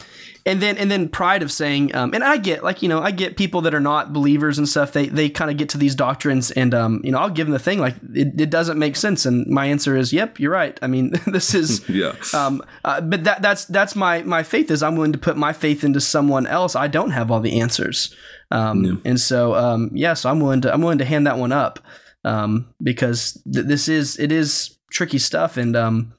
and 0.45 0.61
then 0.61 0.77
and 0.77 0.91
then 0.91 1.09
pride 1.09 1.41
of 1.41 1.51
saying 1.51 1.93
um, 1.95 2.13
and 2.13 2.23
i 2.23 2.37
get 2.37 2.63
like 2.63 2.81
you 2.81 2.89
know 2.89 3.01
i 3.01 3.09
get 3.09 3.35
people 3.35 3.61
that 3.61 3.73
are 3.73 3.79
not 3.79 4.13
believers 4.13 4.57
and 4.57 4.69
stuff. 4.69 4.91
They 4.91 5.07
they 5.07 5.29
kind 5.29 5.49
of 5.49 5.57
get 5.57 5.69
to 5.69 5.77
these 5.77 5.95
doctrines 5.95 6.51
and 6.51 6.73
um, 6.73 7.01
you 7.03 7.11
know 7.11 7.17
i'll 7.19 7.29
give 7.29 7.47
them 7.47 7.53
the 7.53 7.59
thing 7.59 7.79
like 7.79 7.95
it, 8.13 8.39
it 8.39 8.49
doesn't 8.49 8.77
make 8.77 8.95
sense. 8.95 9.25
And 9.25 9.47
my 9.47 9.65
answer 9.65 9.97
is 9.97 10.13
yep 10.13 10.39
you're 10.39 10.51
right. 10.51 10.77
I 10.81 10.87
mean 10.87 11.13
this 11.27 11.53
is 11.53 11.87
yeah. 11.89 12.13
um, 12.33 12.61
uh, 12.83 13.01
but 13.01 13.23
that 13.23 13.41
that's 13.41 13.65
that's 13.65 13.95
my 13.95 14.21
my 14.23 14.43
faith 14.43 14.69
is 14.69 14.83
i'm 14.83 14.95
willing 14.95 15.13
to 15.13 15.17
put 15.17 15.37
my 15.37 15.53
faith 15.53 15.83
into 15.83 16.01
someone 16.01 16.45
else. 16.47 16.75
I 16.75 16.87
don't 16.87 17.11
have 17.11 17.31
all 17.31 17.39
the 17.39 17.59
answers. 17.59 18.15
Um, 18.51 18.83
yeah. 18.83 18.93
and 19.05 19.19
so 19.19 19.55
um, 19.55 19.89
yeah 19.93 20.13
so 20.13 20.29
i'm 20.29 20.39
willing 20.39 20.61
to 20.61 20.73
i'm 20.73 20.81
willing 20.81 20.99
to 20.99 21.05
hand 21.05 21.25
that 21.25 21.37
one 21.37 21.51
up 21.51 21.79
um, 22.23 22.73
because 22.81 23.41
th- 23.51 23.65
this 23.65 23.87
is 23.87 24.19
it 24.19 24.31
is 24.31 24.77
tricky 24.91 25.19
stuff. 25.19 25.57
And 25.57 25.75
um 25.75 26.13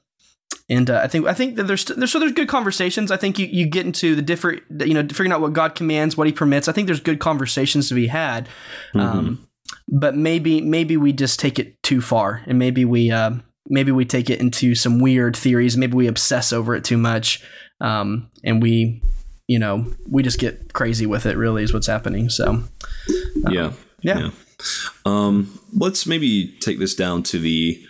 and 0.69 0.89
uh, 0.89 0.99
I 1.03 1.07
think 1.07 1.25
I 1.27 1.33
think 1.33 1.55
that 1.55 1.63
there's, 1.63 1.85
there's 1.85 2.11
so 2.11 2.19
there's 2.19 2.33
good 2.33 2.49
conversations. 2.49 3.09
I 3.09 3.17
think 3.17 3.39
you, 3.39 3.47
you 3.47 3.65
get 3.67 3.85
into 3.85 4.15
the 4.15 4.21
different 4.21 4.63
you 4.85 4.93
know 4.93 5.01
figuring 5.03 5.31
out 5.31 5.41
what 5.41 5.53
God 5.53 5.75
commands, 5.75 6.17
what 6.17 6.27
He 6.27 6.33
permits. 6.33 6.67
I 6.67 6.73
think 6.73 6.87
there's 6.87 6.99
good 6.99 7.19
conversations 7.19 7.87
to 7.89 7.95
be 7.95 8.07
had. 8.07 8.47
Mm-hmm. 8.93 8.99
Um, 8.99 9.47
but 9.87 10.15
maybe 10.15 10.61
maybe 10.61 10.97
we 10.97 11.13
just 11.13 11.39
take 11.39 11.57
it 11.59 11.81
too 11.83 12.01
far, 12.01 12.43
and 12.47 12.59
maybe 12.59 12.83
we 12.83 13.11
uh, 13.11 13.31
maybe 13.69 13.91
we 13.91 14.05
take 14.05 14.29
it 14.29 14.39
into 14.39 14.75
some 14.75 14.99
weird 14.99 15.35
theories. 15.35 15.77
Maybe 15.77 15.95
we 15.95 16.07
obsess 16.07 16.51
over 16.51 16.75
it 16.75 16.83
too 16.83 16.97
much, 16.97 17.41
um, 17.79 18.29
and 18.43 18.61
we 18.61 19.01
you 19.47 19.59
know 19.59 19.85
we 20.09 20.21
just 20.21 20.39
get 20.39 20.73
crazy 20.73 21.05
with 21.05 21.25
it. 21.25 21.37
Really, 21.37 21.63
is 21.63 21.73
what's 21.73 21.87
happening. 21.87 22.29
So 22.29 22.49
um, 22.49 22.69
yeah, 23.49 23.71
yeah. 24.01 24.19
yeah. 24.19 24.29
Um, 25.05 25.59
let's 25.73 26.05
maybe 26.05 26.57
take 26.59 26.79
this 26.79 26.93
down 26.95 27.23
to 27.23 27.39
the 27.39 27.81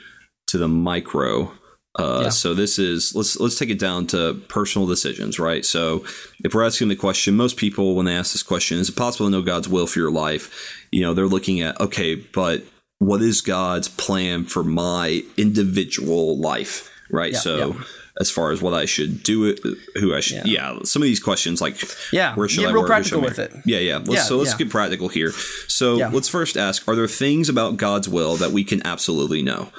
to 0.47 0.57
the 0.57 0.67
micro 0.67 1.51
uh, 1.97 2.21
yeah. 2.23 2.29
So 2.29 2.53
this 2.53 2.77
is 2.77 3.15
let's 3.15 3.39
let's 3.39 3.57
take 3.57 3.69
it 3.69 3.79
down 3.79 4.05
to 4.07 4.35
personal 4.47 4.87
decisions, 4.87 5.39
right? 5.39 5.65
So 5.65 6.05
if 6.43 6.53
we're 6.53 6.65
asking 6.65 6.89
the 6.89 6.95
question, 6.95 7.35
most 7.35 7.57
people 7.57 7.95
when 7.95 8.05
they 8.05 8.15
ask 8.15 8.33
this 8.33 8.43
question, 8.43 8.77
is 8.77 8.89
it 8.89 8.95
possible 8.95 9.25
to 9.25 9.31
know 9.31 9.41
God's 9.41 9.67
will 9.67 9.87
for 9.87 9.99
your 9.99 10.11
life? 10.11 10.85
You 10.91 11.01
know, 11.01 11.13
they're 11.13 11.27
looking 11.27 11.59
at 11.61 11.79
okay, 11.81 12.15
but 12.15 12.63
what 12.99 13.21
is 13.21 13.41
God's 13.41 13.87
plan 13.87 14.45
for 14.45 14.63
my 14.63 15.23
individual 15.37 16.37
life, 16.37 16.91
right? 17.09 17.33
Yeah, 17.33 17.39
so. 17.39 17.73
Yeah. 17.73 17.83
As 18.19 18.31
far 18.31 18.49
as 18.49 18.63
what 18.63 18.73
I 18.73 18.85
should 18.85 19.21
do, 19.21 19.45
it, 19.45 19.59
who 19.99 20.15
I 20.15 20.21
should, 20.21 20.47
yeah. 20.47 20.79
Some 20.85 21.03
of 21.03 21.05
these 21.05 21.19
questions, 21.19 21.61
like, 21.61 21.79
yeah, 22.11 22.33
where 22.33 22.49
should 22.49 22.65
I 22.65 22.71
real 22.71 22.81
work? 22.81 22.87
practical 22.87 23.21
with 23.21 23.37
it. 23.37 23.53
Yeah, 23.63 23.77
yeah. 23.77 23.97
Let's, 24.03 24.27
so 24.27 24.37
let's 24.37 24.55
get 24.55 24.71
practical 24.71 25.07
here. 25.07 25.29
So 25.67 25.97
let's 25.97 26.27
first 26.27 26.57
ask: 26.57 26.87
Are 26.87 26.95
there 26.95 27.07
things 27.07 27.47
about 27.47 27.77
God's 27.77 28.09
will 28.09 28.35
that 28.37 28.49
we 28.49 28.63
can 28.63 28.83
absolutely 28.87 29.43
know? 29.43 29.69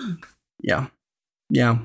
Yeah. 0.61 0.87
Yeah. 1.50 1.78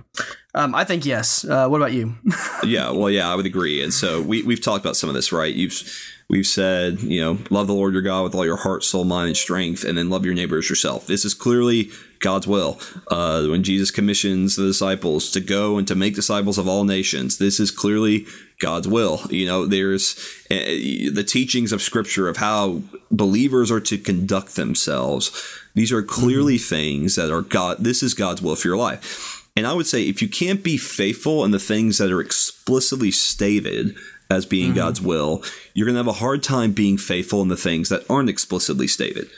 Um, 0.56 0.76
I 0.76 0.84
think 0.84 1.06
yes. 1.06 1.46
Uh, 1.46 1.68
what 1.68 1.78
about 1.78 1.94
you? 1.94 2.16
yeah, 2.64 2.92
well, 2.92 3.10
yeah, 3.10 3.30
I 3.30 3.36
would 3.36 3.46
agree. 3.46 3.82
And 3.82 3.94
so 3.94 4.22
we 4.22 4.44
we've 4.44 4.62
talked 4.62 4.84
about 4.84 4.96
some 4.96 5.10
of 5.10 5.16
this, 5.16 5.32
right? 5.32 5.54
You've 5.54 5.82
we've 6.30 6.46
said, 6.46 7.02
you 7.02 7.22
know, 7.22 7.38
love 7.50 7.68
the 7.68 7.74
Lord 7.74 7.94
your 7.94 8.02
God 8.02 8.24
with 8.24 8.36
all 8.36 8.46
your 8.46 8.58
heart, 8.58 8.84
soul, 8.84 9.04
mind, 9.04 9.30
and 9.30 9.38
strength, 9.38 9.84
and 9.84 9.98
then 9.98 10.10
love 10.10 10.26
your 10.26 10.34
neighbor 10.34 10.58
as 10.58 10.70
yourself. 10.70 11.08
This 11.08 11.26
is 11.26 11.34
clearly 11.34 11.90
God's 12.20 12.48
will. 12.48 12.80
Uh, 13.08 13.46
when 13.48 13.64
Jesus 13.64 13.92
commissions 13.92 14.56
the 14.56 14.66
disciples 14.66 15.32
to 15.32 15.40
go 15.40 15.78
and 15.78 15.88
to 15.88 15.96
make 15.96 16.16
disciples 16.16 16.58
of 16.58 16.68
all 16.68 16.84
nations, 16.84 17.38
this 17.38 17.60
is 17.60 17.72
clearly 17.72 18.26
God's 18.60 18.88
will. 18.88 19.22
You 19.30 19.46
know, 19.46 19.66
there's 19.66 20.16
uh, 20.52 20.56
the 20.56 21.26
teachings 21.28 21.72
of 21.72 21.82
Scripture 21.82 22.28
of 22.28 22.38
how 22.38 22.82
believers 23.12 23.72
are 23.72 23.82
to 23.82 23.98
conduct 23.98 24.56
themselves. 24.56 25.32
These 25.74 25.92
are 25.92 26.04
clearly 26.04 26.56
mm-hmm. 26.56 26.76
things 26.76 27.16
that 27.16 27.32
are 27.32 27.42
God. 27.42 27.78
This 27.80 28.04
is 28.04 28.14
God's 28.14 28.42
will 28.42 28.56
for 28.56 28.68
your 28.68 28.78
life. 28.78 29.43
And 29.56 29.68
I 29.68 29.74
would 29.74 29.86
say 29.88 30.04
if 30.04 30.22
you 30.22 30.28
can't 30.28 30.64
be 30.64 30.78
faithful 30.78 31.46
in 31.46 31.52
the 31.52 31.60
things 31.60 32.00
that 32.00 32.12
are 32.12 32.22
explicitly 32.22 33.12
stated 33.12 33.96
as 34.30 34.46
being 34.46 34.70
mm-hmm. 34.70 34.78
God's 34.78 35.02
will, 35.02 35.44
you're 35.74 35.86
going 35.86 35.94
to 35.94 36.00
have 36.00 36.08
a 36.08 36.14
hard 36.14 36.42
time 36.42 36.72
being 36.72 36.98
faithful 36.98 37.42
in 37.42 37.50
the 37.50 37.58
things 37.58 37.90
that 37.90 38.10
aren't 38.10 38.30
explicitly 38.30 38.88
stated. 38.88 39.30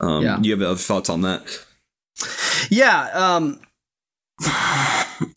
Um, 0.00 0.24
yeah. 0.24 0.38
You 0.40 0.50
have 0.52 0.62
other 0.62 0.74
thoughts 0.74 1.08
on 1.08 1.22
that? 1.22 1.64
Yeah. 2.70 3.08
Um, 3.14 3.60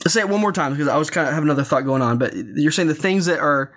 say 0.08 0.22
it 0.22 0.30
one 0.30 0.42
more 0.42 0.52
time 0.52 0.72
because 0.72 0.88
I 0.88 0.98
was 0.98 1.10
kind 1.10 1.28
of 1.28 1.34
have 1.34 1.44
another 1.44 1.64
thought 1.64 1.86
going 1.86 2.02
on. 2.02 2.18
But 2.18 2.34
you're 2.36 2.72
saying 2.72 2.88
the 2.88 2.96
things 2.96 3.28
that 3.28 3.40
are 3.40 3.72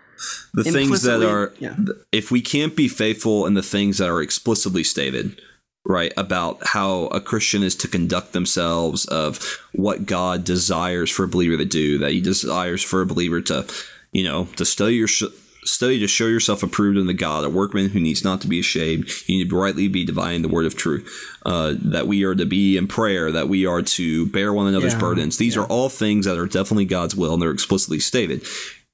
the 0.55 0.65
things 0.65 1.03
that 1.03 1.23
are 1.23 1.53
yeah. 1.59 1.77
if 2.11 2.31
we 2.31 2.41
can't 2.41 2.75
be 2.75 2.89
faithful 2.89 3.47
in 3.47 3.55
the 3.55 3.63
things 3.63 3.99
that 3.99 4.09
are 4.09 4.23
explicitly 4.23 4.83
stated 4.83 5.41
right 5.89 6.13
about 6.17 6.59
how 6.63 7.07
a 7.07 7.21
christian 7.21 7.63
is 7.63 7.75
to 7.75 7.89
conduct 7.89 8.33
themselves 8.33 9.07
of 9.07 9.59
what 9.73 10.07
god 10.07 10.45
desires 10.45 11.11
for 11.11 11.25
a 11.25 11.29
believer 11.29 11.57
to 11.57 11.65
do 11.65 11.99
that 11.99 12.13
he 12.13 12.21
desires 12.21 12.83
for 12.83 13.01
a 13.01 13.07
believer 13.07 13.41
to 13.41 13.67
you 14.13 14.23
know 14.23 14.45
to 14.57 14.65
study 14.65 14.95
your 14.95 15.09
sh- 15.09 15.25
study 15.65 15.99
to 15.99 16.07
show 16.07 16.27
yourself 16.27 16.63
approved 16.63 16.99
unto 16.99 17.13
god 17.13 17.45
a 17.45 17.49
workman 17.49 17.89
who 17.89 18.01
needs 18.01 18.23
not 18.23 18.41
to 18.41 18.47
be 18.47 18.61
ashamed 18.61 19.09
you 19.27 19.39
need 19.39 19.51
to 19.51 19.57
rightly 19.57 19.89
be 19.89 20.05
dividing 20.05 20.43
the 20.43 20.49
word 20.49 20.67
of 20.67 20.77
truth 20.77 21.37
uh, 21.47 21.75
that 21.81 22.07
we 22.07 22.25
are 22.25 22.35
to 22.35 22.47
be 22.47 22.77
in 22.77 22.87
prayer 22.87 23.33
that 23.33 23.49
we 23.49 23.67
are 23.67 23.83
to 23.83 24.27
bear 24.27 24.53
one 24.53 24.67
another's 24.67 24.93
yeah, 24.93 25.01
burdens 25.01 25.39
these 25.39 25.57
yeah. 25.57 25.63
are 25.63 25.67
all 25.67 25.89
things 25.89 26.27
that 26.27 26.39
are 26.39 26.47
definitely 26.47 26.85
god's 26.85 27.17
will 27.17 27.33
and 27.33 27.43
they're 27.43 27.51
explicitly 27.51 27.99
stated 27.99 28.41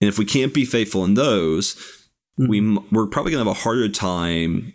and 0.00 0.08
if 0.08 0.18
we 0.18 0.24
can't 0.24 0.54
be 0.54 0.64
faithful 0.64 1.04
in 1.04 1.14
those 1.14 1.74
mm-hmm. 2.38 2.48
we 2.48 2.78
we're 2.90 3.06
probably 3.06 3.32
going 3.32 3.44
to 3.44 3.50
have 3.50 3.58
a 3.58 3.62
harder 3.62 3.88
time 3.88 4.72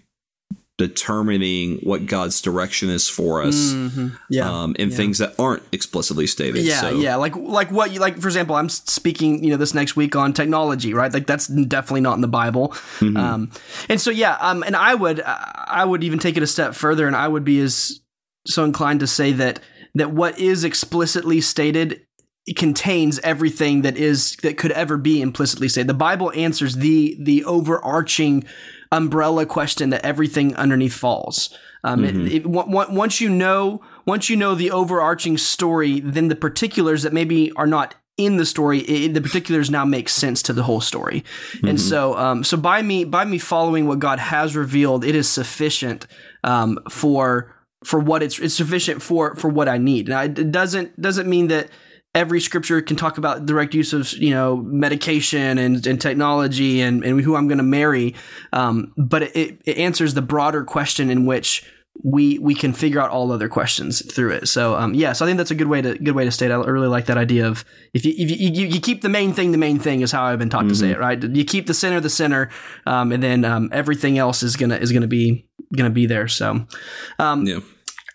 determining 0.79 1.77
what 1.79 2.05
God's 2.05 2.41
direction 2.41 2.89
is 2.89 3.09
for 3.09 3.43
us, 3.43 3.73
mm-hmm. 3.73 4.07
yeah, 4.29 4.49
um, 4.49 4.75
in 4.79 4.89
yeah. 4.89 4.95
things 4.95 5.17
that 5.17 5.37
aren't 5.37 5.61
explicitly 5.73 6.25
stated. 6.25 6.63
Yeah, 6.63 6.79
so. 6.79 6.91
yeah, 6.91 7.17
like 7.17 7.35
like 7.35 7.69
what 7.69 7.91
you 7.91 7.99
like. 7.99 8.17
For 8.17 8.29
example, 8.29 8.55
I'm 8.55 8.69
speaking, 8.69 9.43
you 9.43 9.51
know, 9.51 9.57
this 9.57 9.73
next 9.73 9.97
week 9.97 10.15
on 10.15 10.31
technology, 10.31 10.93
right? 10.93 11.13
Like 11.13 11.27
that's 11.27 11.47
definitely 11.47 12.01
not 12.01 12.15
in 12.15 12.21
the 12.21 12.29
Bible. 12.29 12.69
Mm-hmm. 12.99 13.17
Um, 13.17 13.51
and 13.89 13.99
so 13.99 14.09
yeah, 14.09 14.37
um, 14.39 14.63
and 14.63 14.75
I 14.75 14.95
would 14.95 15.21
I 15.21 15.83
would 15.83 16.01
even 16.01 16.17
take 16.17 16.37
it 16.37 16.43
a 16.43 16.47
step 16.47 16.73
further, 16.73 17.05
and 17.05 17.15
I 17.15 17.27
would 17.27 17.43
be 17.43 17.59
as 17.59 17.99
so 18.47 18.63
inclined 18.63 19.01
to 19.01 19.07
say 19.07 19.33
that 19.33 19.59
that 19.95 20.11
what 20.11 20.39
is 20.39 20.63
explicitly 20.63 21.41
stated 21.41 22.05
contains 22.55 23.19
everything 23.19 23.81
that 23.81 23.97
is 23.97 24.37
that 24.43 24.57
could 24.57 24.71
ever 24.71 24.95
be 24.95 25.21
implicitly 25.21 25.67
stated. 25.67 25.87
The 25.87 25.93
Bible 25.93 26.31
answers 26.33 26.75
the 26.75 27.17
the 27.21 27.43
overarching 27.43 28.45
umbrella 28.91 29.45
question 29.45 29.89
that 29.91 30.05
everything 30.05 30.55
underneath 30.55 30.93
falls. 30.93 31.55
Um, 31.83 32.03
mm-hmm. 32.03 32.27
it, 32.27 32.33
it, 32.33 32.45
once 32.45 33.21
you 33.21 33.29
know, 33.29 33.81
once 34.05 34.29
you 34.29 34.35
know 34.35 34.55
the 34.55 34.71
overarching 34.71 35.37
story, 35.37 35.99
then 35.99 36.27
the 36.27 36.35
particulars 36.35 37.03
that 37.03 37.13
maybe 37.13 37.51
are 37.53 37.67
not 37.67 37.95
in 38.17 38.35
the 38.35 38.45
story, 38.45 38.79
it, 38.79 39.13
the 39.13 39.21
particulars 39.21 39.69
now 39.69 39.85
make 39.85 40.09
sense 40.09 40.41
to 40.43 40.53
the 40.53 40.63
whole 40.63 40.81
story. 40.81 41.23
Mm-hmm. 41.53 41.67
And 41.69 41.81
so, 41.81 42.17
um, 42.17 42.43
so 42.43 42.57
by 42.57 42.81
me 42.81 43.05
by 43.05 43.23
me 43.23 43.37
following 43.37 43.87
what 43.87 43.99
God 43.99 44.19
has 44.19 44.55
revealed, 44.55 45.05
it 45.05 45.15
is 45.15 45.29
sufficient 45.29 46.05
um, 46.43 46.79
for 46.89 47.55
for 47.85 47.99
what 47.99 48.21
it's 48.21 48.37
it's 48.39 48.55
sufficient 48.55 49.01
for 49.01 49.35
for 49.35 49.47
what 49.47 49.69
I 49.69 49.77
need. 49.77 50.09
Now, 50.09 50.23
it 50.23 50.51
doesn't 50.51 50.99
doesn't 51.01 51.29
mean 51.29 51.47
that 51.47 51.69
every 52.15 52.41
scripture 52.41 52.81
can 52.81 52.95
talk 52.95 53.17
about 53.17 53.45
direct 53.45 53.73
use 53.73 53.93
of 53.93 54.11
you 54.13 54.31
know 54.31 54.57
medication 54.57 55.57
and, 55.57 55.85
and 55.85 56.01
technology 56.01 56.81
and, 56.81 57.03
and 57.03 57.21
who 57.21 57.35
I'm 57.35 57.47
going 57.47 57.59
to 57.59 57.63
marry, 57.63 58.15
um, 58.53 58.93
but 58.97 59.23
it, 59.23 59.61
it 59.65 59.77
answers 59.77 60.13
the 60.13 60.21
broader 60.21 60.63
question 60.63 61.09
in 61.09 61.25
which 61.25 61.65
we 62.01 62.39
we 62.39 62.55
can 62.55 62.71
figure 62.71 63.01
out 63.01 63.09
all 63.09 63.31
other 63.31 63.49
questions 63.49 64.01
through 64.13 64.31
it. 64.31 64.47
So 64.47 64.75
um, 64.75 64.93
yeah, 64.93 65.13
so 65.13 65.25
I 65.25 65.27
think 65.27 65.37
that's 65.37 65.51
a 65.51 65.55
good 65.55 65.67
way 65.67 65.81
to 65.81 65.97
good 65.97 66.15
way 66.15 66.23
to 66.23 66.31
state. 66.31 66.49
I 66.49 66.55
really 66.55 66.87
like 66.87 67.07
that 67.07 67.17
idea 67.17 67.47
of 67.47 67.65
if 67.93 68.05
you 68.05 68.13
if 68.17 68.31
you, 68.31 68.49
you, 68.49 68.67
you 68.67 68.79
keep 68.79 69.01
the 69.01 69.09
main 69.09 69.33
thing 69.33 69.51
the 69.51 69.57
main 69.57 69.79
thing 69.79 70.01
is 70.01 70.11
how 70.11 70.23
I've 70.23 70.39
been 70.39 70.49
taught 70.49 70.61
mm-hmm. 70.61 70.69
to 70.69 70.75
say 70.75 70.85
mm-hmm. 70.91 71.01
it. 71.01 71.05
Right, 71.05 71.23
you 71.23 71.43
keep 71.43 71.67
the 71.67 71.73
center 71.73 71.99
the 71.99 72.09
center, 72.09 72.49
um, 72.85 73.11
and 73.11 73.21
then 73.21 73.43
um, 73.43 73.69
everything 73.73 74.17
else 74.17 74.43
is 74.43 74.55
gonna 74.55 74.77
is 74.77 74.91
gonna 74.91 75.07
be 75.07 75.47
gonna 75.75 75.89
be 75.89 76.05
there. 76.05 76.27
So 76.27 76.65
um, 77.19 77.45
yeah. 77.45 77.59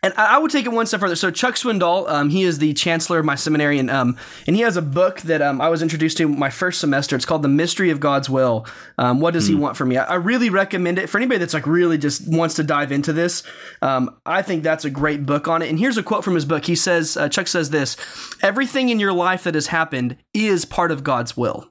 And 0.05 0.13
I 0.19 0.37
would 0.37 0.51
take 0.51 0.67
it 0.67 0.69
one 0.69 0.85
step 0.85 1.01
further. 1.01 1.17
So 1.17 1.31
Chuck 1.31 1.55
Swindoll, 1.55 2.07
um, 2.11 2.29
he 2.29 2.43
is 2.43 2.59
the 2.59 2.75
chancellor 2.75 3.19
of 3.19 3.25
my 3.25 3.37
seminary, 3.37 3.79
and 3.79 3.91
um, 3.91 4.19
and 4.47 4.55
he 4.55 4.61
has 4.61 4.77
a 4.77 4.83
book 4.83 5.23
that 5.23 5.41
um, 5.41 5.63
I 5.63 5.71
was 5.71 5.81
introduced 5.81 6.19
to 6.19 6.29
my 6.29 6.51
first 6.51 6.79
semester. 6.79 7.17
It's 7.17 7.25
called 7.25 7.41
The 7.41 7.49
Mystery 7.49 7.89
of 7.89 8.01
God's 8.01 8.29
Will. 8.29 8.67
Um, 8.99 9.21
what 9.21 9.33
does. 9.33 9.47
He 9.47 9.55
hmm. 9.55 9.61
want 9.61 9.79
from 9.79 9.89
me? 9.89 9.97
I, 9.97 10.05
I, 10.05 10.15
really 10.17 10.51
recommend 10.51 10.99
it 10.99 11.09
for 11.09 11.17
anybody 11.17 11.39
that's 11.39 11.55
like 11.55 11.67
really 11.67 11.97
just 11.97 12.31
wants 12.31 12.55
to 12.57 12.63
dive 12.63 12.93
into 12.93 13.15
this. 13.15 13.45
Um, 13.81 14.15
I 14.27 14.43
think 14.43 14.63
that's 14.63 14.85
a 14.85 14.91
great 14.91 15.25
book 15.25 15.49
on 15.49 15.63
it. 15.63 15.71
And 15.71 15.79
here's 15.79 15.97
a 15.97 16.03
quote 16.03 16.23
from 16.23 16.35
his 16.35 16.45
book. 16.45 16.67
He 16.67 16.77
says, 16.77 17.17
uh, 17.17 17.31
Chuck 17.31 17.49
says 17.49 17.71
this: 17.71 17.97
"Everything 18.43 18.91
in 18.91 19.01
your 19.01 19.15
life 19.15 19.45
that 19.45 19.55
has 19.55 19.69
happened 19.69 20.19
is 20.35 20.67
part 20.67 20.91
of 20.91 21.03
God's 21.03 21.35
will." 21.35 21.71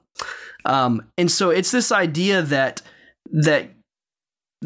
Um, 0.64 1.08
and 1.16 1.30
so 1.30 1.50
it's 1.50 1.70
this 1.70 1.92
idea 1.92 2.42
that 2.42 2.82
that 3.30 3.70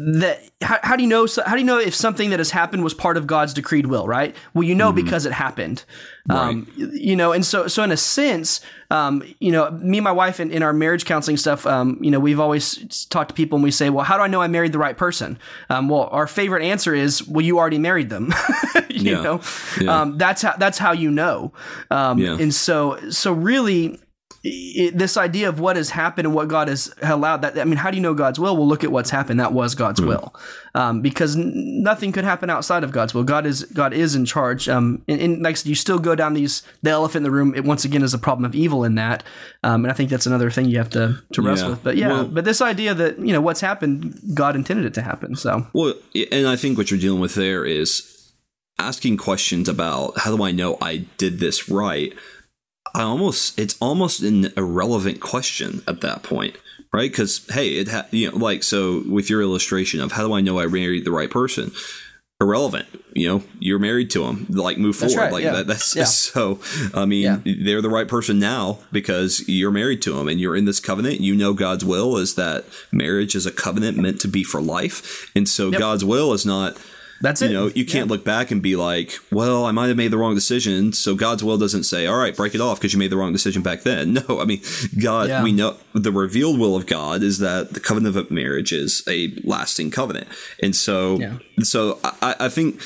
that 0.01 0.41
how, 0.61 0.79
how, 0.81 0.95
do 0.95 1.03
you 1.03 1.09
know 1.09 1.27
how 1.45 1.55
do 1.55 1.59
you 1.59 1.65
know 1.65 1.77
if 1.77 1.93
something 1.93 2.29
that 2.29 2.39
has 2.39 2.51
happened 2.51 2.85
was 2.85 2.93
part 2.93 3.17
of 3.17 3.27
God's 3.27 3.53
decreed 3.53 3.87
will 3.87 4.07
right 4.07 4.33
well 4.53 4.63
you 4.63 4.73
know 4.73 4.93
mm-hmm. 4.93 5.03
because 5.03 5.25
it 5.25 5.33
happened 5.33 5.83
um, 6.29 6.65
right. 6.77 6.93
you 6.93 7.17
know 7.17 7.33
and 7.33 7.45
so 7.45 7.67
so 7.67 7.83
in 7.83 7.91
a 7.91 7.97
sense 7.97 8.61
um, 8.91 9.21
you 9.39 9.51
know 9.51 9.69
me 9.71 9.97
and 9.97 10.05
my 10.05 10.11
wife 10.13 10.39
in, 10.39 10.51
in 10.51 10.63
our 10.63 10.71
marriage 10.71 11.03
counseling 11.03 11.35
stuff 11.35 11.65
um, 11.67 11.97
you 12.01 12.09
know 12.09 12.19
we've 12.19 12.39
always 12.39 13.05
talked 13.07 13.27
to 13.29 13.35
people 13.35 13.57
and 13.57 13.63
we 13.63 13.71
say 13.71 13.89
well 13.89 14.05
how 14.05 14.15
do 14.15 14.23
I 14.23 14.27
know 14.27 14.41
I 14.41 14.47
married 14.47 14.71
the 14.71 14.79
right 14.79 14.95
person 14.95 15.37
um, 15.69 15.89
well 15.89 16.07
our 16.13 16.27
favorite 16.27 16.63
answer 16.63 16.95
is 16.95 17.27
well 17.27 17.43
you 17.43 17.59
already 17.59 17.77
married 17.77 18.09
them 18.09 18.33
you 18.89 19.11
yeah. 19.11 19.21
know 19.21 19.41
yeah. 19.81 20.01
Um, 20.01 20.17
that's 20.17 20.43
how 20.43 20.55
that's 20.55 20.77
how 20.77 20.93
you 20.93 21.11
know 21.11 21.51
um, 21.91 22.19
yeah. 22.19 22.37
and 22.39 22.53
so 22.53 23.09
so 23.09 23.33
really 23.33 23.99
it, 24.43 24.97
this 24.97 25.17
idea 25.17 25.49
of 25.49 25.59
what 25.59 25.75
has 25.75 25.89
happened 25.89 26.25
and 26.25 26.33
what 26.33 26.47
God 26.47 26.69
has 26.69 26.93
allowed 27.01 27.41
that 27.41 27.59
I 27.59 27.65
mean 27.65 27.75
how 27.75 27.91
do 27.91 27.97
you 27.97 28.03
know 28.03 28.13
God's 28.13 28.39
will? 28.39 28.55
Well 28.55 28.67
look 28.67 28.83
at 28.83 28.91
what's 28.91 29.09
happened. 29.09 29.39
That 29.39 29.53
was 29.53 29.75
God's 29.75 29.99
mm-hmm. 29.99 30.09
will. 30.09 30.35
Um, 30.75 31.01
because 31.01 31.35
n- 31.35 31.83
nothing 31.83 32.11
could 32.11 32.23
happen 32.23 32.49
outside 32.49 32.83
of 32.83 32.91
God's 32.91 33.13
will. 33.13 33.23
God 33.23 33.45
is 33.45 33.63
God 33.65 33.93
is 33.93 34.15
in 34.15 34.25
charge. 34.25 34.69
Um, 34.69 35.03
and, 35.07 35.19
and 35.19 35.41
like 35.41 35.65
you 35.65 35.75
still 35.75 35.99
go 35.99 36.15
down 36.15 36.35
these 36.35 36.63
the 36.83 36.89
elephant 36.89 37.17
in 37.17 37.23
the 37.23 37.31
room 37.31 37.53
it 37.53 37.65
once 37.65 37.83
again 37.83 38.01
is 38.01 38.13
a 38.13 38.17
problem 38.17 38.45
of 38.45 38.55
evil 38.55 38.83
in 38.83 38.95
that. 38.95 39.23
Um, 39.63 39.83
and 39.83 39.91
I 39.91 39.93
think 39.93 40.09
that's 40.09 40.25
another 40.25 40.49
thing 40.49 40.65
you 40.65 40.77
have 40.77 40.89
to 40.91 41.21
to 41.33 41.41
wrestle 41.41 41.67
yeah. 41.67 41.71
with. 41.71 41.83
But 41.83 41.97
yeah 41.97 42.07
well, 42.07 42.25
but 42.25 42.45
this 42.45 42.61
idea 42.61 42.93
that 42.93 43.19
you 43.19 43.33
know 43.33 43.41
what's 43.41 43.61
happened 43.61 44.19
God 44.33 44.55
intended 44.55 44.85
it 44.85 44.93
to 44.93 45.01
happen 45.01 45.35
so. 45.35 45.67
Well 45.73 45.95
and 46.31 46.47
I 46.47 46.55
think 46.55 46.77
what 46.77 46.91
you're 46.91 46.99
dealing 46.99 47.19
with 47.19 47.35
there 47.35 47.65
is 47.65 48.15
asking 48.77 49.17
questions 49.17 49.67
about 49.67 50.17
how 50.19 50.35
do 50.35 50.43
I 50.43 50.51
know 50.51 50.77
I 50.81 51.05
did 51.17 51.39
this 51.39 51.67
right 51.69 52.13
I 52.93 53.01
almost 53.01 53.59
it's 53.59 53.77
almost 53.79 54.21
an 54.21 54.51
irrelevant 54.57 55.19
question 55.19 55.81
at 55.87 56.01
that 56.01 56.23
point, 56.23 56.57
right? 56.93 57.09
Because 57.09 57.45
hey, 57.51 57.69
it 57.75 57.89
ha- 57.89 58.07
you 58.11 58.31
know 58.31 58.37
like 58.37 58.63
so 58.63 59.03
with 59.07 59.29
your 59.29 59.41
illustration 59.41 60.01
of 60.01 60.13
how 60.13 60.27
do 60.27 60.33
I 60.33 60.41
know 60.41 60.59
I 60.59 60.67
married 60.67 61.05
the 61.05 61.11
right 61.11 61.29
person? 61.29 61.71
Irrelevant, 62.41 62.87
you 63.13 63.27
know. 63.27 63.43
You're 63.59 63.79
married 63.79 64.09
to 64.11 64.25
them. 64.25 64.45
Like 64.49 64.77
move 64.77 64.95
forward. 64.95 65.17
Right, 65.17 65.33
like 65.33 65.43
yeah. 65.43 65.51
that, 65.55 65.67
that's 65.67 65.93
yeah. 65.93 66.05
so. 66.05 66.59
I 66.93 67.03
mean, 67.03 67.23
yeah. 67.43 67.53
they're 67.65 67.81
the 67.81 67.89
right 67.89 68.07
person 68.07 68.39
now 68.39 68.79
because 68.93 69.43
you're 69.49 69.71
married 69.71 70.01
to 70.03 70.13
them 70.13 70.29
and 70.29 70.39
you're 70.39 70.55
in 70.55 70.63
this 70.63 70.79
covenant. 70.79 71.19
You 71.19 71.35
know 71.35 71.53
God's 71.53 71.83
will 71.83 72.15
is 72.15 72.35
that 72.35 72.63
marriage 72.93 73.35
is 73.35 73.45
a 73.45 73.51
covenant 73.51 73.97
meant 73.97 74.21
to 74.21 74.29
be 74.29 74.45
for 74.45 74.61
life, 74.61 75.29
and 75.35 75.49
so 75.49 75.69
yep. 75.69 75.79
God's 75.79 76.05
will 76.05 76.31
is 76.31 76.45
not 76.45 76.77
that's 77.21 77.41
it. 77.41 77.51
You 77.51 77.57
know, 77.57 77.67
you 77.67 77.85
can't 77.85 78.07
yeah. 78.07 78.11
look 78.11 78.23
back 78.23 78.51
and 78.51 78.61
be 78.61 78.75
like, 78.75 79.13
well, 79.31 79.65
I 79.65 79.71
might 79.71 79.87
have 79.87 79.97
made 79.97 80.11
the 80.11 80.17
wrong 80.17 80.35
decision. 80.35 80.93
So 80.93 81.15
God's 81.15 81.43
will 81.43 81.57
doesn't 81.57 81.83
say, 81.83 82.05
all 82.05 82.17
right, 82.17 82.35
break 82.35 82.55
it 82.55 82.61
off 82.61 82.79
because 82.79 82.93
you 82.93 82.99
made 82.99 83.11
the 83.11 83.17
wrong 83.17 83.33
decision 83.33 83.61
back 83.61 83.83
then. 83.83 83.99
No, 84.27 84.41
I 84.41 84.45
mean, 84.45 84.61
God, 85.01 85.29
yeah. 85.29 85.43
we 85.43 85.51
know 85.51 85.77
the 85.93 86.11
revealed 86.11 86.59
will 86.59 86.75
of 86.75 86.87
God 86.87 87.21
is 87.21 87.39
that 87.39 87.73
the 87.73 87.79
covenant 87.79 88.17
of 88.17 88.31
marriage 88.31 88.73
is 88.73 89.03
a 89.07 89.33
lasting 89.43 89.91
covenant. 89.91 90.27
And 90.61 90.75
so, 90.75 91.19
yeah. 91.19 91.37
so 91.61 91.99
I, 92.03 92.35
I 92.39 92.49
think, 92.49 92.81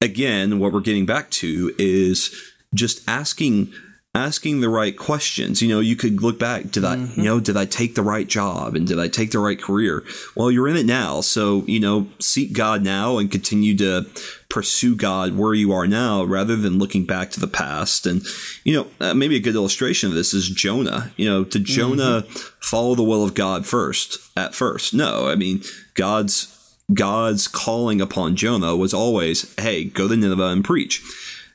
again, 0.00 0.60
what 0.60 0.72
we're 0.72 0.80
getting 0.80 1.04
back 1.04 1.30
to 1.30 1.74
is 1.78 2.34
just 2.74 3.06
asking 3.08 3.72
asking 4.18 4.60
the 4.60 4.68
right 4.68 4.96
questions. 4.96 5.62
You 5.62 5.68
know, 5.68 5.80
you 5.80 5.96
could 5.96 6.22
look 6.22 6.38
back, 6.38 6.70
did 6.70 6.82
mm-hmm. 6.82 7.12
I, 7.12 7.14
you 7.14 7.22
know, 7.22 7.40
did 7.40 7.56
I 7.56 7.64
take 7.64 7.94
the 7.94 8.02
right 8.02 8.26
job 8.26 8.74
and 8.74 8.86
did 8.86 8.98
I 8.98 9.08
take 9.08 9.30
the 9.30 9.38
right 9.38 9.60
career? 9.60 10.04
Well, 10.34 10.50
you're 10.50 10.68
in 10.68 10.76
it 10.76 10.86
now. 10.86 11.20
So, 11.20 11.64
you 11.66 11.80
know, 11.80 12.08
seek 12.18 12.52
God 12.52 12.82
now 12.82 13.18
and 13.18 13.30
continue 13.30 13.76
to 13.78 14.06
pursue 14.48 14.96
God 14.96 15.36
where 15.36 15.54
you 15.54 15.72
are 15.72 15.86
now 15.86 16.24
rather 16.24 16.56
than 16.56 16.78
looking 16.78 17.04
back 17.04 17.30
to 17.30 17.40
the 17.40 17.46
past. 17.46 18.06
And, 18.06 18.22
you 18.64 18.74
know, 18.74 18.86
uh, 19.00 19.14
maybe 19.14 19.36
a 19.36 19.40
good 19.40 19.54
illustration 19.54 20.08
of 20.08 20.14
this 20.14 20.34
is 20.34 20.48
Jonah. 20.48 21.12
You 21.16 21.28
know, 21.28 21.44
did 21.44 21.64
Jonah 21.64 22.22
mm-hmm. 22.22 22.48
follow 22.60 22.94
the 22.94 23.02
will 23.02 23.24
of 23.24 23.34
God 23.34 23.66
first 23.66 24.18
at 24.36 24.54
first? 24.54 24.92
No. 24.92 25.28
I 25.28 25.34
mean, 25.34 25.62
God's 25.94 26.54
God's 26.92 27.48
calling 27.48 28.00
upon 28.00 28.34
Jonah 28.34 28.74
was 28.74 28.94
always, 28.94 29.54
hey, 29.60 29.84
go 29.84 30.08
to 30.08 30.16
Nineveh 30.16 30.46
and 30.46 30.64
preach. 30.64 31.02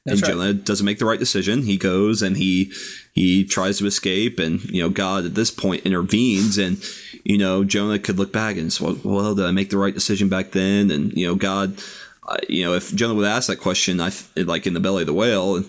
That's 0.05 0.21
and 0.21 0.27
right. 0.27 0.37
Jonah 0.37 0.53
doesn't 0.53 0.85
make 0.85 0.99
the 0.99 1.05
right 1.05 1.19
decision. 1.19 1.61
He 1.63 1.77
goes 1.77 2.21
and 2.21 2.35
he 2.35 2.73
he 3.13 3.45
tries 3.45 3.77
to 3.77 3.85
escape, 3.85 4.37
and 4.37 4.63
you 4.65 4.81
know 4.81 4.89
God 4.89 5.25
at 5.25 5.35
this 5.35 5.49
point 5.49 5.85
intervenes, 5.85 6.57
and 6.57 6.83
you 7.23 7.37
know 7.37 7.63
Jonah 7.63 7.99
could 7.99 8.19
look 8.19 8.33
back 8.33 8.57
and 8.57 8.71
say, 8.71 8.95
"Well, 9.03 9.33
did 9.33 9.45
I 9.45 9.51
make 9.51 9.69
the 9.69 9.77
right 9.77 9.93
decision 9.93 10.27
back 10.27 10.51
then?" 10.51 10.91
And 10.91 11.13
you 11.13 11.25
know 11.25 11.35
God, 11.35 11.81
uh, 12.27 12.35
you 12.49 12.65
know 12.65 12.73
if 12.73 12.93
Jonah 12.93 13.13
would 13.13 13.27
ask 13.27 13.47
that 13.47 13.57
question, 13.57 14.01
I 14.01 14.11
like 14.35 14.67
in 14.67 14.73
the 14.73 14.81
belly 14.81 15.03
of 15.03 15.07
the 15.07 15.13
whale, 15.13 15.63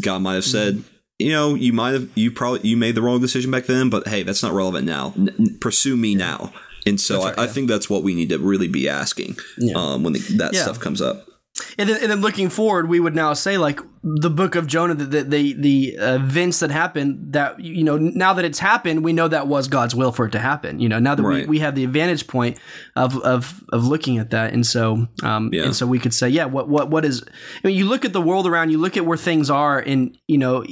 God 0.00 0.22
might 0.22 0.34
have 0.34 0.44
said. 0.44 0.82
You 1.18 1.32
know, 1.32 1.54
you 1.54 1.72
might 1.72 1.92
have 1.92 2.10
you 2.14 2.30
probably 2.30 2.68
you 2.68 2.76
made 2.76 2.94
the 2.94 3.00
wrong 3.00 3.22
decision 3.22 3.50
back 3.50 3.64
then, 3.64 3.88
but 3.88 4.06
hey, 4.06 4.22
that's 4.22 4.42
not 4.42 4.52
relevant 4.52 4.86
now. 4.86 5.14
N- 5.16 5.56
pursue 5.62 5.96
me 5.96 6.14
now, 6.14 6.52
and 6.84 7.00
so 7.00 7.24
right, 7.24 7.38
I, 7.38 7.42
yeah. 7.42 7.48
I, 7.48 7.50
think 7.50 7.68
that's 7.68 7.88
what 7.88 8.02
we 8.02 8.14
need 8.14 8.28
to 8.28 8.38
really 8.38 8.68
be 8.68 8.86
asking 8.86 9.38
yeah. 9.56 9.72
um, 9.76 10.02
when 10.02 10.12
the, 10.12 10.18
that 10.36 10.52
yeah. 10.52 10.60
stuff 10.60 10.78
comes 10.78 11.00
up. 11.00 11.26
And 11.78 11.88
then, 11.88 12.02
and 12.02 12.10
then 12.10 12.20
looking 12.20 12.50
forward, 12.50 12.88
we 12.88 13.00
would 13.00 13.14
now 13.14 13.32
say 13.32 13.56
like 13.56 13.80
the 14.02 14.28
book 14.28 14.56
of 14.56 14.66
Jonah, 14.66 14.94
the 14.94 15.04
the 15.04 15.22
the, 15.22 15.52
the 15.54 15.96
events 15.98 16.60
that 16.60 16.70
happened. 16.70 17.32
That 17.32 17.58
you 17.60 17.82
know, 17.82 17.96
now 17.96 18.34
that 18.34 18.44
it's 18.44 18.58
happened, 18.58 19.04
we 19.04 19.12
know 19.12 19.26
that 19.28 19.46
was 19.46 19.68
God's 19.68 19.94
will 19.94 20.12
for 20.12 20.26
it 20.26 20.32
to 20.32 20.38
happen. 20.38 20.80
You 20.80 20.88
know, 20.88 20.98
now 20.98 21.14
that 21.14 21.22
right. 21.22 21.42
we, 21.42 21.56
we 21.56 21.58
have 21.60 21.74
the 21.74 21.84
advantage 21.84 22.26
point 22.26 22.58
of 22.94 23.16
of 23.22 23.64
of 23.72 23.86
looking 23.86 24.18
at 24.18 24.30
that, 24.30 24.52
and 24.52 24.66
so 24.66 25.06
um 25.22 25.50
yeah. 25.52 25.64
and 25.64 25.74
so 25.74 25.86
we 25.86 25.98
could 25.98 26.12
say, 26.12 26.28
yeah, 26.28 26.44
what 26.44 26.68
what 26.68 26.90
what 26.90 27.04
is? 27.04 27.24
I 27.64 27.68
mean, 27.68 27.76
you 27.76 27.86
look 27.86 28.04
at 28.04 28.12
the 28.12 28.22
world 28.22 28.46
around, 28.46 28.70
you 28.70 28.78
look 28.78 28.96
at 28.98 29.06
where 29.06 29.18
things 29.18 29.48
are, 29.48 29.78
and 29.78 30.16
you 30.26 30.38
know, 30.38 30.64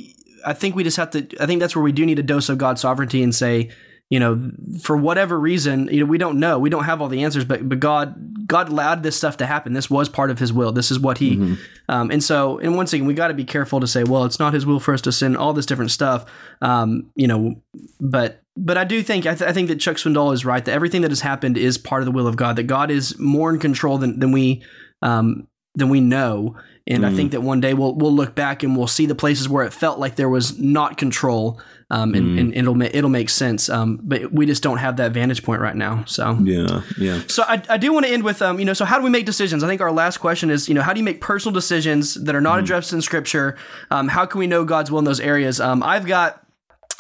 I 0.44 0.52
think 0.52 0.76
we 0.76 0.84
just 0.84 0.98
have 0.98 1.10
to. 1.12 1.26
I 1.40 1.46
think 1.46 1.60
that's 1.60 1.74
where 1.74 1.82
we 1.82 1.92
do 1.92 2.04
need 2.04 2.18
a 2.18 2.22
dose 2.22 2.50
of 2.50 2.58
God's 2.58 2.82
sovereignty 2.82 3.22
and 3.22 3.34
say 3.34 3.70
you 4.14 4.20
know, 4.20 4.48
for 4.80 4.96
whatever 4.96 5.40
reason, 5.40 5.88
you 5.90 5.98
know, 5.98 6.06
we 6.06 6.18
don't 6.18 6.38
know. 6.38 6.60
We 6.60 6.70
don't 6.70 6.84
have 6.84 7.02
all 7.02 7.08
the 7.08 7.24
answers, 7.24 7.44
but 7.44 7.68
but 7.68 7.80
God 7.80 8.46
God 8.46 8.68
allowed 8.68 9.02
this 9.02 9.16
stuff 9.16 9.38
to 9.38 9.46
happen. 9.46 9.72
This 9.72 9.90
was 9.90 10.08
part 10.08 10.30
of 10.30 10.38
His 10.38 10.52
will. 10.52 10.70
This 10.70 10.92
is 10.92 11.00
what 11.00 11.18
He, 11.18 11.36
mm-hmm. 11.36 11.54
um, 11.88 12.12
and 12.12 12.22
so 12.22 12.58
and 12.58 12.76
once 12.76 12.92
again, 12.92 13.08
we 13.08 13.14
got 13.14 13.28
to 13.28 13.34
be 13.34 13.44
careful 13.44 13.80
to 13.80 13.88
say, 13.88 14.04
well, 14.04 14.24
it's 14.24 14.38
not 14.38 14.54
His 14.54 14.64
will 14.64 14.78
for 14.78 14.94
us 14.94 15.00
to 15.00 15.10
sin. 15.10 15.34
All 15.34 15.52
this 15.52 15.66
different 15.66 15.90
stuff, 15.90 16.26
um, 16.62 17.10
you 17.16 17.26
know, 17.26 17.60
but 17.98 18.40
but 18.56 18.78
I 18.78 18.84
do 18.84 19.02
think 19.02 19.26
I, 19.26 19.34
th- 19.34 19.50
I, 19.50 19.52
think 19.52 19.66
that 19.66 19.80
Chuck 19.80 19.96
Swindoll 19.96 20.32
is 20.32 20.44
right 20.44 20.64
that 20.64 20.72
everything 20.72 21.02
that 21.02 21.10
has 21.10 21.20
happened 21.20 21.58
is 21.58 21.76
part 21.76 22.00
of 22.00 22.06
the 22.06 22.12
will 22.12 22.28
of 22.28 22.36
God. 22.36 22.54
That 22.54 22.68
God 22.68 22.92
is 22.92 23.18
more 23.18 23.52
in 23.52 23.58
control 23.58 23.98
than 23.98 24.20
than 24.20 24.30
we 24.30 24.62
um, 25.02 25.48
than 25.74 25.88
we 25.88 26.00
know. 26.00 26.54
And 26.86 27.02
mm. 27.02 27.06
I 27.06 27.14
think 27.14 27.32
that 27.32 27.40
one 27.40 27.60
day 27.60 27.72
we'll 27.72 27.94
we'll 27.94 28.12
look 28.12 28.34
back 28.34 28.62
and 28.62 28.76
we'll 28.76 28.86
see 28.86 29.06
the 29.06 29.14
places 29.14 29.48
where 29.48 29.64
it 29.64 29.72
felt 29.72 29.98
like 29.98 30.16
there 30.16 30.28
was 30.28 30.58
not 30.58 30.98
control, 30.98 31.60
um, 31.90 32.14
and, 32.14 32.36
mm. 32.36 32.40
and, 32.40 32.54
it'll 32.54 32.80
it'll 32.82 33.08
make 33.08 33.30
sense. 33.30 33.70
Um, 33.70 34.00
but 34.02 34.32
we 34.32 34.44
just 34.44 34.62
don't 34.62 34.76
have 34.76 34.98
that 34.98 35.12
vantage 35.12 35.42
point 35.42 35.62
right 35.62 35.76
now. 35.76 36.04
So 36.04 36.38
yeah, 36.42 36.82
yeah. 36.98 37.22
So 37.26 37.42
I, 37.46 37.62
I 37.70 37.78
do 37.78 37.92
want 37.92 38.04
to 38.04 38.12
end 38.12 38.22
with 38.22 38.42
um, 38.42 38.58
you 38.58 38.66
know, 38.66 38.74
so 38.74 38.84
how 38.84 38.98
do 38.98 39.04
we 39.04 39.10
make 39.10 39.24
decisions? 39.24 39.64
I 39.64 39.66
think 39.66 39.80
our 39.80 39.92
last 39.92 40.18
question 40.18 40.50
is, 40.50 40.68
you 40.68 40.74
know, 40.74 40.82
how 40.82 40.92
do 40.92 41.00
you 41.00 41.04
make 41.04 41.22
personal 41.22 41.54
decisions 41.54 42.14
that 42.14 42.34
are 42.34 42.42
not 42.42 42.58
mm. 42.58 42.64
addressed 42.64 42.92
in 42.92 43.00
Scripture? 43.00 43.56
Um, 43.90 44.08
how 44.08 44.26
can 44.26 44.38
we 44.38 44.46
know 44.46 44.64
God's 44.64 44.90
will 44.90 44.98
in 44.98 45.06
those 45.06 45.20
areas? 45.20 45.60
Um, 45.60 45.82
I've 45.82 46.04
got 46.04 46.44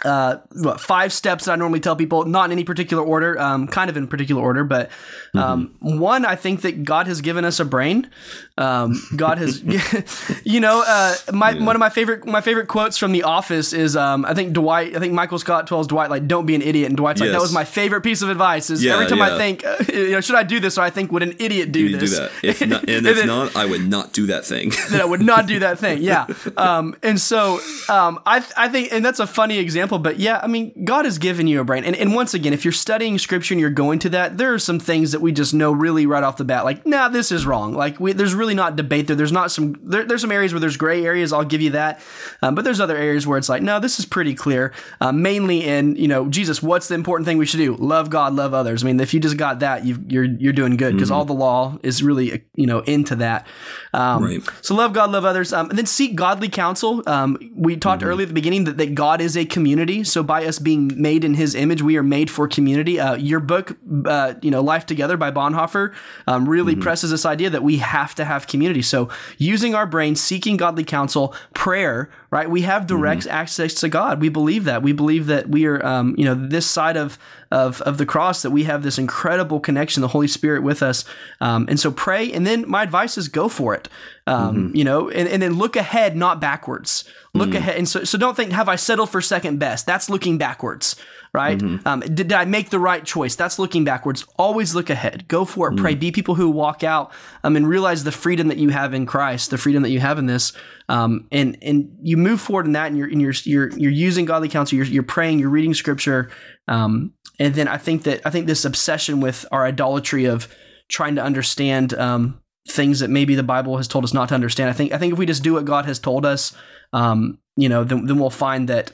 uh, 0.04 0.38
what, 0.52 0.80
five 0.80 1.12
steps 1.12 1.46
that 1.46 1.52
I 1.52 1.56
normally 1.56 1.80
tell 1.80 1.96
people, 1.96 2.24
not 2.24 2.46
in 2.46 2.52
any 2.52 2.64
particular 2.64 3.02
order, 3.02 3.40
um, 3.40 3.66
kind 3.66 3.88
of 3.88 3.96
in 3.96 4.06
particular 4.06 4.42
order, 4.42 4.64
but 4.64 4.90
um, 5.34 5.68
mm-hmm. 5.82 5.98
one, 5.98 6.24
I 6.24 6.36
think 6.36 6.62
that 6.62 6.84
God 6.84 7.06
has 7.06 7.20
given 7.20 7.44
us 7.44 7.58
a 7.58 7.64
brain. 7.64 8.10
Um, 8.56 9.02
God 9.16 9.38
has, 9.38 9.62
you 10.44 10.60
know, 10.60 10.84
uh, 10.86 11.14
my 11.32 11.50
yeah. 11.50 11.64
one 11.64 11.74
of 11.74 11.80
my 11.80 11.88
favorite 11.88 12.24
my 12.24 12.40
favorite 12.40 12.68
quotes 12.68 12.96
from 12.96 13.10
The 13.10 13.24
Office 13.24 13.72
is 13.72 13.96
um, 13.96 14.24
I 14.24 14.32
think 14.32 14.52
Dwight, 14.52 14.94
I 14.94 15.00
think 15.00 15.12
Michael 15.12 15.40
Scott 15.40 15.66
tells 15.66 15.88
Dwight 15.88 16.08
like, 16.08 16.28
"Don't 16.28 16.46
be 16.46 16.54
an 16.54 16.62
idiot," 16.62 16.88
and 16.88 16.96
Dwight's 16.96 17.20
yes. 17.20 17.26
like, 17.26 17.32
"That 17.32 17.42
was 17.42 17.52
my 17.52 17.64
favorite 17.64 18.02
piece 18.02 18.22
of 18.22 18.28
advice." 18.28 18.70
Is 18.70 18.84
yeah, 18.84 18.92
every 18.92 19.06
time 19.06 19.18
yeah. 19.18 19.34
I 19.34 19.38
think, 19.38 19.64
uh, 19.64 19.76
you 19.92 20.12
know, 20.12 20.20
should 20.20 20.36
I 20.36 20.44
do 20.44 20.60
this? 20.60 20.78
Or 20.78 20.82
I 20.82 20.90
think, 20.90 21.10
would 21.10 21.24
an 21.24 21.34
idiot 21.40 21.72
do 21.72 21.96
this? 21.96 22.10
Do 22.10 22.16
that. 22.16 22.30
If 22.44 22.64
not, 22.64 22.82
and, 22.88 23.04
if 23.04 23.16
then, 23.16 23.26
not, 23.26 23.56
I 23.56 23.66
would 23.66 23.88
not 23.88 24.12
do 24.12 24.26
that 24.26 24.46
thing. 24.46 24.70
then 24.90 25.00
I 25.00 25.04
would 25.04 25.20
not 25.20 25.46
do 25.46 25.58
that 25.58 25.80
thing. 25.80 26.00
Yeah. 26.02 26.26
Um, 26.56 26.94
and 27.02 27.20
so 27.20 27.54
um, 27.88 28.20
I 28.24 28.44
I 28.56 28.68
think, 28.68 28.92
and 28.92 29.04
that's 29.04 29.18
a 29.18 29.26
funny 29.26 29.58
example, 29.58 29.98
but 29.98 30.20
yeah, 30.20 30.38
I 30.40 30.46
mean, 30.46 30.84
God 30.84 31.06
has 31.06 31.18
given 31.18 31.48
you 31.48 31.60
a 31.60 31.64
brain, 31.64 31.82
and 31.82 31.96
and 31.96 32.14
once 32.14 32.34
again, 32.34 32.52
if 32.52 32.64
you're 32.64 32.70
studying 32.70 33.18
Scripture 33.18 33.54
and 33.54 33.60
you're 33.60 33.70
going 33.70 33.98
to 34.00 34.10
that, 34.10 34.38
there 34.38 34.54
are 34.54 34.60
some 34.60 34.78
things 34.78 35.10
that 35.10 35.20
we 35.20 35.32
just 35.32 35.54
know 35.54 35.72
really 35.72 36.06
right 36.06 36.22
off 36.22 36.36
the 36.36 36.44
bat, 36.44 36.64
like, 36.64 36.86
nah, 36.86 37.08
this 37.08 37.32
is 37.32 37.46
wrong. 37.46 37.74
Like, 37.74 37.98
we, 37.98 38.12
there's 38.12 38.32
really 38.32 38.43
not 38.52 38.76
debate 38.76 39.06
there. 39.06 39.16
There's 39.16 39.32
not 39.32 39.50
some, 39.50 39.80
there, 39.82 40.04
there's 40.04 40.20
some 40.20 40.32
areas 40.32 40.52
where 40.52 40.60
there's 40.60 40.76
gray 40.76 41.06
areas. 41.06 41.32
I'll 41.32 41.44
give 41.44 41.62
you 41.62 41.70
that. 41.70 42.02
Um, 42.42 42.54
but 42.54 42.64
there's 42.64 42.80
other 42.80 42.96
areas 42.96 43.26
where 43.26 43.38
it's 43.38 43.48
like, 43.48 43.62
no, 43.62 43.80
this 43.80 43.98
is 43.98 44.04
pretty 44.04 44.34
clear. 44.34 44.72
Uh, 45.00 45.12
mainly 45.12 45.64
in, 45.64 45.96
you 45.96 46.08
know, 46.08 46.28
Jesus, 46.28 46.62
what's 46.62 46.88
the 46.88 46.94
important 46.94 47.26
thing 47.26 47.38
we 47.38 47.46
should 47.46 47.58
do? 47.58 47.76
Love 47.76 48.10
God, 48.10 48.34
love 48.34 48.52
others. 48.52 48.82
I 48.82 48.86
mean, 48.86 49.00
if 49.00 49.14
you 49.14 49.20
just 49.20 49.36
got 49.36 49.60
that, 49.60 49.86
you 49.86 49.94
are 49.94 50.00
you're, 50.08 50.24
you're 50.24 50.52
doing 50.52 50.76
good 50.76 50.94
because 50.94 51.10
mm-hmm. 51.10 51.18
all 51.18 51.24
the 51.24 51.32
law 51.32 51.78
is 51.82 52.02
really, 52.02 52.44
you 52.56 52.66
know, 52.66 52.80
into 52.80 53.16
that. 53.16 53.46
Um, 53.92 54.24
right. 54.24 54.40
So 54.60 54.74
love 54.74 54.92
God, 54.92 55.12
love 55.12 55.24
others, 55.24 55.52
um, 55.52 55.70
and 55.70 55.78
then 55.78 55.86
seek 55.86 56.16
godly 56.16 56.48
counsel. 56.48 57.02
Um, 57.06 57.38
we 57.54 57.76
talked 57.76 58.02
mm-hmm. 58.02 58.10
earlier 58.10 58.24
at 58.24 58.28
the 58.28 58.34
beginning 58.34 58.64
that, 58.64 58.76
that 58.78 58.94
God 58.94 59.20
is 59.20 59.36
a 59.36 59.44
community. 59.44 60.02
So 60.04 60.22
by 60.22 60.44
us 60.46 60.58
being 60.58 60.90
made 61.00 61.24
in 61.24 61.34
His 61.34 61.54
image, 61.54 61.82
we 61.82 61.96
are 61.96 62.02
made 62.02 62.30
for 62.30 62.48
community. 62.48 62.98
Uh, 62.98 63.14
your 63.14 63.40
book, 63.40 63.76
uh, 64.06 64.34
you 64.42 64.50
know, 64.50 64.62
Life 64.62 64.86
Together 64.86 65.16
by 65.16 65.30
Bonhoeffer, 65.30 65.94
um, 66.26 66.48
really 66.48 66.72
mm-hmm. 66.72 66.82
presses 66.82 67.10
this 67.10 67.24
idea 67.24 67.50
that 67.50 67.62
we 67.62 67.78
have 67.78 68.14
to 68.16 68.24
have 68.24 68.33
community. 68.46 68.82
So 68.82 69.08
using 69.38 69.74
our 69.74 69.86
brain, 69.86 70.16
seeking 70.16 70.56
godly 70.56 70.84
counsel, 70.84 71.34
prayer, 71.54 72.10
right? 72.30 72.50
We 72.50 72.62
have 72.62 72.86
direct 72.86 73.22
mm-hmm. 73.22 73.30
access 73.30 73.74
to 73.74 73.88
God. 73.88 74.20
We 74.20 74.28
believe 74.28 74.64
that. 74.64 74.82
We 74.82 74.92
believe 74.92 75.26
that 75.26 75.48
we 75.48 75.66
are, 75.66 75.84
um, 75.86 76.14
you 76.18 76.24
know, 76.24 76.34
this 76.34 76.66
side 76.66 76.96
of 76.96 77.18
of 77.50 77.80
of 77.82 77.98
the 77.98 78.06
cross 78.06 78.42
that 78.42 78.50
we 78.50 78.64
have 78.64 78.82
this 78.82 78.98
incredible 78.98 79.60
connection, 79.60 80.00
the 80.00 80.08
Holy 80.08 80.26
Spirit 80.26 80.62
with 80.62 80.82
us. 80.82 81.04
Um, 81.40 81.66
and 81.68 81.78
so 81.78 81.92
pray, 81.92 82.32
and 82.32 82.46
then 82.46 82.68
my 82.68 82.82
advice 82.82 83.16
is 83.16 83.28
go 83.28 83.48
for 83.48 83.74
it. 83.74 83.88
Um, 84.26 84.56
mm-hmm. 84.68 84.76
You 84.76 84.84
know, 84.84 85.08
and, 85.10 85.28
and 85.28 85.42
then 85.42 85.54
look 85.54 85.76
ahead, 85.76 86.16
not 86.16 86.40
backwards. 86.40 87.04
Look 87.32 87.50
mm-hmm. 87.50 87.56
ahead, 87.56 87.76
and 87.76 87.88
so 87.88 88.04
so 88.04 88.18
don't 88.18 88.36
think 88.36 88.52
have 88.52 88.68
I 88.68 88.76
settled 88.76 89.10
for 89.10 89.20
second 89.20 89.58
best. 89.58 89.86
That's 89.86 90.10
looking 90.10 90.38
backwards 90.38 90.96
right? 91.34 91.58
Mm-hmm. 91.58 91.86
Um, 91.86 92.00
did, 92.00 92.16
did, 92.16 92.32
I 92.32 92.44
make 92.44 92.70
the 92.70 92.78
right 92.78 93.04
choice? 93.04 93.34
That's 93.34 93.58
looking 93.58 93.84
backwards. 93.84 94.24
Always 94.38 94.74
look 94.74 94.88
ahead. 94.88 95.26
Go 95.28 95.44
for 95.44 95.68
it. 95.68 95.72
Mm-hmm. 95.72 95.82
Pray. 95.82 95.94
Be 95.96 96.12
people 96.12 96.36
who 96.36 96.48
walk 96.48 96.84
out 96.84 97.12
um, 97.42 97.56
and 97.56 97.68
realize 97.68 98.04
the 98.04 98.12
freedom 98.12 98.48
that 98.48 98.58
you 98.58 98.70
have 98.70 98.94
in 98.94 99.04
Christ, 99.04 99.50
the 99.50 99.58
freedom 99.58 99.82
that 99.82 99.90
you 99.90 100.00
have 100.00 100.18
in 100.18 100.26
this, 100.26 100.52
um, 100.88 101.26
and 101.32 101.58
and 101.60 101.94
you 102.00 102.16
move 102.16 102.40
forward 102.40 102.66
in 102.66 102.72
that, 102.72 102.86
and 102.86 102.96
you're 102.96 103.08
and 103.08 103.20
you're 103.20 103.34
you're, 103.44 103.70
you're 103.76 103.90
using 103.90 104.24
godly 104.24 104.48
counsel. 104.48 104.76
You're, 104.76 104.86
you're 104.86 105.02
praying. 105.02 105.40
You're 105.40 105.50
reading 105.50 105.74
scripture. 105.74 106.30
Um, 106.68 107.12
and 107.38 107.54
then 107.54 107.68
I 107.68 107.76
think 107.76 108.04
that 108.04 108.22
I 108.24 108.30
think 108.30 108.46
this 108.46 108.64
obsession 108.64 109.20
with 109.20 109.44
our 109.50 109.66
idolatry 109.66 110.26
of 110.26 110.48
trying 110.88 111.16
to 111.16 111.22
understand 111.22 111.94
um, 111.94 112.40
things 112.68 113.00
that 113.00 113.10
maybe 113.10 113.34
the 113.34 113.42
Bible 113.42 113.76
has 113.76 113.88
told 113.88 114.04
us 114.04 114.14
not 114.14 114.28
to 114.28 114.34
understand. 114.34 114.70
I 114.70 114.72
think 114.72 114.92
I 114.92 114.98
think 114.98 115.12
if 115.12 115.18
we 115.18 115.26
just 115.26 115.42
do 115.42 115.54
what 115.54 115.64
God 115.64 115.84
has 115.86 115.98
told 115.98 116.24
us, 116.24 116.54
um, 116.92 117.38
you 117.56 117.68
know, 117.68 117.84
then, 117.84 118.06
then 118.06 118.18
we'll 118.18 118.30
find 118.30 118.68
that 118.68 118.92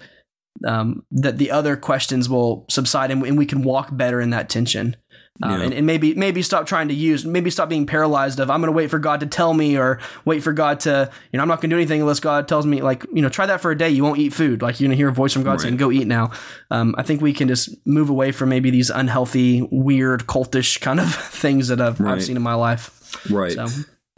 um, 0.66 1.04
that 1.10 1.38
the 1.38 1.50
other 1.50 1.76
questions 1.76 2.28
will 2.28 2.66
subside 2.68 3.10
and, 3.10 3.24
and, 3.24 3.38
we 3.38 3.46
can 3.46 3.62
walk 3.62 3.88
better 3.92 4.20
in 4.20 4.30
that 4.30 4.48
tension. 4.48 4.96
Um, 5.42 5.50
yeah. 5.52 5.64
and, 5.64 5.74
and, 5.74 5.86
maybe 5.86 6.14
maybe 6.14 6.42
stop 6.42 6.66
trying 6.66 6.88
to 6.88 6.94
use 6.94 7.24
maybe 7.24 7.50
stop 7.50 7.70
being 7.70 7.86
paralyzed 7.86 8.40
of 8.40 8.50
I'm 8.50 8.60
going 8.60 8.70
to 8.70 8.76
wait 8.76 8.90
for 8.90 8.98
God 8.98 9.20
to 9.20 9.26
tell 9.26 9.54
me 9.54 9.78
or 9.78 9.98
wait 10.26 10.42
for 10.42 10.52
God 10.52 10.80
to 10.80 11.10
you 11.32 11.36
know 11.38 11.42
I'm 11.42 11.48
not 11.48 11.62
going 11.62 11.70
to 11.70 11.76
do 11.76 11.78
anything 11.78 12.02
unless 12.02 12.20
God 12.20 12.46
tells 12.46 12.66
me 12.66 12.82
like 12.82 13.06
you 13.10 13.22
know 13.22 13.30
try 13.30 13.46
that 13.46 13.62
for 13.62 13.70
a 13.70 13.78
day 13.78 13.88
you 13.88 14.02
won't 14.04 14.18
eat 14.18 14.34
food 14.34 14.60
like 14.60 14.78
you're 14.78 14.88
going 14.88 14.96
to 14.96 14.98
hear 14.98 15.08
a 15.08 15.14
voice 15.14 15.32
from 15.32 15.42
God 15.42 15.52
right. 15.52 15.60
saying 15.62 15.78
go 15.78 15.90
eat 15.90 16.06
now. 16.06 16.32
Um, 16.70 16.94
I 16.98 17.04
think 17.04 17.22
we 17.22 17.32
can 17.32 17.48
just 17.48 17.74
move 17.86 18.10
away 18.10 18.32
from 18.32 18.50
maybe 18.50 18.70
these 18.70 18.90
unhealthy, 18.90 19.66
weird, 19.70 20.26
cultish 20.26 20.78
kind 20.80 21.00
of 21.00 21.14
things 21.14 21.68
that 21.68 21.80
I've, 21.80 21.98
right. 22.00 22.14
I've 22.14 22.24
seen 22.24 22.36
in 22.36 22.42
my 22.42 22.54
life. 22.54 23.16
Right. 23.30 23.52
So. 23.52 23.66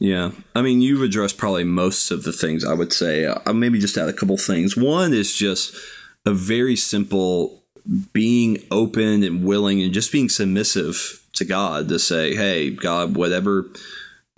Yeah, 0.00 0.32
I 0.56 0.62
mean 0.62 0.80
you've 0.80 1.02
addressed 1.02 1.38
probably 1.38 1.62
most 1.62 2.10
of 2.10 2.24
the 2.24 2.32
things 2.32 2.64
I 2.64 2.74
would 2.74 2.92
say. 2.92 3.26
Uh, 3.26 3.52
maybe 3.52 3.78
just 3.78 3.96
add 3.96 4.08
a 4.08 4.12
couple 4.12 4.36
things. 4.36 4.76
One 4.76 5.14
is 5.14 5.32
just 5.32 5.76
a 6.24 6.32
very 6.32 6.76
simple 6.76 7.62
being 8.12 8.58
open 8.70 9.22
and 9.22 9.44
willing 9.44 9.82
and 9.82 9.92
just 9.92 10.12
being 10.12 10.28
submissive 10.28 11.24
to 11.34 11.44
God 11.44 11.88
to 11.88 11.98
say, 11.98 12.34
"Hey, 12.34 12.70
God, 12.70 13.16
whatever 13.16 13.70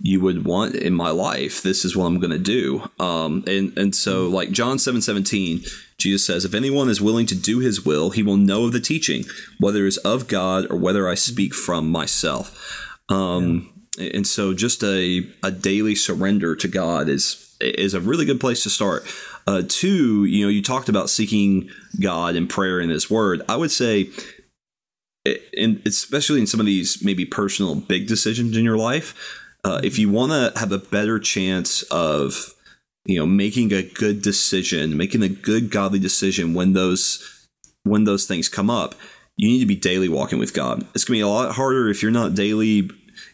you 0.01 0.19
would 0.19 0.45
want 0.45 0.75
in 0.75 0.93
my 0.93 1.09
life, 1.09 1.61
this 1.61 1.85
is 1.85 1.95
what 1.95 2.05
I'm 2.05 2.19
going 2.19 2.31
to 2.31 2.39
do." 2.39 2.89
Um, 2.99 3.43
and 3.47 3.77
and 3.77 3.95
so, 3.95 4.27
like 4.27 4.51
John 4.51 4.79
seven 4.79 5.01
seventeen, 5.01 5.63
Jesus 5.97 6.25
says, 6.25 6.45
"If 6.45 6.53
anyone 6.53 6.89
is 6.89 7.01
willing 7.01 7.27
to 7.27 7.35
do 7.35 7.59
His 7.59 7.85
will, 7.85 8.09
he 8.11 8.23
will 8.23 8.37
know 8.37 8.65
of 8.65 8.73
the 8.73 8.79
teaching, 8.79 9.25
whether 9.59 9.85
it's 9.85 9.97
of 9.97 10.27
God 10.27 10.67
or 10.69 10.77
whether 10.77 11.07
I 11.07 11.15
speak 11.15 11.53
from 11.53 11.91
myself." 11.91 12.89
Um, 13.09 13.71
yeah. 13.97 14.09
And 14.13 14.27
so, 14.27 14.53
just 14.53 14.83
a 14.83 15.27
a 15.43 15.51
daily 15.51 15.95
surrender 15.95 16.55
to 16.55 16.67
God 16.67 17.07
is 17.09 17.55
is 17.61 17.93
a 17.93 18.01
really 18.01 18.25
good 18.25 18.39
place 18.39 18.63
to 18.63 18.69
start. 18.69 19.05
Uh, 19.47 19.61
two, 19.67 20.25
you 20.25 20.43
know, 20.43 20.49
you 20.49 20.61
talked 20.61 20.89
about 20.89 21.09
seeking 21.09 21.69
God 21.99 22.35
and 22.35 22.49
prayer 22.49 22.79
in 22.79 22.89
His 22.89 23.09
Word. 23.09 23.41
I 23.47 23.55
would 23.55 23.71
say, 23.71 24.09
and 25.57 25.81
especially 25.85 26.39
in 26.39 26.47
some 26.47 26.59
of 26.59 26.65
these 26.65 27.03
maybe 27.03 27.25
personal 27.25 27.75
big 27.75 28.07
decisions 28.07 28.57
in 28.57 28.63
your 28.63 28.77
life, 28.77 29.47
uh, 29.63 29.81
if 29.83 29.99
you 29.99 30.09
want 30.09 30.31
to 30.31 30.59
have 30.59 30.71
a 30.71 30.77
better 30.77 31.19
chance 31.19 31.83
of 31.83 32.53
you 33.05 33.19
know 33.19 33.25
making 33.25 33.71
a 33.71 33.83
good 33.83 34.21
decision, 34.21 34.97
making 34.97 35.21
a 35.21 35.29
good 35.29 35.69
godly 35.69 35.99
decision 35.99 36.53
when 36.53 36.73
those 36.73 37.47
when 37.83 38.03
those 38.03 38.25
things 38.25 38.49
come 38.49 38.69
up, 38.69 38.95
you 39.37 39.47
need 39.47 39.59
to 39.59 39.65
be 39.65 39.75
daily 39.75 40.09
walking 40.09 40.39
with 40.39 40.53
God. 40.53 40.85
It's 40.95 41.03
gonna 41.03 41.17
be 41.17 41.21
a 41.21 41.27
lot 41.27 41.55
harder 41.55 41.87
if 41.89 42.01
you're 42.01 42.11
not 42.11 42.33
daily 42.33 42.89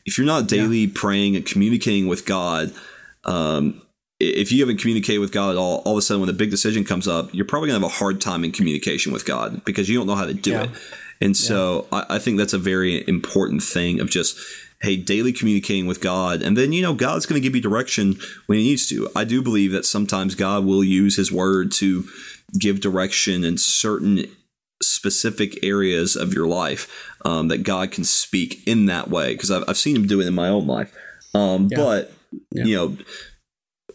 if 0.05 0.17
you're 0.17 0.27
not 0.27 0.47
daily 0.47 0.79
yeah. 0.79 0.91
praying 0.93 1.35
and 1.35 1.45
communicating 1.45 2.07
with 2.07 2.25
God. 2.25 2.73
Um, 3.23 3.81
if 4.21 4.51
you 4.51 4.61
haven't 4.61 4.79
communicated 4.79 5.19
with 5.19 5.31
God 5.31 5.51
at 5.51 5.57
all, 5.57 5.81
all 5.85 5.93
of 5.93 5.97
a 5.97 6.01
sudden 6.01 6.21
when 6.21 6.29
a 6.29 6.33
big 6.33 6.51
decision 6.51 6.83
comes 6.83 7.07
up, 7.07 7.33
you're 7.33 7.45
probably 7.45 7.69
gonna 7.69 7.79
have 7.79 7.91
a 7.91 7.95
hard 7.95 8.21
time 8.21 8.43
in 8.43 8.51
communication 8.51 9.11
with 9.11 9.25
God 9.25 9.63
because 9.65 9.89
you 9.89 9.97
don't 9.97 10.07
know 10.07 10.15
how 10.15 10.25
to 10.25 10.33
do 10.33 10.51
yeah. 10.51 10.63
it. 10.63 10.69
And 11.19 11.37
so 11.37 11.87
yeah. 11.91 12.05
I, 12.09 12.15
I, 12.15 12.19
think 12.19 12.37
that's 12.37 12.53
a 12.53 12.57
very 12.57 13.07
important 13.07 13.61
thing 13.61 13.99
of 13.99 14.09
just 14.09 14.39
hey, 14.81 14.97
daily 14.97 15.31
communicating 15.31 15.85
with 15.85 16.01
God, 16.01 16.41
and 16.41 16.57
then 16.57 16.73
you 16.73 16.81
know 16.81 16.93
God's 16.93 17.25
going 17.25 17.39
to 17.39 17.47
give 17.47 17.55
you 17.55 17.61
direction 17.61 18.15
when 18.47 18.57
He 18.57 18.65
needs 18.65 18.87
to. 18.87 19.09
I 19.15 19.23
do 19.23 19.41
believe 19.41 19.71
that 19.71 19.85
sometimes 19.85 20.35
God 20.35 20.65
will 20.65 20.83
use 20.83 21.15
His 21.15 21.31
Word 21.31 21.71
to 21.73 22.05
give 22.57 22.81
direction 22.81 23.43
in 23.43 23.57
certain 23.57 24.25
specific 24.81 25.63
areas 25.63 26.15
of 26.15 26.33
your 26.33 26.47
life 26.47 27.11
um, 27.23 27.49
that 27.49 27.59
God 27.59 27.91
can 27.91 28.03
speak 28.03 28.67
in 28.67 28.87
that 28.87 29.09
way 29.09 29.33
because 29.33 29.51
I've, 29.51 29.63
I've 29.67 29.77
seen 29.77 29.95
Him 29.95 30.07
do 30.07 30.21
it 30.21 30.27
in 30.27 30.33
my 30.33 30.47
own 30.47 30.65
life. 30.65 30.95
Um, 31.35 31.67
yeah. 31.71 31.77
But 31.77 32.11
you 32.51 32.75
know 32.75 32.97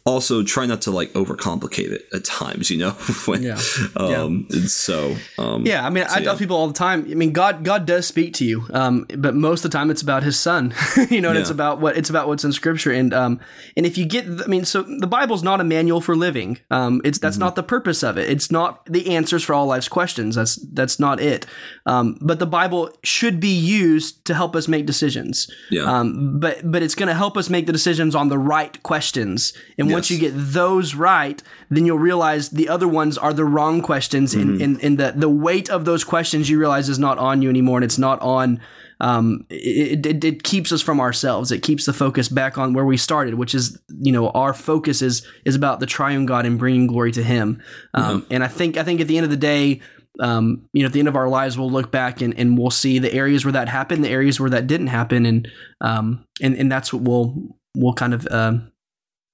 also 0.07 0.44
try 0.44 0.64
not 0.64 0.80
to 0.82 0.90
like 0.92 1.12
overcomplicate 1.14 1.90
it 1.90 2.07
at 2.14 2.24
times 2.24 2.70
you 2.70 2.78
know 2.78 2.90
when, 3.26 3.42
yeah. 3.42 3.61
Um, 3.96 4.46
yeah. 4.50 4.66
so 4.66 5.16
um, 5.36 5.66
yeah 5.66 5.84
i 5.84 5.90
mean 5.90 6.07
so, 6.09 6.14
i 6.14 6.22
tell 6.22 6.34
yeah. 6.34 6.38
people 6.38 6.57
all 6.57 6.68
the 6.68 6.74
time 6.74 7.04
i 7.11 7.14
mean 7.14 7.32
god 7.32 7.64
god 7.64 7.86
does 7.86 8.07
speak 8.07 8.32
to 8.34 8.44
you 8.44 8.64
um, 8.72 9.04
but 9.18 9.34
most 9.34 9.64
of 9.64 9.70
the 9.70 9.76
time 9.76 9.90
it's 9.90 10.02
about 10.02 10.22
his 10.22 10.38
son 10.38 10.72
you 11.11 11.20
know 11.20 11.28
and 11.28 11.36
yeah. 11.36 11.40
it's 11.40 11.50
about 11.50 11.80
what 11.80 11.96
it's 11.96 12.09
about 12.09 12.28
what's 12.28 12.44
in 12.44 12.52
scripture 12.52 12.92
and 12.92 13.12
um 13.12 13.40
and 13.76 13.84
if 13.84 13.98
you 13.98 14.07
get 14.07 14.24
i 14.26 14.46
mean 14.46 14.64
so 14.64 14.82
the 14.82 15.09
bible's 15.09 15.42
not 15.42 15.61
a 15.61 15.64
manual 15.64 16.00
for 16.00 16.14
living 16.14 16.59
um 16.70 17.00
it's 17.04 17.18
that's 17.18 17.34
mm-hmm. 17.34 17.44
not 17.44 17.57
the 17.57 17.62
purpose 17.62 18.04
of 18.04 18.16
it 18.16 18.30
it's 18.30 18.50
not 18.50 18.86
the 18.86 19.14
answers 19.14 19.42
for 19.42 19.54
all 19.54 19.66
life's 19.66 19.88
questions 19.88 20.36
that's 20.36 20.54
that's 20.72 21.00
not 21.00 21.20
it 21.20 21.46
um 21.86 22.16
but 22.20 22.38
the 22.38 22.46
bible 22.46 22.90
should 23.02 23.40
be 23.40 23.48
used 23.48 24.24
to 24.24 24.34
help 24.34 24.54
us 24.54 24.68
make 24.68 24.86
decisions 24.86 25.50
yeah 25.68 25.82
um 25.82 26.38
but 26.38 26.70
but 26.70 26.80
it's 26.80 26.94
going 26.94 27.09
to 27.09 27.14
help 27.14 27.36
us 27.36 27.50
make 27.50 27.66
the 27.66 27.72
decisions 27.72 28.14
on 28.14 28.28
the 28.28 28.38
right 28.38 28.80
questions 28.84 29.52
and 29.78 29.95
once 29.97 30.11
you 30.11 30.18
get 30.18 30.32
those 30.34 30.94
right, 30.94 31.42
then 31.70 31.86
you'll 31.86 31.99
realize 31.99 32.51
the 32.51 32.68
other 32.68 32.86
ones 32.86 33.16
are 33.18 33.32
the 33.32 33.44
wrong 33.44 33.80
questions. 33.80 34.34
Mm-hmm. 34.34 34.62
And, 34.62 34.84
and, 34.84 34.99
the, 34.99 35.12
the 35.16 35.28
weight 35.28 35.70
of 35.70 35.84
those 35.84 36.05
questions 36.05 36.49
you 36.49 36.59
realize 36.59 36.88
is 36.88 36.99
not 36.99 37.18
on 37.18 37.42
you 37.42 37.49
anymore. 37.49 37.78
And 37.78 37.84
it's 37.84 37.99
not 37.99 38.20
on, 38.20 38.61
um, 39.01 39.47
it, 39.51 40.05
it, 40.07 40.24
it, 40.24 40.42
keeps 40.42 40.72
us 40.72 40.82
from 40.82 41.01
ourselves. 41.01 41.51
It 41.51 41.62
keeps 41.62 41.86
the 41.86 41.92
focus 41.92 42.28
back 42.28 42.59
on 42.59 42.72
where 42.74 42.84
we 42.84 42.97
started, 42.97 43.34
which 43.34 43.55
is, 43.55 43.78
you 44.01 44.12
know, 44.12 44.30
our 44.30 44.55
focus 44.55 45.03
is, 45.03 45.26
is 45.44 45.55
about 45.55 45.80
the 45.80 45.86
triune 45.86 46.26
God 46.26 46.47
and 46.47 46.59
bringing 46.59 46.86
glory 46.86 47.12
to 47.12 47.22
him. 47.22 47.62
Um, 47.94 48.22
mm-hmm. 48.22 48.32
and 48.32 48.44
I 48.44 48.49
think, 48.49 48.76
I 48.76 48.84
think 48.84 49.01
at 49.01 49.09
the 49.09 49.16
end 49.16 49.24
of 49.24 49.30
the 49.30 49.36
day, 49.36 49.80
um, 50.20 50.68
you 50.72 50.82
know, 50.82 50.86
at 50.86 50.92
the 50.92 50.99
end 50.99 51.09
of 51.09 51.16
our 51.16 51.28
lives, 51.28 51.59
we'll 51.59 51.70
look 51.70 51.90
back 51.90 52.20
and, 52.20 52.38
and 52.38 52.57
we'll 52.57 52.70
see 52.70 52.99
the 52.99 53.12
areas 53.12 53.44
where 53.44 53.53
that 53.53 53.68
happened, 53.68 54.03
the 54.03 54.09
areas 54.09 54.40
where 54.40 54.51
that 54.51 54.66
didn't 54.66 54.86
happen. 54.88 55.26
And, 55.26 55.49
um, 55.80 56.26
and, 56.40 56.57
and 56.57 56.72
that's 56.72 56.92
what 56.92 57.03
we'll, 57.03 57.34
we'll 57.74 57.92
kind 57.92 58.14
of, 58.14 58.26
um, 58.30 58.72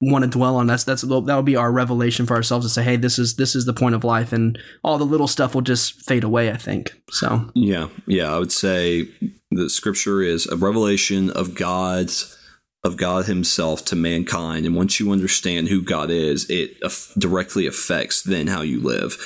want 0.02 0.24
to 0.24 0.30
dwell 0.30 0.56
on. 0.56 0.66
That's 0.66 0.84
that's 0.84 1.02
that'll 1.02 1.42
be 1.42 1.56
our 1.56 1.70
revelation 1.70 2.26
for 2.26 2.34
ourselves 2.34 2.66
to 2.66 2.70
say, 2.70 2.82
hey, 2.82 2.96
this 2.96 3.18
is 3.18 3.36
this 3.36 3.54
is 3.54 3.64
the 3.64 3.72
point 3.72 3.94
of 3.94 4.04
life, 4.04 4.32
and 4.32 4.58
all 4.82 4.98
the 4.98 5.04
little 5.04 5.28
stuff 5.28 5.54
will 5.54 5.62
just 5.62 6.02
fade 6.02 6.24
away. 6.24 6.50
I 6.50 6.56
think 6.56 6.92
so. 7.10 7.50
Yeah, 7.54 7.88
yeah, 8.06 8.34
I 8.34 8.38
would 8.38 8.52
say 8.52 9.08
the 9.50 9.70
scripture 9.70 10.20
is 10.20 10.46
a 10.46 10.56
revelation 10.56 11.30
of 11.30 11.54
God's 11.54 12.36
of 12.84 12.96
God 12.96 13.26
Himself 13.26 13.84
to 13.86 13.96
mankind, 13.96 14.66
and 14.66 14.74
once 14.74 14.98
you 14.98 15.12
understand 15.12 15.68
who 15.68 15.82
God 15.82 16.10
is, 16.10 16.50
it 16.50 16.76
directly 17.16 17.66
affects 17.66 18.22
then 18.22 18.48
how 18.48 18.62
you 18.62 18.80
live. 18.80 19.16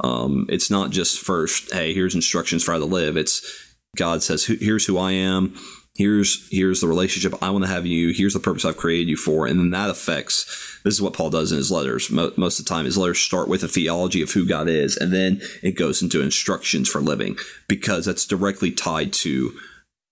Um, 0.00 0.46
it's 0.50 0.70
not 0.70 0.90
just 0.90 1.18
first, 1.18 1.72
hey, 1.72 1.94
here's 1.94 2.14
instructions 2.14 2.62
for 2.62 2.72
how 2.72 2.78
to 2.78 2.84
live. 2.84 3.16
It's 3.16 3.74
God 3.96 4.22
says, 4.22 4.44
here's 4.44 4.84
who 4.84 4.98
I 4.98 5.12
am 5.12 5.56
here's 5.96 6.48
here's 6.50 6.80
the 6.80 6.88
relationship 6.88 7.34
I 7.42 7.50
want 7.50 7.64
to 7.64 7.70
have 7.70 7.86
you. 7.86 8.12
Here's 8.12 8.34
the 8.34 8.40
purpose 8.40 8.64
I've 8.64 8.76
created 8.76 9.08
you 9.08 9.16
for, 9.16 9.46
and 9.46 9.58
then 9.58 9.70
that 9.70 9.90
affects. 9.90 10.44
This 10.84 10.94
is 10.94 11.02
what 11.02 11.14
Paul 11.14 11.30
does 11.30 11.50
in 11.50 11.58
his 11.58 11.72
letters. 11.72 12.10
Most 12.10 12.58
of 12.58 12.64
the 12.64 12.68
time, 12.68 12.84
his 12.84 12.96
letters 12.96 13.18
start 13.18 13.48
with 13.48 13.62
a 13.62 13.68
theology 13.68 14.22
of 14.22 14.30
who 14.30 14.46
God 14.46 14.68
is, 14.68 14.96
and 14.96 15.12
then 15.12 15.40
it 15.62 15.72
goes 15.72 16.02
into 16.02 16.22
instructions 16.22 16.88
for 16.88 17.00
living 17.00 17.36
because 17.68 18.06
that's 18.06 18.26
directly 18.26 18.70
tied 18.70 19.12
to 19.14 19.52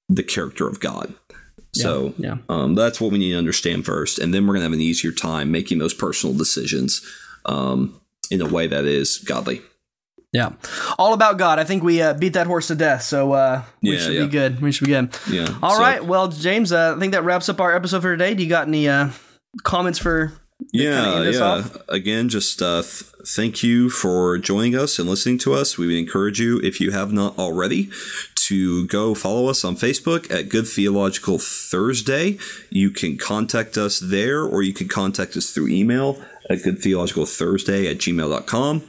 the 0.08 0.22
character 0.22 0.66
of 0.68 0.80
God. 0.80 1.14
So 1.72 2.14
yeah, 2.18 2.28
yeah. 2.28 2.36
Um, 2.48 2.74
that's 2.74 3.00
what 3.00 3.12
we 3.12 3.18
need 3.18 3.32
to 3.32 3.38
understand 3.38 3.84
first, 3.84 4.18
and 4.18 4.32
then 4.32 4.46
we're 4.46 4.54
gonna 4.54 4.64
have 4.64 4.72
an 4.72 4.80
easier 4.80 5.12
time 5.12 5.50
making 5.50 5.78
those 5.78 5.94
personal 5.94 6.36
decisions 6.36 7.04
um, 7.46 8.00
in 8.30 8.40
a 8.40 8.48
way 8.48 8.66
that 8.66 8.84
is 8.84 9.18
godly. 9.18 9.62
Yeah, 10.34 10.50
all 10.98 11.14
about 11.14 11.38
God. 11.38 11.60
I 11.60 11.64
think 11.64 11.84
we 11.84 12.02
uh, 12.02 12.12
beat 12.12 12.32
that 12.32 12.48
horse 12.48 12.66
to 12.66 12.74
death, 12.74 13.02
so 13.02 13.32
uh, 13.34 13.62
we 13.80 13.92
yeah, 13.92 13.98
should 14.00 14.14
yeah. 14.14 14.24
be 14.24 14.28
good. 14.28 14.60
We 14.60 14.72
should 14.72 14.86
be 14.86 14.92
good. 14.92 15.16
Yeah. 15.30 15.46
All 15.62 15.76
so, 15.76 15.80
right. 15.80 16.04
Well, 16.04 16.26
James, 16.26 16.72
uh, 16.72 16.94
I 16.96 16.98
think 16.98 17.12
that 17.12 17.22
wraps 17.22 17.48
up 17.48 17.60
our 17.60 17.72
episode 17.72 18.02
for 18.02 18.16
today. 18.16 18.34
Do 18.34 18.42
you 18.42 18.48
got 18.48 18.66
any 18.66 18.88
uh, 18.88 19.10
comments 19.62 20.00
for? 20.00 20.32
Yeah, 20.72 21.22
yeah. 21.22 21.38
Off? 21.38 21.76
Again, 21.88 22.28
just 22.28 22.60
uh, 22.60 22.82
th- 22.82 23.04
thank 23.28 23.62
you 23.62 23.90
for 23.90 24.36
joining 24.38 24.74
us 24.74 24.98
and 24.98 25.08
listening 25.08 25.38
to 25.38 25.54
us. 25.54 25.78
We 25.78 25.86
would 25.86 25.96
encourage 25.96 26.40
you, 26.40 26.60
if 26.64 26.80
you 26.80 26.90
have 26.90 27.12
not 27.12 27.38
already, 27.38 27.90
to 28.48 28.88
go 28.88 29.14
follow 29.14 29.48
us 29.48 29.64
on 29.64 29.76
Facebook 29.76 30.28
at 30.32 30.48
Good 30.48 30.66
Theological 30.66 31.38
Thursday. 31.38 32.38
You 32.70 32.90
can 32.90 33.18
contact 33.18 33.76
us 33.76 34.00
there, 34.00 34.42
or 34.42 34.62
you 34.62 34.74
can 34.74 34.88
contact 34.88 35.36
us 35.36 35.50
through 35.52 35.68
email 35.68 36.20
at 36.50 36.64
Good 36.64 36.80
Theological 36.80 37.24
Thursday 37.24 37.86
at 37.86 37.98
gmail.com. 37.98 38.82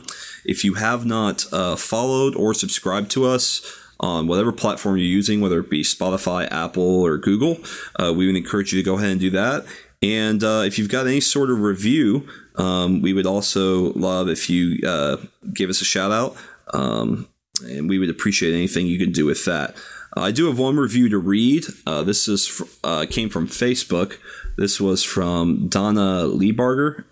If 0.46 0.64
you 0.64 0.76
have 0.76 1.06
not 1.06 1.46
uh, 1.52 1.76
followed 1.76 2.36
or 2.36 2.54
subscribed 2.54 3.12
to 3.12 3.26
us, 3.26 3.62
on 4.00 4.28
whatever 4.28 4.52
platform 4.52 4.98
you're 4.98 5.06
using, 5.06 5.42
whether 5.42 5.60
it 5.60 5.70
be 5.70 5.82
Spotify, 5.82 6.52
Apple, 6.52 7.02
or 7.02 7.18
Google. 7.18 7.58
Uh, 7.98 8.14
we 8.14 8.28
would 8.28 8.36
encourage 8.36 8.74
you 8.74 8.82
to 8.82 8.86
go 8.86 8.98
ahead 8.98 9.12
and 9.12 9.22
do 9.22 9.30
that. 9.32 9.66
And 10.02 10.44
uh, 10.44 10.64
if 10.66 10.78
you've 10.78 10.90
got 10.90 11.08
any 11.08 11.22
sort 11.22 11.50
of 11.50 11.62
review, 11.62 12.28
um, 12.56 13.02
we 13.02 13.14
would 13.14 13.26
also 13.26 13.94
love 13.94 14.28
if 14.28 14.50
you 14.50 14.80
uh, 14.88 15.18
give 15.54 15.70
us 15.70 15.82
a 15.82 15.86
shout 15.86 16.12
out. 16.12 16.36
Um, 16.74 17.28
and 17.64 17.90
we 17.90 17.98
would 17.98 18.10
appreciate 18.10 18.54
anything 18.54 18.86
you 18.86 19.00
can 19.00 19.12
do 19.12 19.26
with 19.26 19.46
that. 19.46 19.76
I 20.18 20.32
do 20.32 20.46
have 20.48 20.60
one 20.60 20.78
review 20.78 21.10
to 21.10 21.18
read. 21.18 21.66
Uh, 21.86 22.04
this 22.04 22.28
is 22.28 22.62
uh, 22.84 23.06
came 23.10 23.30
from 23.30 23.48
Facebook. 23.48 24.18
This 24.58 24.80
was 24.80 25.04
from 25.04 25.68
Donna 25.68 26.24
Liebarger. 26.26 27.06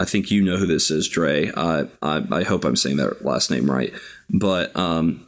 I 0.00 0.04
think 0.04 0.30
you 0.30 0.42
know 0.42 0.56
who 0.56 0.66
this 0.66 0.90
is, 0.90 1.08
Dre. 1.08 1.50
I, 1.56 1.86
I, 2.02 2.24
I 2.30 2.42
hope 2.44 2.64
I'm 2.64 2.76
saying 2.76 2.98
that 2.98 3.24
last 3.24 3.50
name 3.50 3.70
right. 3.70 3.92
But 4.30 4.74
um, 4.76 5.26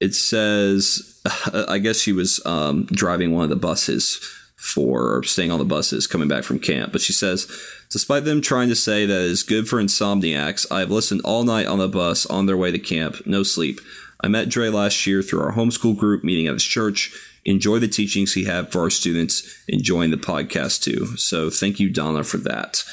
it 0.00 0.14
says, 0.14 1.22
I 1.68 1.78
guess 1.78 2.00
she 2.00 2.12
was 2.12 2.44
um, 2.44 2.86
driving 2.86 3.32
one 3.32 3.44
of 3.44 3.50
the 3.50 3.56
buses 3.56 4.20
for 4.56 5.22
staying 5.22 5.50
on 5.50 5.58
the 5.58 5.64
buses 5.64 6.06
coming 6.06 6.28
back 6.28 6.44
from 6.44 6.58
camp. 6.58 6.92
But 6.92 7.00
she 7.00 7.14
says, 7.14 7.50
despite 7.90 8.24
them 8.24 8.42
trying 8.42 8.68
to 8.68 8.76
say 8.76 9.06
that 9.06 9.22
it 9.22 9.30
is 9.30 9.42
good 9.42 9.66
for 9.68 9.82
insomniacs, 9.82 10.66
I 10.70 10.80
have 10.80 10.90
listened 10.90 11.22
all 11.24 11.44
night 11.44 11.66
on 11.66 11.78
the 11.78 11.88
bus 11.88 12.26
on 12.26 12.44
their 12.44 12.58
way 12.58 12.70
to 12.70 12.78
camp, 12.78 13.26
no 13.26 13.42
sleep. 13.42 13.80
I 14.22 14.28
met 14.28 14.50
Dre 14.50 14.68
last 14.68 15.06
year 15.06 15.22
through 15.22 15.40
our 15.40 15.52
homeschool 15.52 15.96
group 15.96 16.22
meeting 16.22 16.46
at 16.46 16.52
his 16.52 16.64
church. 16.64 17.10
Enjoy 17.46 17.78
the 17.78 17.88
teachings 17.88 18.34
he 18.34 18.44
had 18.44 18.70
for 18.70 18.82
our 18.82 18.90
students, 18.90 19.64
enjoying 19.66 20.10
the 20.10 20.18
podcast 20.18 20.82
too. 20.82 21.16
So 21.16 21.48
thank 21.48 21.80
you, 21.80 21.88
Donna, 21.88 22.22
for 22.22 22.36
that 22.38 22.84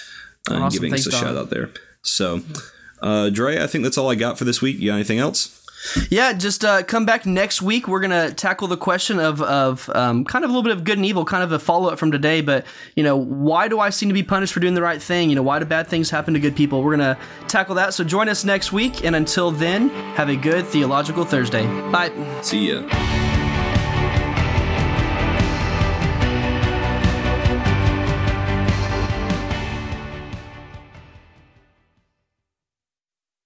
and 0.50 0.64
awesome. 0.64 0.78
giving 0.78 0.92
Thanks, 0.92 1.08
us 1.08 1.14
a 1.14 1.18
Don. 1.18 1.24
shout 1.24 1.38
out 1.38 1.50
there. 1.50 1.70
So, 2.02 2.42
uh, 3.02 3.30
Dre, 3.30 3.62
I 3.62 3.68
think 3.68 3.84
that's 3.84 3.98
all 3.98 4.10
I 4.10 4.16
got 4.16 4.38
for 4.38 4.46
this 4.46 4.62
week. 4.62 4.80
You 4.80 4.92
got 4.92 4.96
anything 4.96 5.20
else? 5.20 5.54
Yeah, 6.10 6.34
just 6.34 6.66
uh, 6.66 6.84
come 6.84 7.06
back 7.06 7.26
next 7.26 7.62
week. 7.62 7.88
We're 7.88 8.00
gonna 8.00 8.32
tackle 8.34 8.68
the 8.68 8.78
question 8.78 9.20
of 9.20 9.42
of 9.42 9.90
um, 9.92 10.26
kind 10.26 10.44
of 10.44 10.50
a 10.50 10.54
little 10.54 10.64
bit 10.64 10.76
of 10.76 10.84
good 10.84 10.98
and 10.98 11.06
evil, 11.06 11.24
kind 11.24 11.44
of 11.44 11.52
a 11.52 11.60
follow 11.60 11.90
up 11.90 12.00
from 12.00 12.12
today. 12.12 12.42
But 12.42 12.66
you 12.96 13.04
know, 13.04 13.16
why 13.16 13.68
do 13.68 13.80
I 13.80 13.92
seem 13.92 14.10
to 14.10 14.14
be 14.14 14.24
punished 14.24 14.54
for 14.54 14.60
doing 14.60 14.74
the 14.74 14.82
right 14.82 15.02
thing? 15.02 15.30
You 15.30 15.36
know, 15.36 15.44
why 15.44 15.60
do 15.60 15.66
bad 15.66 15.88
things 15.88 16.10
happen 16.10 16.34
to 16.34 16.40
good 16.40 16.56
people? 16.56 16.84
We're 16.84 16.98
gonna 16.98 17.18
tackle 17.48 17.76
that. 17.76 17.94
So 17.94 18.04
join 18.04 18.28
us 18.28 18.44
next 18.44 18.74
week, 18.74 19.06
and 19.06 19.16
until 19.16 19.52
then, 19.52 19.90
have 20.16 20.30
a 20.30 20.36
good 20.36 20.66
theological 20.66 21.24
Thursday. 21.26 21.66
Bye. 21.92 22.12
See 22.42 22.72
ya. 22.72 23.27